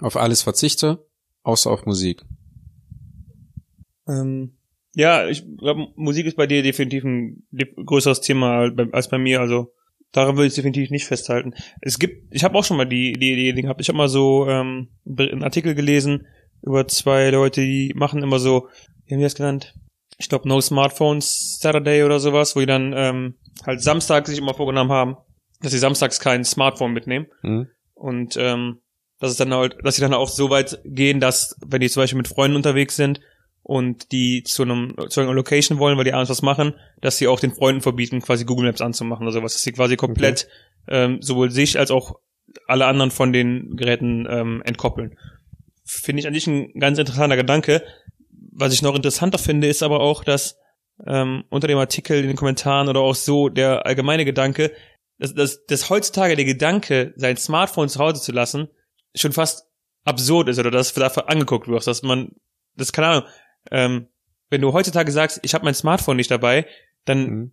auf 0.00 0.16
alles 0.16 0.42
verzichte, 0.42 1.06
außer 1.42 1.70
auf 1.70 1.86
Musik. 1.86 2.22
Ähm, 4.08 4.56
ja, 4.94 5.28
ich 5.28 5.44
glaube, 5.58 5.88
Musik 5.96 6.26
ist 6.26 6.36
bei 6.36 6.46
dir 6.46 6.62
definitiv 6.62 7.04
ein 7.04 7.46
größeres 7.52 8.20
Thema 8.20 8.70
als 8.92 9.08
bei 9.08 9.18
mir, 9.18 9.40
also 9.40 9.72
daran 10.16 10.36
würde 10.36 10.46
ich 10.46 10.54
definitiv 10.54 10.90
nicht 10.90 11.04
festhalten. 11.04 11.54
Es 11.80 11.98
gibt, 11.98 12.32
ich 12.34 12.42
habe 12.42 12.56
auch 12.56 12.64
schon 12.64 12.76
mal 12.76 12.86
die, 12.86 13.12
die 13.12 13.48
Idee 13.48 13.62
gehabt, 13.62 13.80
ich 13.80 13.88
habe 13.88 13.98
mal 13.98 14.08
so 14.08 14.48
ähm, 14.48 14.88
einen 15.04 15.44
Artikel 15.44 15.74
gelesen 15.74 16.26
über 16.62 16.88
zwei 16.88 17.30
Leute, 17.30 17.60
die 17.60 17.92
machen 17.94 18.22
immer 18.22 18.38
so, 18.38 18.68
wie 19.04 19.14
haben 19.14 19.18
die 19.18 19.24
das 19.24 19.34
genannt? 19.34 19.74
Ich 20.18 20.28
glaube 20.28 20.48
No 20.48 20.60
Smartphones 20.60 21.58
Saturday 21.60 22.02
oder 22.02 22.18
sowas, 22.18 22.56
wo 22.56 22.60
die 22.60 22.66
dann 22.66 22.94
ähm, 22.96 23.34
halt 23.66 23.82
Samstag 23.82 24.26
sich 24.26 24.38
immer 24.38 24.54
vorgenommen 24.54 24.90
haben, 24.90 25.16
dass 25.60 25.72
sie 25.72 25.78
samstags 25.78 26.18
kein 26.18 26.44
Smartphone 26.44 26.92
mitnehmen. 26.92 27.26
Hm? 27.42 27.68
Und 27.94 28.36
ähm, 28.38 28.80
dass 29.20 29.30
es 29.30 29.36
dann 29.36 29.52
halt, 29.52 29.76
dass 29.82 29.96
sie 29.96 30.02
dann 30.02 30.14
auch 30.14 30.28
so 30.28 30.50
weit 30.50 30.80
gehen, 30.84 31.20
dass, 31.20 31.56
wenn 31.66 31.80
die 31.80 31.88
zum 31.88 32.02
Beispiel 32.02 32.18
mit 32.18 32.28
Freunden 32.28 32.56
unterwegs 32.56 32.96
sind 32.96 33.20
und 33.68 34.12
die 34.12 34.44
zu 34.44 34.62
einem 34.62 34.94
zu 35.08 35.20
einer 35.20 35.34
Location 35.34 35.80
wollen, 35.80 35.98
weil 35.98 36.04
die 36.04 36.12
abends 36.12 36.30
was 36.30 36.40
machen, 36.40 36.74
dass 37.00 37.18
sie 37.18 37.26
auch 37.26 37.40
den 37.40 37.52
Freunden 37.52 37.80
verbieten, 37.80 38.22
quasi 38.22 38.44
Google 38.44 38.66
Maps 38.66 38.80
anzumachen 38.80 39.26
oder 39.26 39.32
sowas, 39.32 39.54
dass 39.54 39.62
sie 39.62 39.72
quasi 39.72 39.96
komplett 39.96 40.46
ähm, 40.86 41.20
sowohl 41.20 41.50
sich 41.50 41.76
als 41.76 41.90
auch 41.90 42.20
alle 42.68 42.86
anderen 42.86 43.10
von 43.10 43.32
den 43.32 43.76
Geräten 43.76 44.24
ähm, 44.30 44.62
entkoppeln. 44.64 45.18
Finde 45.84 46.20
ich 46.20 46.28
an 46.28 46.34
sich 46.34 46.46
ein 46.46 46.78
ganz 46.78 46.96
interessanter 46.96 47.34
Gedanke. 47.34 47.82
Was 48.52 48.72
ich 48.72 48.82
noch 48.82 48.94
interessanter 48.94 49.38
finde, 49.38 49.66
ist 49.66 49.82
aber 49.82 49.98
auch, 49.98 50.22
dass 50.22 50.58
ähm, 51.04 51.42
unter 51.48 51.66
dem 51.66 51.78
Artikel 51.78 52.20
in 52.20 52.28
den 52.28 52.36
Kommentaren 52.36 52.88
oder 52.88 53.00
auch 53.00 53.16
so 53.16 53.48
der 53.48 53.84
allgemeine 53.84 54.24
Gedanke, 54.24 54.70
dass, 55.18 55.34
dass, 55.34 55.66
dass 55.66 55.90
heutzutage 55.90 56.36
der 56.36 56.44
Gedanke, 56.44 57.14
sein 57.16 57.36
Smartphone 57.36 57.88
zu 57.88 57.98
Hause 57.98 58.22
zu 58.22 58.30
lassen, 58.30 58.68
schon 59.16 59.32
fast 59.32 59.66
absurd 60.04 60.48
ist 60.50 60.60
oder 60.60 60.70
dass 60.70 60.94
du 60.94 61.00
dafür 61.00 61.28
angeguckt 61.28 61.66
wirst, 61.66 61.88
dass 61.88 62.04
man, 62.04 62.30
das 62.76 62.92
keine 62.92 63.08
Ahnung, 63.08 63.28
ähm, 63.70 64.06
wenn 64.50 64.60
du 64.60 64.72
heutzutage 64.72 65.10
sagst, 65.12 65.40
ich 65.42 65.54
habe 65.54 65.64
mein 65.64 65.74
Smartphone 65.74 66.16
nicht 66.16 66.30
dabei, 66.30 66.66
dann 67.04 67.26
Mhm. 67.26 67.50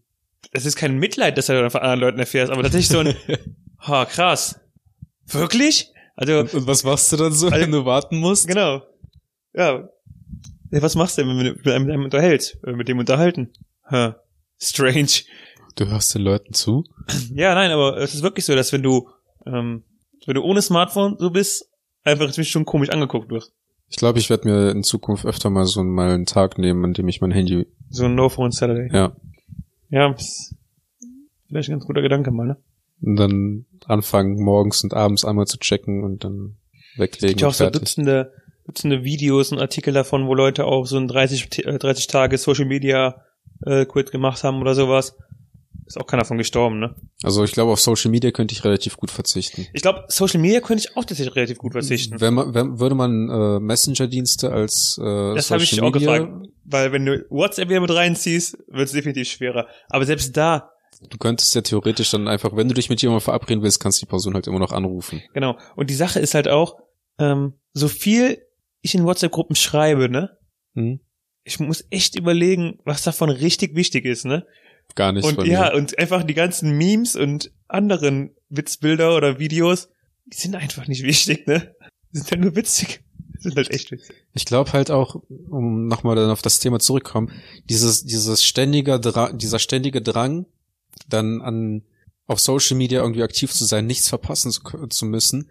es 0.52 0.66
ist 0.66 0.76
kein 0.76 0.98
Mitleid, 0.98 1.38
dass 1.38 1.48
du 1.48 1.54
dann 1.54 1.70
von 1.72 1.82
anderen 1.82 2.00
Leuten 2.02 2.20
erfährst, 2.20 2.52
aber 2.52 2.62
tatsächlich 2.64 2.90
so 2.90 3.00
ein, 3.00 3.16
ha, 3.80 4.06
krass. 4.06 4.60
Wirklich? 5.28 5.92
Also, 6.16 6.40
Und, 6.40 6.54
und 6.54 6.68
was 6.68 6.84
machst 6.84 7.12
du 7.12 7.18
dann 7.18 7.34
so, 7.34 7.48
Also- 7.48 7.60
wenn 7.62 7.72
du 7.72 7.86
warten 7.86 8.18
musst? 8.18 8.48
genau. 8.48 8.84
Ja. 9.54 9.88
ja. 10.72 10.82
Was 10.82 10.96
machst 10.96 11.18
du 11.18 11.24
denn, 11.24 11.38
wenn 11.38 11.46
du 11.46 11.52
mit 11.54 11.68
einem, 11.68 11.86
mit 11.86 11.94
einem 11.94 12.04
unterhältst? 12.06 12.58
Äh, 12.66 12.72
Mit 12.74 12.88
dem 12.88 12.98
unterhalten? 13.00 13.54
Ha. 13.92 14.16
Strange. 14.60 15.08
Du 15.76 15.88
hörst 15.88 16.14
den 16.16 16.22
Leuten 16.24 16.54
zu? 16.54 16.84
Ja, 17.36 17.54
nein, 17.56 17.72
aber 17.72 17.98
es 17.98 18.14
ist 18.16 18.24
wirklich 18.24 18.46
so, 18.46 18.56
dass 18.56 18.72
wenn 18.74 18.82
du, 18.84 19.10
ähm, 19.46 19.84
wenn 20.26 20.36
du 20.36 20.42
ohne 20.44 20.62
Smartphone 20.62 21.18
so 21.20 21.30
bist, 21.32 21.70
einfach 22.04 22.32
ziemlich 22.32 22.50
schon 22.52 22.66
komisch 22.66 22.90
angeguckt 22.90 23.30
wirst. 23.30 23.54
Ich 23.94 23.98
glaube, 23.98 24.18
ich 24.18 24.32
werde 24.32 24.50
mir 24.50 24.72
in 24.72 24.82
Zukunft 24.82 25.24
öfter 25.24 25.52
mal 25.52 25.68
so 25.68 25.84
mal 25.84 26.10
einen 26.10 26.26
Tag 26.26 26.58
nehmen, 26.58 26.84
an 26.84 26.94
dem 26.94 27.08
ich 27.08 27.22
mein 27.22 27.30
Handy, 27.30 27.68
So 27.92 28.06
ein 28.06 28.16
No-Phone 28.16 28.52
Saturday. 28.52 28.90
ja, 28.92 29.16
Ja, 29.92 30.16
vielleicht 31.48 31.70
ein 31.70 31.74
ganz 31.74 31.86
guter 31.86 32.02
Gedanke 32.02 32.32
mal, 32.32 32.48
ne? 32.48 32.58
und 33.04 33.18
dann 33.18 33.66
anfangen, 33.86 34.42
morgens 34.44 34.84
und 34.84 34.96
abends 34.96 35.26
einmal 35.26 35.46
zu 35.46 35.60
checken 35.60 36.04
und 36.04 36.24
dann 36.24 36.56
Es 36.94 37.00
weglegen 37.00 37.28
gibt 37.38 37.42
ja 37.42 37.48
auch 37.50 37.54
so. 37.54 37.70
Dutzende, 37.70 38.32
Dutzende 38.66 39.04
Videos 39.04 39.52
und 39.52 39.60
Artikel 39.60 39.94
davon, 39.94 40.26
wo 40.26 40.34
Leute 40.34 40.66
auch 40.66 40.86
so 40.88 40.98
ein 40.98 41.08
30, 41.08 41.50
T- 41.52 41.62
äh, 41.64 41.78
30 41.78 42.08
Tage 42.08 42.38
Social 42.40 42.66
Media 42.66 43.22
äh, 43.64 43.86
Quit 43.86 44.10
gemacht 44.12 44.44
haben 44.44 44.60
oder 44.60 44.74
sowas. 44.74 45.16
Ist 45.94 46.02
auch 46.02 46.08
keiner 46.08 46.26
von 46.26 46.40
gestorben, 46.40 46.80
ne? 46.80 46.96
Also 47.22 47.44
ich 47.44 47.52
glaube, 47.52 47.72
auf 47.72 47.80
Social 47.80 48.10
Media 48.10 48.32
könnte 48.32 48.56
ich 48.56 48.64
relativ 48.64 48.98
gut 48.98 49.12
verzichten. 49.12 49.68
Ich 49.74 49.84
glaube, 49.84 50.06
Social 50.08 50.42
Media 50.42 50.60
könnte 50.60 50.86
ich 50.88 50.98
auch 50.98 51.06
tatsächlich 51.06 51.36
relativ 51.36 51.60
gut 51.60 51.74
verzichten. 51.74 52.20
Wenn 52.20 52.34
man, 52.34 52.56
wenn, 52.56 52.80
würde 52.80 52.96
man 52.96 53.30
äh, 53.30 53.60
Messenger-Dienste 53.60 54.52
als 54.52 55.00
äh, 55.00 55.36
Das 55.36 55.52
habe 55.52 55.62
ich 55.62 55.70
Social 55.70 55.86
auch 55.88 55.94
Media, 55.94 56.18
gefragt. 56.18 56.48
Weil 56.66 56.92
wenn 56.94 57.06
du 57.06 57.24
WhatsApp 57.30 57.70
wieder 57.70 57.80
mit 57.80 57.92
reinziehst, 57.92 58.58
wird 58.70 58.88
es 58.88 58.92
definitiv 58.92 59.28
schwerer. 59.28 59.68
Aber 59.90 60.04
selbst 60.06 60.36
da, 60.36 60.72
Du 61.10 61.18
könntest 61.18 61.54
ja 61.54 61.62
theoretisch 61.62 62.10
dann 62.12 62.28
einfach, 62.28 62.56
wenn 62.56 62.70
du 62.70 62.74
dich 62.74 62.90
mit 62.90 63.02
jemandem 63.02 63.22
verabreden 63.22 63.62
willst, 63.62 63.80
kannst 63.80 64.02
du 64.02 64.06
die 64.06 64.10
Person 64.10 64.34
halt 64.34 64.48
immer 64.48 64.60
noch 64.60 64.72
anrufen. 64.72 65.22
genau. 65.34 65.60
Und 65.76 65.90
die 65.90 65.96
Sache 65.96 66.20
ist 66.20 66.34
halt 66.34 66.48
auch, 66.48 66.78
ähm, 67.20 67.54
so 67.74 67.88
viel 67.88 68.40
ich 68.82 68.96
in 68.96 69.04
WhatsApp-Gruppen 69.06 69.56
schreibe, 69.56 70.10
ne? 70.10 70.38
Hm? 70.76 71.02
Ich 71.44 71.60
muss 71.60 71.86
echt 71.90 72.16
überlegen, 72.16 72.80
was 72.86 73.04
davon 73.04 73.30
richtig 73.30 73.76
wichtig 73.76 74.06
ist, 74.06 74.26
ne? 74.26 74.46
Gar 74.96 75.12
nicht 75.14 75.26
Und 75.26 75.38
bei 75.38 75.46
ja, 75.46 75.72
mir. 75.72 75.76
und 75.76 75.98
einfach 75.98 76.24
die 76.24 76.34
ganzen 76.34 76.78
Memes 76.78 77.16
und 77.16 77.52
anderen 77.68 78.36
Witzbilder 78.50 79.16
oder 79.16 79.40
Videos, 79.40 79.90
die 80.26 80.38
sind 80.38 80.56
einfach 80.56 80.88
nicht 80.88 81.04
wichtig, 81.04 81.48
ne? 81.48 81.76
Die 82.12 82.20
sind 82.20 82.32
ja 82.32 82.38
nur 82.38 82.56
witzig. 82.56 83.02
Die 83.36 83.42
sind 83.42 83.56
halt 83.56 83.72
echt 83.72 83.92
witzig. 83.92 84.16
Ich 84.34 84.46
glaube 84.46 84.74
halt 84.74 84.92
auch, 84.92 85.16
um 85.50 85.88
nochmal 85.88 86.16
dann 86.16 86.30
auf 86.30 86.42
das 86.42 86.60
Thema 86.60 86.80
zurückkommen, 86.80 87.32
dieses, 87.70 88.06
dieses 88.06 88.44
ständige 88.44 89.00
Drang, 89.00 89.38
dieser 89.38 89.60
ständige 89.60 90.02
Drang, 90.02 90.46
dann 91.10 91.42
an, 91.42 91.84
auf 92.28 92.40
Social 92.40 92.78
Media 92.78 93.02
irgendwie 93.02 93.24
aktiv 93.24 93.52
zu 93.52 93.66
sein, 93.66 93.88
nichts 93.88 94.10
verpassen 94.10 94.52
zu, 94.52 94.62
zu 94.88 95.06
müssen, 95.06 95.50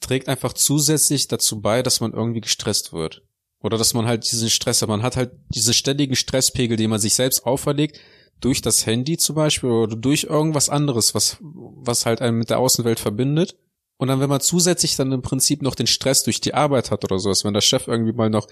trägt 0.00 0.28
einfach 0.28 0.52
zusätzlich 0.52 1.28
dazu 1.28 1.60
bei, 1.60 1.82
dass 1.82 2.00
man 2.00 2.12
irgendwie 2.12 2.40
gestresst 2.40 2.92
wird. 2.92 3.22
Oder 3.60 3.76
dass 3.76 3.92
man 3.92 4.06
halt 4.06 4.30
diesen 4.30 4.50
Stress 4.50 4.82
hat. 4.82 4.88
Man 4.88 5.02
hat 5.02 5.16
halt 5.16 5.32
diesen 5.48 5.74
ständigen 5.74 6.16
Stresspegel, 6.16 6.76
den 6.76 6.90
man 6.90 7.00
sich 7.00 7.14
selbst 7.14 7.44
auferlegt, 7.44 7.98
durch 8.40 8.62
das 8.62 8.86
Handy 8.86 9.16
zum 9.16 9.36
Beispiel 9.36 9.70
oder 9.70 9.96
durch 9.96 10.24
irgendwas 10.24 10.68
anderes, 10.68 11.14
was, 11.14 11.38
was 11.40 12.06
halt 12.06 12.20
einen 12.20 12.38
mit 12.38 12.50
der 12.50 12.58
Außenwelt 12.58 13.00
verbindet. 13.00 13.56
Und 13.96 14.08
dann, 14.08 14.20
wenn 14.20 14.28
man 14.30 14.40
zusätzlich 14.40 14.94
dann 14.94 15.10
im 15.10 15.22
Prinzip 15.22 15.60
noch 15.60 15.74
den 15.74 15.88
Stress 15.88 16.22
durch 16.22 16.40
die 16.40 16.54
Arbeit 16.54 16.90
hat 16.90 17.04
oder 17.04 17.18
sowas, 17.18 17.44
wenn 17.44 17.54
der 17.54 17.60
Chef 17.60 17.88
irgendwie 17.88 18.12
mal 18.12 18.30
noch 18.30 18.46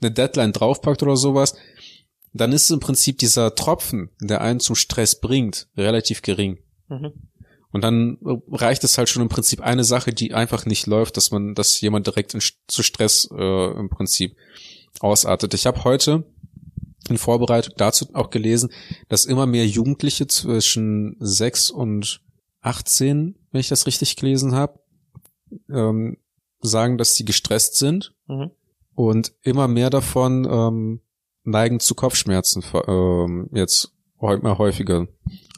eine 0.00 0.12
Deadline 0.12 0.52
draufpackt 0.52 1.02
oder 1.02 1.16
sowas, 1.16 1.54
dann 2.32 2.52
ist 2.52 2.70
im 2.70 2.80
Prinzip 2.80 3.18
dieser 3.18 3.54
Tropfen, 3.54 4.10
der 4.20 4.40
einen 4.40 4.60
zum 4.60 4.76
Stress 4.76 5.20
bringt, 5.20 5.68
relativ 5.76 6.22
gering. 6.22 6.58
Mhm. 6.88 7.12
Und 7.72 7.82
dann 7.82 8.18
reicht 8.50 8.84
es 8.84 8.98
halt 8.98 9.08
schon 9.08 9.22
im 9.22 9.28
Prinzip 9.28 9.60
eine 9.60 9.82
Sache, 9.82 10.12
die 10.12 10.34
einfach 10.34 10.66
nicht 10.66 10.86
läuft, 10.86 11.16
dass 11.16 11.30
man, 11.30 11.54
dass 11.54 11.80
jemand 11.80 12.06
direkt 12.06 12.34
in, 12.34 12.40
zu 12.68 12.82
Stress 12.82 13.28
äh, 13.36 13.70
im 13.72 13.88
Prinzip 13.88 14.36
ausartet. 15.00 15.54
Ich 15.54 15.66
habe 15.66 15.82
heute 15.84 16.24
in 17.08 17.18
Vorbereitung 17.18 17.74
dazu 17.76 18.06
auch 18.14 18.30
gelesen, 18.30 18.70
dass 19.08 19.24
immer 19.24 19.46
mehr 19.46 19.66
Jugendliche 19.66 20.26
zwischen 20.26 21.16
6 21.18 21.70
und 21.70 22.20
18, 22.60 23.36
wenn 23.50 23.60
ich 23.60 23.68
das 23.68 23.86
richtig 23.86 24.16
gelesen 24.16 24.54
habe, 24.54 24.80
ähm, 25.70 26.16
sagen, 26.60 26.96
dass 26.98 27.16
sie 27.16 27.24
gestresst 27.24 27.76
sind 27.76 28.14
Mhm. 28.28 28.50
und 28.94 29.32
immer 29.42 29.66
mehr 29.68 29.90
davon 29.90 30.46
ähm, 30.48 31.00
neigen 31.44 31.80
zu 31.80 31.94
Kopfschmerzen 31.94 32.62
ähm, 32.86 33.48
jetzt 33.52 33.92
immer 34.20 34.58
häufiger. 34.58 35.08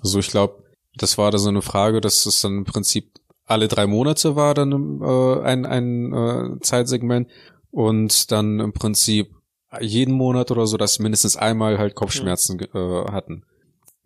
Also 0.02 0.18
ich 0.18 0.28
glaube, 0.28 0.64
das 0.96 1.18
war 1.18 1.30
da 1.30 1.36
so 1.38 1.50
eine 1.50 1.60
Frage, 1.60 2.00
dass 2.00 2.24
es 2.24 2.40
dann 2.40 2.58
im 2.58 2.64
Prinzip 2.64 3.10
alle 3.44 3.68
drei 3.68 3.86
Monate 3.86 4.36
war 4.36 4.54
dann 4.54 5.02
äh, 5.02 5.40
ein, 5.42 5.66
ein 5.66 6.12
äh, 6.14 6.60
Zeitsegment 6.60 7.28
und 7.70 8.32
dann 8.32 8.60
im 8.60 8.72
Prinzip 8.72 9.34
jeden 9.80 10.14
Monat 10.14 10.50
oder 10.50 10.66
so, 10.66 10.76
dass 10.76 10.94
sie 10.94 11.02
mindestens 11.02 11.36
einmal 11.36 11.78
halt 11.78 11.94
Kopfschmerzen 11.94 12.60
äh, 12.60 13.04
hatten. 13.10 13.44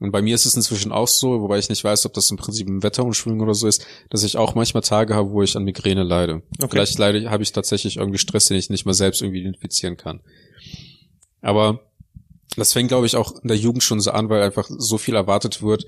Und 0.00 0.12
bei 0.12 0.22
mir 0.22 0.34
ist 0.34 0.46
es 0.46 0.54
inzwischen 0.54 0.92
auch 0.92 1.08
so, 1.08 1.40
wobei 1.40 1.58
ich 1.58 1.68
nicht 1.68 1.82
weiß, 1.82 2.06
ob 2.06 2.14
das 2.14 2.30
im 2.30 2.36
Prinzip 2.36 2.68
ein 2.68 2.82
Wetterumschwung 2.82 3.40
oder 3.40 3.54
so 3.54 3.66
ist, 3.66 3.84
dass 4.10 4.22
ich 4.22 4.36
auch 4.36 4.54
manchmal 4.54 4.82
Tage 4.82 5.14
habe, 5.14 5.30
wo 5.30 5.42
ich 5.42 5.56
an 5.56 5.64
Migräne 5.64 6.04
leide. 6.04 6.42
Okay. 6.62 6.68
Vielleicht 6.70 6.98
leide, 6.98 7.30
habe 7.30 7.42
ich 7.42 7.52
tatsächlich 7.52 7.96
irgendwie 7.96 8.18
Stress, 8.18 8.46
den 8.46 8.56
ich 8.56 8.70
nicht 8.70 8.86
mal 8.86 8.94
selbst 8.94 9.22
irgendwie 9.22 9.40
identifizieren 9.40 9.96
kann. 9.96 10.20
Aber 11.40 11.80
das 12.56 12.72
fängt, 12.72 12.88
glaube 12.88 13.06
ich, 13.06 13.16
auch 13.16 13.40
in 13.42 13.48
der 13.48 13.56
Jugend 13.56 13.82
schon 13.82 14.00
so 14.00 14.12
an, 14.12 14.28
weil 14.28 14.42
einfach 14.42 14.68
so 14.68 14.98
viel 14.98 15.16
erwartet 15.16 15.62
wird. 15.62 15.86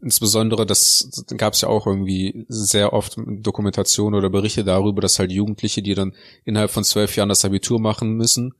Insbesondere, 0.00 0.64
das 0.64 1.24
gab 1.36 1.54
es 1.54 1.60
ja 1.60 1.68
auch 1.68 1.86
irgendwie 1.86 2.46
sehr 2.48 2.92
oft 2.92 3.16
Dokumentationen 3.16 4.16
oder 4.16 4.30
Berichte 4.30 4.62
darüber, 4.62 5.00
dass 5.00 5.18
halt 5.18 5.32
Jugendliche, 5.32 5.82
die 5.82 5.94
dann 5.94 6.14
innerhalb 6.44 6.70
von 6.70 6.84
zwölf 6.84 7.16
Jahren 7.16 7.28
das 7.28 7.44
Abitur 7.44 7.80
machen 7.80 8.12
müssen, 8.12 8.54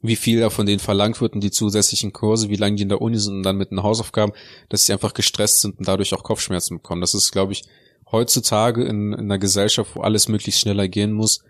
wie 0.00 0.16
viel 0.16 0.40
da 0.40 0.50
von 0.50 0.64
denen 0.66 0.78
verlangt 0.78 1.20
wird 1.20 1.34
und 1.34 1.42
die 1.42 1.50
zusätzlichen 1.50 2.12
Kurse, 2.12 2.48
wie 2.50 2.56
lange 2.56 2.76
die 2.76 2.82
in 2.84 2.88
der 2.88 3.00
Uni 3.02 3.18
sind 3.18 3.34
und 3.38 3.42
dann 3.42 3.56
mit 3.56 3.70
den 3.70 3.82
Hausaufgaben, 3.82 4.32
dass 4.68 4.86
sie 4.86 4.92
einfach 4.92 5.12
gestresst 5.14 5.60
sind 5.60 5.78
und 5.78 5.88
dadurch 5.88 6.14
auch 6.14 6.22
Kopfschmerzen 6.22 6.76
bekommen. 6.76 7.00
Das 7.00 7.14
ist, 7.14 7.32
glaube 7.32 7.52
ich, 7.52 7.64
heutzutage 8.12 8.84
in, 8.84 9.12
in 9.12 9.20
einer 9.20 9.38
Gesellschaft, 9.38 9.96
wo 9.96 10.00
alles 10.02 10.28
möglichst 10.28 10.60
schneller 10.60 10.88
gehen 10.88 11.12
muss, 11.12 11.42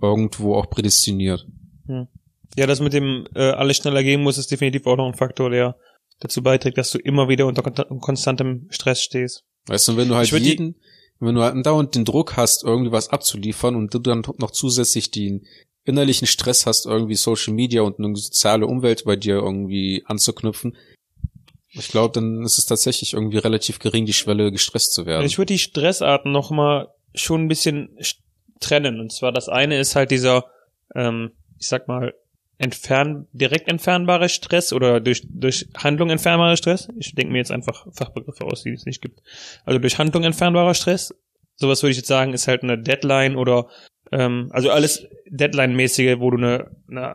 irgendwo 0.00 0.54
auch 0.54 0.68
prädestiniert. 0.70 1.46
Ja, 2.56 2.66
das 2.66 2.80
mit 2.80 2.92
dem 2.92 3.26
äh, 3.34 3.50
alles 3.50 3.78
schneller 3.78 4.02
gehen 4.02 4.22
muss, 4.22 4.38
ist 4.38 4.50
definitiv 4.50 4.86
auch 4.86 4.96
noch 4.96 5.06
ein 5.06 5.14
Faktor, 5.14 5.50
der 5.50 5.76
dazu 6.20 6.42
beiträgt, 6.42 6.78
dass 6.78 6.90
du 6.90 6.98
immer 6.98 7.28
wieder 7.28 7.46
unter 7.46 7.62
kon- 7.62 8.00
konstantem 8.00 8.66
Stress 8.70 9.02
stehst. 9.02 9.44
Weißt 9.66 9.88
du, 9.88 9.96
wenn 9.96 10.08
du 10.08 10.14
halt 10.16 10.26
die- 10.40 10.46
wenn 11.20 11.34
du 11.34 11.42
halt 11.42 11.64
dauernd 11.66 11.94
den 11.94 12.04
Druck 12.04 12.36
hast, 12.36 12.64
irgendwie 12.64 12.92
was 12.92 13.08
abzuliefern 13.10 13.74
und 13.76 13.92
du 13.94 13.98
dann 13.98 14.22
noch 14.38 14.50
zusätzlich 14.50 15.10
den 15.10 15.46
innerlichen 15.84 16.26
Stress 16.26 16.66
hast, 16.66 16.86
irgendwie 16.86 17.14
Social 17.14 17.54
Media 17.54 17.82
und 17.82 17.98
eine 17.98 18.14
soziale 18.14 18.66
Umwelt 18.66 19.04
bei 19.04 19.16
dir 19.16 19.34
irgendwie 19.36 20.02
anzuknüpfen, 20.06 20.76
ich 21.70 21.88
glaube, 21.88 22.12
dann 22.14 22.42
ist 22.44 22.58
es 22.58 22.66
tatsächlich 22.66 23.12
irgendwie 23.14 23.38
relativ 23.38 23.78
gering, 23.78 24.06
die 24.06 24.12
Schwelle 24.12 24.50
gestresst 24.50 24.92
zu 24.94 25.06
werden. 25.06 25.24
Ich 25.26 25.38
würde 25.38 25.52
die 25.52 25.58
Stressarten 25.58 26.32
noch 26.32 26.50
mal 26.50 26.88
schon 27.14 27.44
ein 27.44 27.48
bisschen 27.48 27.90
sch- 28.00 28.16
trennen. 28.60 29.00
Und 29.00 29.12
zwar 29.12 29.32
das 29.32 29.48
eine 29.48 29.78
ist 29.78 29.94
halt 29.94 30.10
dieser, 30.10 30.46
ähm, 30.94 31.32
ich 31.58 31.68
sag 31.68 31.86
mal, 31.88 32.14
entfern, 32.58 33.28
direkt 33.32 33.68
entfernbare 33.68 34.28
Stress 34.28 34.72
oder 34.72 35.00
durch, 35.00 35.22
durch 35.28 35.68
Handlung 35.76 36.10
entfernbare 36.10 36.56
Stress. 36.56 36.88
Ich 36.98 37.14
denke 37.14 37.32
mir 37.32 37.38
jetzt 37.38 37.52
einfach 37.52 37.86
Fachbegriffe 37.92 38.44
aus, 38.44 38.64
die 38.64 38.72
es 38.72 38.84
nicht 38.84 39.00
gibt. 39.00 39.22
Also 39.64 39.78
durch 39.78 39.98
Handlung 39.98 40.24
entfernbarer 40.24 40.74
Stress. 40.74 41.14
Sowas 41.54 41.82
würde 41.82 41.92
ich 41.92 41.96
jetzt 41.98 42.08
sagen, 42.08 42.34
ist 42.34 42.48
halt 42.48 42.64
eine 42.64 42.78
Deadline 42.78 43.36
oder 43.36 43.68
ähm, 44.10 44.48
also 44.52 44.70
alles 44.70 45.06
Deadline-mäßige, 45.26 46.18
wo 46.18 46.30
du 46.30 46.38
eine, 46.38 46.70
eine, 46.90 47.14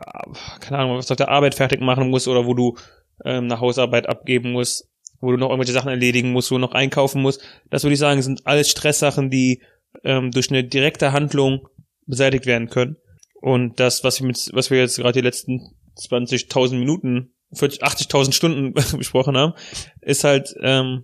keine 0.62 0.80
Ahnung, 0.80 0.98
was 0.98 1.12
auf 1.12 1.18
der 1.18 1.30
Arbeit 1.30 1.56
fertig 1.56 1.82
machen 1.82 2.10
musst 2.10 2.28
oder 2.28 2.46
wo 2.46 2.54
du 2.54 2.78
ähm, 3.26 3.46
eine 3.46 3.60
Hausarbeit 3.60 4.08
abgeben 4.08 4.52
musst, 4.52 4.90
wo 5.20 5.32
du 5.32 5.38
noch 5.38 5.50
irgendwelche 5.50 5.74
Sachen 5.74 5.90
erledigen 5.90 6.32
musst, 6.32 6.52
wo 6.52 6.56
du 6.56 6.62
noch 6.62 6.74
einkaufen 6.74 7.22
musst. 7.22 7.42
Das 7.70 7.84
würde 7.84 7.94
ich 7.94 8.00
sagen, 8.00 8.22
sind 8.22 8.46
alles 8.46 8.70
Stresssachen, 8.70 9.30
die 9.30 9.62
ähm, 10.04 10.32
durch 10.32 10.50
eine 10.50 10.64
direkte 10.64 11.12
Handlung 11.12 11.68
beseitigt 12.06 12.46
werden 12.46 12.70
können. 12.70 12.98
Und 13.44 13.78
das, 13.78 14.06
was 14.06 14.22
wir, 14.22 14.28
mit, 14.28 14.52
was 14.54 14.72
wir 14.72 14.78
jetzt 14.78 14.96
gerade 14.96 15.20
die 15.20 15.26
letzten 15.26 15.76
20.000 15.98 16.80
Minuten, 16.80 17.34
40, 17.52 17.84
80.000 17.84 18.32
Stunden 18.32 18.74
besprochen 18.98 19.36
haben, 19.36 19.52
ist 20.00 20.24
halt, 20.24 20.56
ähm, 20.62 21.04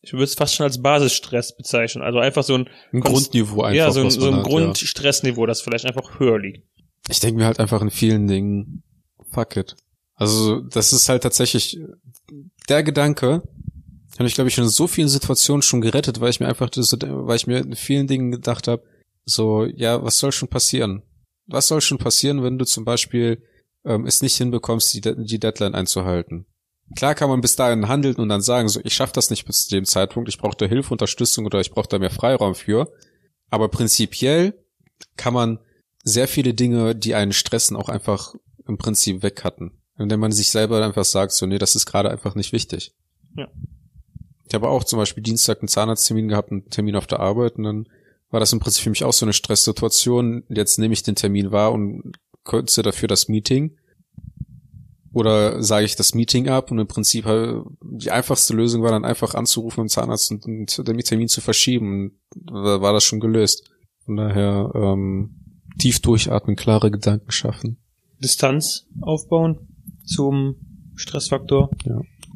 ich 0.00 0.12
würde 0.12 0.24
es 0.24 0.34
fast 0.34 0.56
schon 0.56 0.64
als 0.64 0.82
Basisstress 0.82 1.56
bezeichnen. 1.56 2.02
Also 2.02 2.18
einfach 2.18 2.42
so 2.42 2.54
ein, 2.54 2.68
Ein 2.92 3.02
Grundniveau 3.02 3.62
einfach. 3.62 3.76
ja, 3.76 3.92
so 3.92 4.00
ein, 4.00 4.10
so 4.10 4.26
ein 4.26 4.34
hat, 4.34 4.38
ja. 4.38 4.48
Grundstressniveau, 4.48 5.46
das 5.46 5.60
vielleicht 5.60 5.86
einfach 5.86 6.18
höher 6.18 6.40
liegt. 6.40 6.66
Ich 7.08 7.20
denke 7.20 7.38
mir 7.38 7.46
halt 7.46 7.60
einfach 7.60 7.80
in 7.80 7.90
vielen 7.90 8.26
Dingen, 8.26 8.82
fuck 9.30 9.56
it. 9.56 9.76
Also 10.16 10.62
das 10.62 10.92
ist 10.92 11.08
halt 11.08 11.22
tatsächlich 11.22 11.78
der 12.68 12.82
Gedanke, 12.82 13.44
hat 14.14 14.24
mich 14.24 14.34
glaube 14.34 14.48
ich 14.48 14.58
in 14.58 14.68
so 14.68 14.88
vielen 14.88 15.08
Situationen 15.08 15.62
schon 15.62 15.82
gerettet, 15.82 16.20
weil 16.20 16.30
ich 16.30 16.40
mir 16.40 16.48
einfach, 16.48 16.68
das, 16.68 16.96
weil 17.00 17.36
ich 17.36 17.46
mir 17.46 17.58
in 17.58 17.76
vielen 17.76 18.08
Dingen 18.08 18.32
gedacht 18.32 18.66
habe, 18.66 18.82
so 19.24 19.64
ja, 19.66 20.02
was 20.02 20.18
soll 20.18 20.32
schon 20.32 20.48
passieren? 20.48 21.04
Was 21.46 21.68
soll 21.68 21.80
schon 21.80 21.98
passieren, 21.98 22.42
wenn 22.42 22.58
du 22.58 22.64
zum 22.64 22.84
Beispiel 22.84 23.42
ähm, 23.84 24.06
es 24.06 24.22
nicht 24.22 24.36
hinbekommst, 24.36 24.92
die, 24.94 25.00
De- 25.00 25.16
die 25.24 25.38
Deadline 25.38 25.74
einzuhalten? 25.74 26.46
Klar 26.96 27.14
kann 27.14 27.28
man 27.28 27.40
bis 27.40 27.56
dahin 27.56 27.88
handeln 27.88 28.16
und 28.16 28.28
dann 28.28 28.42
sagen, 28.42 28.68
so 28.68 28.80
ich 28.84 28.94
schaffe 28.94 29.12
das 29.12 29.30
nicht 29.30 29.44
bis 29.44 29.64
zu 29.66 29.74
dem 29.74 29.84
Zeitpunkt, 29.84 30.28
ich 30.28 30.38
brauche 30.38 30.56
da 30.56 30.66
Hilfe, 30.66 30.92
Unterstützung 30.92 31.44
oder 31.46 31.60
ich 31.60 31.70
brauche 31.70 31.88
da 31.88 31.98
mehr 31.98 32.10
Freiraum 32.10 32.54
für. 32.54 32.92
Aber 33.50 33.68
prinzipiell 33.68 34.54
kann 35.16 35.34
man 35.34 35.58
sehr 36.04 36.28
viele 36.28 36.54
Dinge, 36.54 36.94
die 36.94 37.14
einen 37.14 37.32
stressen, 37.32 37.76
auch 37.76 37.88
einfach 37.88 38.34
im 38.66 38.78
Prinzip 38.78 39.22
weghatten. 39.22 39.72
Indem 39.98 40.20
man 40.20 40.32
sich 40.32 40.50
selber 40.50 40.84
einfach 40.84 41.04
sagt, 41.04 41.32
so, 41.32 41.46
nee, 41.46 41.58
das 41.58 41.74
ist 41.74 41.86
gerade 41.86 42.10
einfach 42.10 42.34
nicht 42.34 42.52
wichtig. 42.52 42.92
Ja. 43.36 43.48
Ich 44.46 44.54
habe 44.54 44.68
auch 44.68 44.84
zum 44.84 44.98
Beispiel 44.98 45.22
Dienstag 45.22 45.60
einen 45.60 45.68
Zahnarzttermin 45.68 46.28
gehabt, 46.28 46.52
einen 46.52 46.68
Termin 46.70 46.96
auf 46.96 47.06
der 47.06 47.20
Arbeit 47.20 47.56
und 47.56 47.64
dann 47.64 47.88
war 48.30 48.40
das 48.40 48.52
im 48.52 48.60
Prinzip 48.60 48.84
für 48.84 48.90
mich 48.90 49.04
auch 49.04 49.12
so 49.12 49.24
eine 49.24 49.32
Stresssituation. 49.32 50.44
Jetzt 50.48 50.78
nehme 50.78 50.94
ich 50.94 51.02
den 51.02 51.14
Termin 51.14 51.52
wahr 51.52 51.72
und 51.72 52.12
kürze 52.44 52.82
dafür 52.82 53.08
das 53.08 53.28
Meeting. 53.28 53.76
Oder 55.12 55.62
sage 55.62 55.86
ich 55.86 55.96
das 55.96 56.14
Meeting 56.14 56.48
ab 56.48 56.70
und 56.70 56.78
im 56.78 56.86
Prinzip 56.86 57.24
halt 57.24 57.64
die 57.82 58.10
einfachste 58.10 58.54
Lösung 58.54 58.82
war 58.82 58.90
dann 58.90 59.04
einfach 59.04 59.34
anzurufen 59.34 59.82
im 59.82 59.88
Zahnarzt 59.88 60.30
und 60.30 60.86
den 60.86 60.98
Termin 60.98 61.28
zu 61.28 61.40
verschieben. 61.40 62.20
Da 62.34 62.82
war 62.82 62.92
das 62.92 63.04
schon 63.04 63.20
gelöst. 63.20 63.70
Von 64.04 64.16
daher 64.16 64.70
ähm, 64.74 65.36
tief 65.78 66.00
durchatmen, 66.00 66.54
klare 66.54 66.90
Gedanken 66.90 67.30
schaffen 67.30 67.78
Distanz 68.22 68.86
aufbauen 69.00 69.68
zum 70.04 70.56
Stressfaktor. 70.94 71.70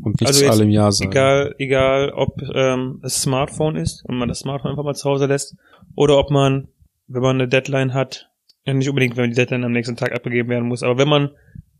und 0.02 0.20
nicht 0.20 0.28
Also 0.28 0.46
allem 0.46 0.70
Ja 0.70 0.90
sagen. 0.92 1.10
Egal, 1.10 1.54
egal, 1.58 2.10
ob 2.10 2.42
ähm, 2.54 3.00
es 3.02 3.22
Smartphone 3.22 3.76
ist 3.76 4.04
und 4.06 4.18
man 4.18 4.28
das 4.28 4.40
Smartphone 4.40 4.72
einfach 4.72 4.84
mal 4.84 4.94
zu 4.94 5.08
Hause 5.08 5.26
lässt 5.26 5.56
oder 6.00 6.16
ob 6.16 6.30
man, 6.30 6.68
wenn 7.08 7.20
man 7.20 7.36
eine 7.36 7.46
Deadline 7.46 7.92
hat, 7.92 8.30
ja 8.64 8.72
nicht 8.72 8.88
unbedingt, 8.88 9.18
wenn 9.18 9.28
die 9.28 9.36
Deadline 9.36 9.64
am 9.64 9.72
nächsten 9.72 9.96
Tag 9.96 10.12
abgegeben 10.12 10.48
werden 10.48 10.66
muss, 10.66 10.82
aber 10.82 10.96
wenn 10.96 11.10
man 11.10 11.32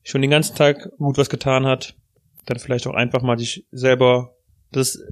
schon 0.02 0.20
den 0.20 0.30
ganzen 0.30 0.54
Tag 0.54 0.90
gut 0.98 1.16
was 1.16 1.30
getan 1.30 1.64
hat, 1.64 1.96
dann 2.44 2.58
vielleicht 2.58 2.86
auch 2.86 2.92
einfach 2.92 3.22
mal 3.22 3.38
sich 3.38 3.66
selber, 3.70 4.36
dass 4.72 5.02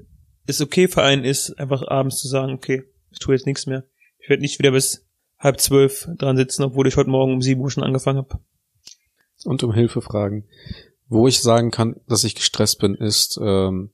es 0.44 0.61
okay 0.61 0.88
für 0.88 1.02
einen 1.02 1.24
ist, 1.24 1.59
einfach 1.59 1.88
abends 1.88 2.18
zu 2.18 2.28
sagen, 2.28 2.52
okay, 2.52 2.82
ich 3.11 3.18
tue 3.18 3.34
jetzt 3.34 3.46
nichts 3.46 3.64
mehr. 3.64 3.84
Ich 4.18 4.28
werde 4.28 4.42
nicht 4.42 4.59
wieder 4.59 4.72
bis 4.72 5.06
halb 5.38 5.59
zwölf 5.59 6.06
dran 6.18 6.36
sitzen, 6.36 6.64
obwohl 6.64 6.86
ich 6.86 6.98
heute 6.98 7.09
Morgen 7.09 7.32
um 7.32 7.40
sieben 7.40 7.62
Uhr 7.62 7.70
schon 7.70 7.84
angefangen 7.84 8.18
habe. 8.18 8.40
Und 9.46 9.62
um 9.62 9.72
Hilfe 9.72 10.02
fragen. 10.02 10.44
Wo 11.06 11.26
ich 11.26 11.40
sagen 11.40 11.70
kann, 11.70 11.96
dass 12.09 12.24
ich 12.24 12.34
gestresst 12.34 12.78
bin, 12.78 12.94
ist, 12.94 13.40
ähm, 13.42 13.90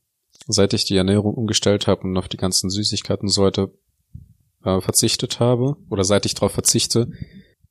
seit 0.49 0.73
ich 0.73 0.87
die 0.87 0.97
Ernährung 0.97 1.35
umgestellt 1.35 1.87
habe 1.87 2.03
und 2.03 2.17
auf 2.17 2.27
die 2.27 2.37
ganzen 2.37 2.69
Süßigkeiten 2.69 3.29
so 3.29 3.45
weiter 3.45 3.71
äh, 4.65 4.81
verzichtet 4.81 5.41
habe, 5.41 5.77
oder 5.91 6.05
seit 6.05 6.27
ich 6.27 6.35
darauf 6.35 6.53
verzichte, 6.53 7.09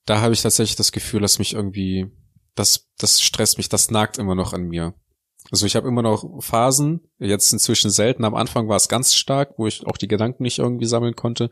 da 0.05 0.21
habe 0.21 0.33
ich 0.33 0.41
tatsächlich 0.41 0.75
das 0.75 0.91
Gefühl, 0.91 1.21
dass 1.21 1.39
mich 1.39 1.53
irgendwie, 1.53 2.07
das, 2.55 2.89
das 2.97 3.21
stresst 3.21 3.57
mich, 3.57 3.69
das 3.69 3.91
nagt 3.91 4.17
immer 4.17 4.35
noch 4.35 4.53
an 4.53 4.63
mir. 4.63 4.93
Also 5.51 5.65
ich 5.65 5.75
habe 5.75 5.87
immer 5.87 6.01
noch 6.01 6.41
Phasen, 6.41 7.01
jetzt 7.19 7.51
inzwischen 7.51 7.91
selten. 7.91 8.25
Am 8.25 8.35
Anfang 8.35 8.69
war 8.69 8.77
es 8.77 8.87
ganz 8.87 9.13
stark, 9.13 9.53
wo 9.57 9.67
ich 9.67 9.85
auch 9.85 9.97
die 9.97 10.07
Gedanken 10.07 10.43
nicht 10.43 10.59
irgendwie 10.59 10.85
sammeln 10.85 11.15
konnte. 11.15 11.49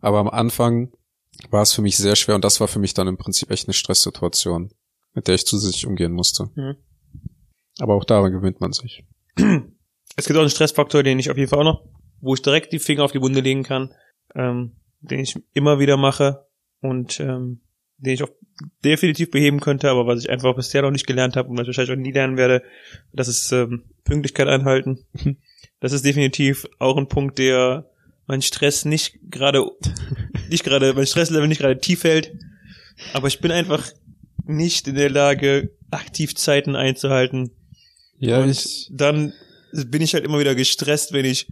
Aber 0.00 0.18
am 0.18 0.28
Anfang 0.28 0.90
war 1.50 1.62
es 1.62 1.72
für 1.72 1.82
mich 1.82 1.96
sehr 1.96 2.16
schwer 2.16 2.34
und 2.34 2.44
das 2.44 2.60
war 2.60 2.68
für 2.68 2.78
mich 2.78 2.94
dann 2.94 3.08
im 3.08 3.18
Prinzip 3.18 3.50
echt 3.50 3.66
eine 3.66 3.74
Stresssituation, 3.74 4.70
mit 5.14 5.28
der 5.28 5.34
ich 5.34 5.46
zusätzlich 5.46 5.86
umgehen 5.86 6.12
musste. 6.12 6.50
Mhm. 6.54 6.76
Aber 7.78 7.94
auch 7.94 8.04
daran 8.04 8.32
gewöhnt 8.32 8.60
man 8.60 8.72
sich. 8.72 9.04
Es 10.16 10.26
gibt 10.26 10.36
auch 10.36 10.42
einen 10.42 10.50
Stressfaktor, 10.50 11.02
den 11.02 11.18
ich 11.18 11.30
auf 11.30 11.36
jeden 11.36 11.48
Fall 11.48 11.60
auch 11.60 11.64
noch, 11.64 11.84
wo 12.20 12.34
ich 12.34 12.42
direkt 12.42 12.72
die 12.72 12.78
Finger 12.78 13.04
auf 13.04 13.12
die 13.12 13.22
Wunde 13.22 13.40
legen 13.40 13.62
kann, 13.62 13.94
ähm, 14.34 14.72
den 15.00 15.20
ich 15.20 15.38
immer 15.52 15.78
wieder 15.78 15.96
mache 15.96 16.46
und 16.80 17.20
ähm, 17.20 17.60
den 17.98 18.14
ich 18.14 18.22
auch 18.22 18.30
definitiv 18.84 19.30
beheben 19.30 19.60
könnte, 19.60 19.90
aber 19.90 20.06
was 20.06 20.20
ich 20.20 20.30
einfach 20.30 20.54
bisher 20.54 20.82
noch 20.82 20.90
nicht 20.90 21.06
gelernt 21.06 21.36
habe 21.36 21.48
und 21.48 21.56
was 21.56 21.62
ich 21.62 21.68
wahrscheinlich 21.68 21.92
auch 21.92 22.02
nie 22.02 22.12
lernen 22.12 22.36
werde, 22.36 22.62
das 23.12 23.28
ist 23.28 23.52
ähm, 23.52 23.84
Pünktlichkeit 24.04 24.48
einhalten. 24.48 25.04
Das 25.82 25.92
ist 25.92 26.04
definitiv 26.04 26.66
auch 26.78 26.98
ein 26.98 27.08
Punkt, 27.08 27.38
der 27.38 27.90
mein 28.26 28.42
Stress 28.42 28.84
nicht 28.84 29.18
gerade, 29.30 29.64
nicht 30.50 30.62
gerade, 30.62 30.92
mein 30.92 31.06
Stresslevel 31.06 31.48
nicht 31.48 31.60
gerade 31.60 31.78
tief 31.78 32.04
hält, 32.04 32.34
aber 33.14 33.28
ich 33.28 33.40
bin 33.40 33.50
einfach 33.50 33.90
nicht 34.44 34.88
in 34.88 34.94
der 34.94 35.08
Lage, 35.08 35.70
aktiv 35.90 36.34
Zeiten 36.34 36.76
einzuhalten. 36.76 37.50
Ja, 38.18 38.42
und 38.42 38.50
ich, 38.50 38.90
dann 38.92 39.32
bin 39.72 40.02
ich 40.02 40.12
halt 40.12 40.24
immer 40.24 40.38
wieder 40.38 40.54
gestresst, 40.54 41.12
wenn 41.14 41.24
ich 41.24 41.48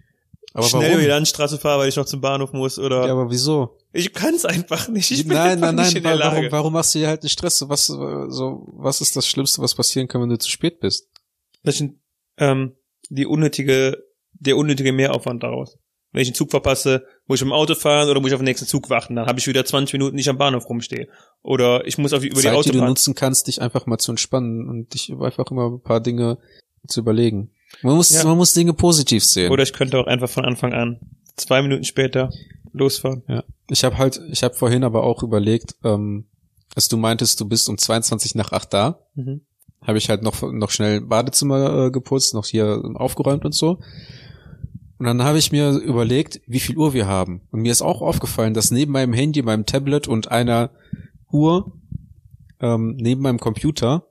aber 0.54 0.66
schnell 0.66 0.82
warum? 0.82 0.94
über 0.94 1.02
die 1.02 1.08
Landstraße 1.08 1.58
fahre, 1.58 1.80
weil 1.80 1.88
ich 1.88 1.96
noch 1.96 2.06
zum 2.06 2.20
Bahnhof 2.20 2.52
muss 2.52 2.78
oder 2.78 3.06
Ja, 3.06 3.12
aber 3.12 3.30
wieso? 3.30 3.76
ich 3.92 4.12
kann 4.12 4.34
es 4.34 4.44
einfach 4.44 4.88
nicht. 4.88 5.10
Ich 5.10 5.26
bin 5.26 5.36
nein, 5.36 5.60
nein, 5.60 5.74
nein, 5.74 5.92
warum, 6.02 6.18
Lage. 6.18 6.52
warum 6.52 6.72
machst 6.72 6.94
du 6.94 7.00
dir 7.00 7.08
halt 7.08 7.22
einen 7.22 7.28
Stress? 7.30 7.64
Was, 7.68 7.86
so, 7.86 8.66
was 8.76 9.00
ist 9.00 9.16
das 9.16 9.26
Schlimmste, 9.26 9.60
was 9.62 9.74
passieren 9.74 10.08
kann, 10.08 10.22
wenn 10.22 10.28
du 10.30 10.38
zu 10.38 10.50
spät 10.50 10.80
bist? 10.80 11.08
Das 11.62 11.80
ist 11.80 11.90
ähm, 12.38 12.76
die 13.10 13.26
unnötige, 13.26 13.98
der 14.32 14.56
unnötige 14.56 14.92
Mehraufwand 14.92 15.42
daraus. 15.42 15.78
Wenn 16.12 16.22
ich 16.22 16.28
einen 16.28 16.34
Zug 16.36 16.50
verpasse, 16.50 17.04
muss 17.26 17.40
ich 17.40 17.46
im 17.46 17.52
Auto 17.52 17.74
fahren 17.74 18.08
oder 18.08 18.18
muss 18.20 18.28
ich 18.30 18.34
auf 18.34 18.40
den 18.40 18.46
nächsten 18.46 18.66
Zug 18.66 18.88
warten. 18.88 19.14
Dann 19.16 19.26
habe 19.26 19.38
ich 19.38 19.46
wieder 19.46 19.64
20 19.66 19.92
Minuten 19.92 20.16
nicht 20.16 20.28
am 20.28 20.38
Bahnhof 20.38 20.66
rumstehe. 20.68 21.08
Oder 21.42 21.86
ich 21.86 21.98
muss 21.98 22.14
auf, 22.14 22.22
über 22.24 22.36
die 22.40 22.46
Zeit, 22.46 22.52
die 22.64 22.70
du 22.70 22.76
Autobahn. 22.78 22.88
nutzen 22.88 23.14
kannst, 23.14 23.46
dich 23.46 23.60
einfach 23.60 23.84
mal 23.84 23.98
zu 23.98 24.12
entspannen 24.12 24.68
und 24.68 24.94
dich 24.94 25.12
einfach 25.12 25.50
immer 25.50 25.66
ein 25.70 25.82
paar 25.82 26.00
Dinge 26.00 26.38
zu 26.86 27.00
überlegen. 27.00 27.52
Man 27.82 27.96
muss, 27.96 28.10
Ja. 28.10 28.24
man 28.24 28.36
muss 28.36 28.54
Dinge 28.54 28.72
positiv 28.72 29.24
sehen. 29.24 29.50
Oder 29.52 29.62
ich 29.62 29.72
könnte 29.72 29.98
auch 29.98 30.06
einfach 30.06 30.28
von 30.28 30.44
Anfang 30.44 30.72
an 30.72 30.98
zwei 31.36 31.62
Minuten 31.62 31.84
später 31.84 32.30
losfahren. 32.72 33.22
Ja, 33.28 33.44
ich 33.70 33.84
habe 33.84 33.98
halt, 33.98 34.20
ich 34.30 34.42
habe 34.42 34.54
vorhin 34.54 34.84
aber 34.84 35.04
auch 35.04 35.22
überlegt, 35.22 35.76
ähm, 35.84 36.26
als 36.74 36.88
du 36.88 36.96
meintest, 36.96 37.40
du 37.40 37.48
bist 37.48 37.68
um 37.68 37.78
22 37.78 38.34
nach 38.34 38.52
8 38.52 38.72
da, 38.72 38.98
Mhm. 39.14 39.42
habe 39.82 39.98
ich 39.98 40.08
halt 40.10 40.22
noch 40.22 40.42
noch 40.52 40.70
schnell 40.70 41.00
Badezimmer 41.00 41.86
äh, 41.86 41.90
geputzt, 41.90 42.34
noch 42.34 42.46
hier 42.46 42.82
aufgeräumt 42.94 43.44
und 43.44 43.54
so. 43.54 43.78
Und 44.98 45.06
dann 45.06 45.22
habe 45.22 45.38
ich 45.38 45.52
mir 45.52 45.70
überlegt, 45.70 46.40
wie 46.48 46.58
viel 46.60 46.76
Uhr 46.76 46.92
wir 46.92 47.06
haben. 47.06 47.42
Und 47.52 47.60
mir 47.62 47.70
ist 47.70 47.82
auch 47.82 48.02
aufgefallen, 48.02 48.52
dass 48.54 48.72
neben 48.72 48.90
meinem 48.92 49.12
Handy, 49.12 49.42
meinem 49.42 49.64
Tablet 49.64 50.08
und 50.08 50.30
einer 50.32 50.70
Uhr 51.30 51.72
ähm, 52.60 52.96
neben 52.98 53.22
meinem 53.22 53.38
Computer 53.38 54.06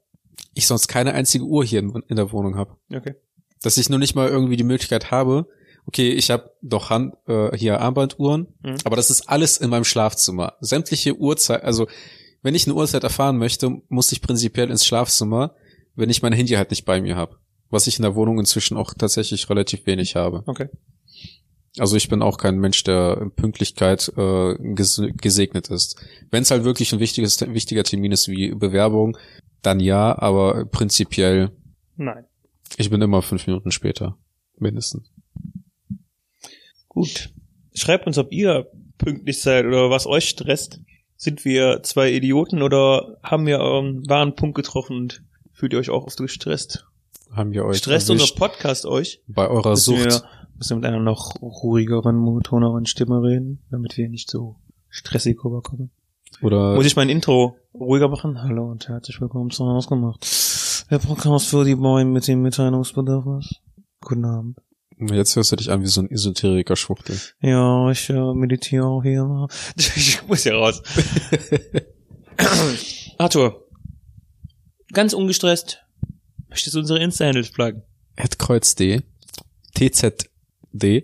ich 0.53 0.65
sonst 0.67 0.87
keine 0.87 1.13
einzige 1.13 1.43
Uhr 1.43 1.63
hier 1.65 1.79
in, 1.81 1.91
in 2.07 2.15
der 2.15 2.31
Wohnung 2.31 2.55
habe. 2.55 2.77
Okay. 2.93 3.15
Dass 3.63 3.77
ich 3.77 3.89
nur 3.89 3.99
nicht 3.99 4.15
mal 4.15 4.27
irgendwie 4.29 4.57
die 4.57 4.63
Möglichkeit 4.63 5.11
habe, 5.11 5.47
okay, 5.85 6.11
ich 6.11 6.29
habe 6.31 6.51
doch 6.61 6.89
Hand, 6.89 7.13
äh, 7.27 7.55
hier 7.57 7.79
Armbanduhren, 7.79 8.47
Mhm. 8.63 8.77
aber 8.83 8.95
das 8.95 9.09
ist 9.09 9.29
alles 9.29 9.57
in 9.57 9.69
meinem 9.69 9.85
Schlafzimmer. 9.85 10.53
Sämtliche 10.59 11.17
Uhrzeit, 11.17 11.63
also 11.63 11.87
wenn 12.43 12.55
ich 12.55 12.65
eine 12.67 12.75
Uhrzeit 12.75 13.03
erfahren 13.03 13.37
möchte, 13.37 13.81
muss 13.89 14.11
ich 14.11 14.21
prinzipiell 14.21 14.69
ins 14.69 14.85
Schlafzimmer, 14.85 15.55
wenn 15.95 16.09
ich 16.09 16.21
mein 16.21 16.33
Handy 16.33 16.53
halt 16.53 16.69
nicht 16.69 16.85
bei 16.85 17.01
mir 17.01 17.15
habe. 17.15 17.37
Was 17.69 17.87
ich 17.87 17.97
in 17.97 18.03
der 18.03 18.15
Wohnung 18.15 18.39
inzwischen 18.39 18.77
auch 18.77 18.93
tatsächlich 18.93 19.49
relativ 19.49 19.85
wenig 19.85 20.15
habe. 20.15 20.43
Okay. 20.45 20.69
Also 21.79 21.95
ich 21.95 22.09
bin 22.09 22.21
auch 22.21 22.37
kein 22.37 22.57
Mensch, 22.59 22.83
der 22.83 23.17
in 23.21 23.31
Pünktlichkeit 23.31 24.11
äh, 24.17 24.55
ges 24.73 25.01
gesegnet 25.21 25.69
ist. 25.69 25.99
Wenn 26.31 26.43
es 26.43 26.51
halt 26.51 26.63
wirklich 26.63 26.91
ein 26.93 26.99
wichtiges, 26.99 27.39
wichtiger 27.53 27.83
Termin 27.83 28.11
ist 28.11 28.27
wie 28.29 28.53
Bewerbung, 28.55 29.17
dann 29.61 29.79
ja, 29.79 30.17
aber 30.17 30.65
prinzipiell, 30.65 31.51
Nein. 31.95 32.25
Ich 32.77 32.89
bin 32.89 33.01
immer 33.01 33.21
fünf 33.21 33.47
Minuten 33.47 33.71
später. 33.71 34.17
Mindestens. 34.59 35.11
Gut. 36.89 37.29
Schreibt 37.73 38.07
uns, 38.07 38.17
ob 38.17 38.31
ihr 38.31 38.67
pünktlich 38.97 39.41
seid 39.41 39.65
oder 39.65 39.89
was 39.89 40.07
euch 40.07 40.27
stresst. 40.27 40.81
Sind 41.15 41.45
wir 41.45 41.81
zwei 41.83 42.11
Idioten 42.11 42.61
oder 42.61 43.17
haben 43.23 43.45
wir 43.45 43.59
euren 43.59 44.07
wahren 44.09 44.35
Punkt 44.35 44.55
getroffen 44.55 44.97
und 44.97 45.23
fühlt 45.51 45.73
ihr 45.73 45.79
euch 45.79 45.89
auch 45.89 46.05
oft 46.05 46.17
gestresst? 46.17 46.85
Haben 47.31 47.51
wir 47.51 47.65
euch 47.65 47.77
Stresst 47.77 48.09
unser 48.09 48.33
Podcast 48.35 48.85
euch? 48.85 49.21
bei 49.27 49.47
eurer 49.47 49.71
Müssen 49.71 49.95
wir, 49.97 50.11
Sucht. 50.11 50.23
müssen 50.55 50.69
wir 50.71 50.75
mit 50.77 50.85
einer 50.85 50.99
noch 50.99 51.35
ruhigeren, 51.41 52.17
monotoneren 52.17 52.85
Stimme 52.85 53.21
reden, 53.21 53.61
damit 53.69 53.97
wir 53.97 54.09
nicht 54.09 54.29
so 54.29 54.55
stressig 54.89 55.43
rüberkommen? 55.43 55.91
Oder 56.41 56.75
Muss 56.75 56.85
ich 56.85 56.95
mein 56.95 57.09
Intro 57.09 57.57
ruhiger 57.73 58.09
machen? 58.09 58.41
Hallo 58.41 58.69
und 58.69 58.87
herzlich 58.87 59.19
willkommen 59.21 59.49
zu 59.49 59.63
Ausgemacht. 59.63 60.23
Der 60.89 60.99
Podcast 60.99 61.49
für 61.49 61.65
die 61.65 61.75
Boyen 61.75 62.13
mit 62.13 62.29
dem 62.29 62.41
Mitteilungsbedürfnis. 62.43 63.55
Guten 63.99 64.23
Abend. 64.23 64.57
jetzt 64.97 65.35
hörst 65.35 65.51
du 65.51 65.57
dich 65.57 65.69
an 65.69 65.81
wie 65.81 65.87
so 65.87 65.99
ein 65.99 66.09
Esoteriker-Schwuchtel. 66.09 67.19
Ja, 67.41 67.91
ich 67.91 68.09
äh, 68.09 68.33
meditiere 68.33 68.85
auch 68.85 69.01
hier. 69.01 69.47
Ich 69.75 70.25
muss 70.25 70.45
ja 70.45 70.55
raus. 70.55 70.81
Arthur, 73.17 73.67
ganz 74.93 75.11
ungestresst, 75.11 75.83
möchtest 76.47 76.75
du 76.75 76.79
unsere 76.79 76.99
Insta-Handles 76.99 77.51
pluggen? 77.51 77.83
at 78.15 78.39
kreuzd, 78.39 78.81
tzd, 79.75 81.03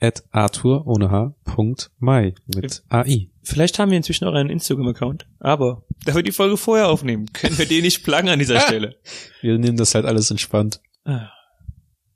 at 0.00 0.24
arthur 0.32 0.88
ohne 0.88 1.08
h, 1.08 1.36
Punkt 1.44 1.92
mai 1.98 2.34
mit 2.52 2.82
AI. 2.88 3.30
Vielleicht 3.42 3.78
haben 3.78 3.92
wir 3.92 3.96
inzwischen 3.96 4.24
auch 4.26 4.34
einen 4.34 4.50
Instagram-Account, 4.50 5.28
aber 5.38 5.84
da 6.04 6.14
wir 6.14 6.22
die 6.22 6.32
Folge 6.32 6.56
vorher 6.56 6.88
aufnehmen, 6.88 7.26
können 7.32 7.56
wir 7.58 7.66
den 7.66 7.82
nicht 7.82 8.04
pluggen 8.04 8.28
an 8.28 8.38
dieser 8.38 8.60
Stelle. 8.60 8.96
Wir 9.40 9.58
nehmen 9.58 9.76
das 9.76 9.94
halt 9.94 10.04
alles 10.04 10.30
entspannt. 10.30 10.80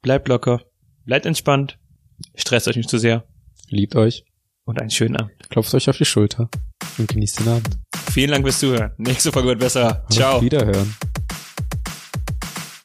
Bleibt 0.02 0.28
locker, 0.28 0.62
bleibt 1.04 1.26
entspannt, 1.26 1.78
stresst 2.34 2.68
euch 2.68 2.76
nicht 2.76 2.88
zu 2.90 2.98
sehr 2.98 3.26
Liebt 3.68 3.96
euch, 3.96 4.24
und 4.64 4.80
einen 4.80 4.90
schönen 4.90 5.16
Abend. 5.16 5.32
klopft 5.50 5.74
euch 5.74 5.88
auf 5.88 5.96
die 5.96 6.04
Schulter 6.04 6.48
und 6.98 7.08
genießt 7.08 7.40
den 7.40 7.48
Abend. 7.48 7.78
Vielen 8.12 8.30
Dank 8.30 8.44
fürs 8.44 8.60
Zuhören. 8.60 8.92
Nächste 8.96 9.32
Folge 9.32 9.48
wird 9.48 9.58
besser. 9.60 10.06
Ciao. 10.10 10.36
Auf 10.36 10.42
Wiederhören. 10.42 10.94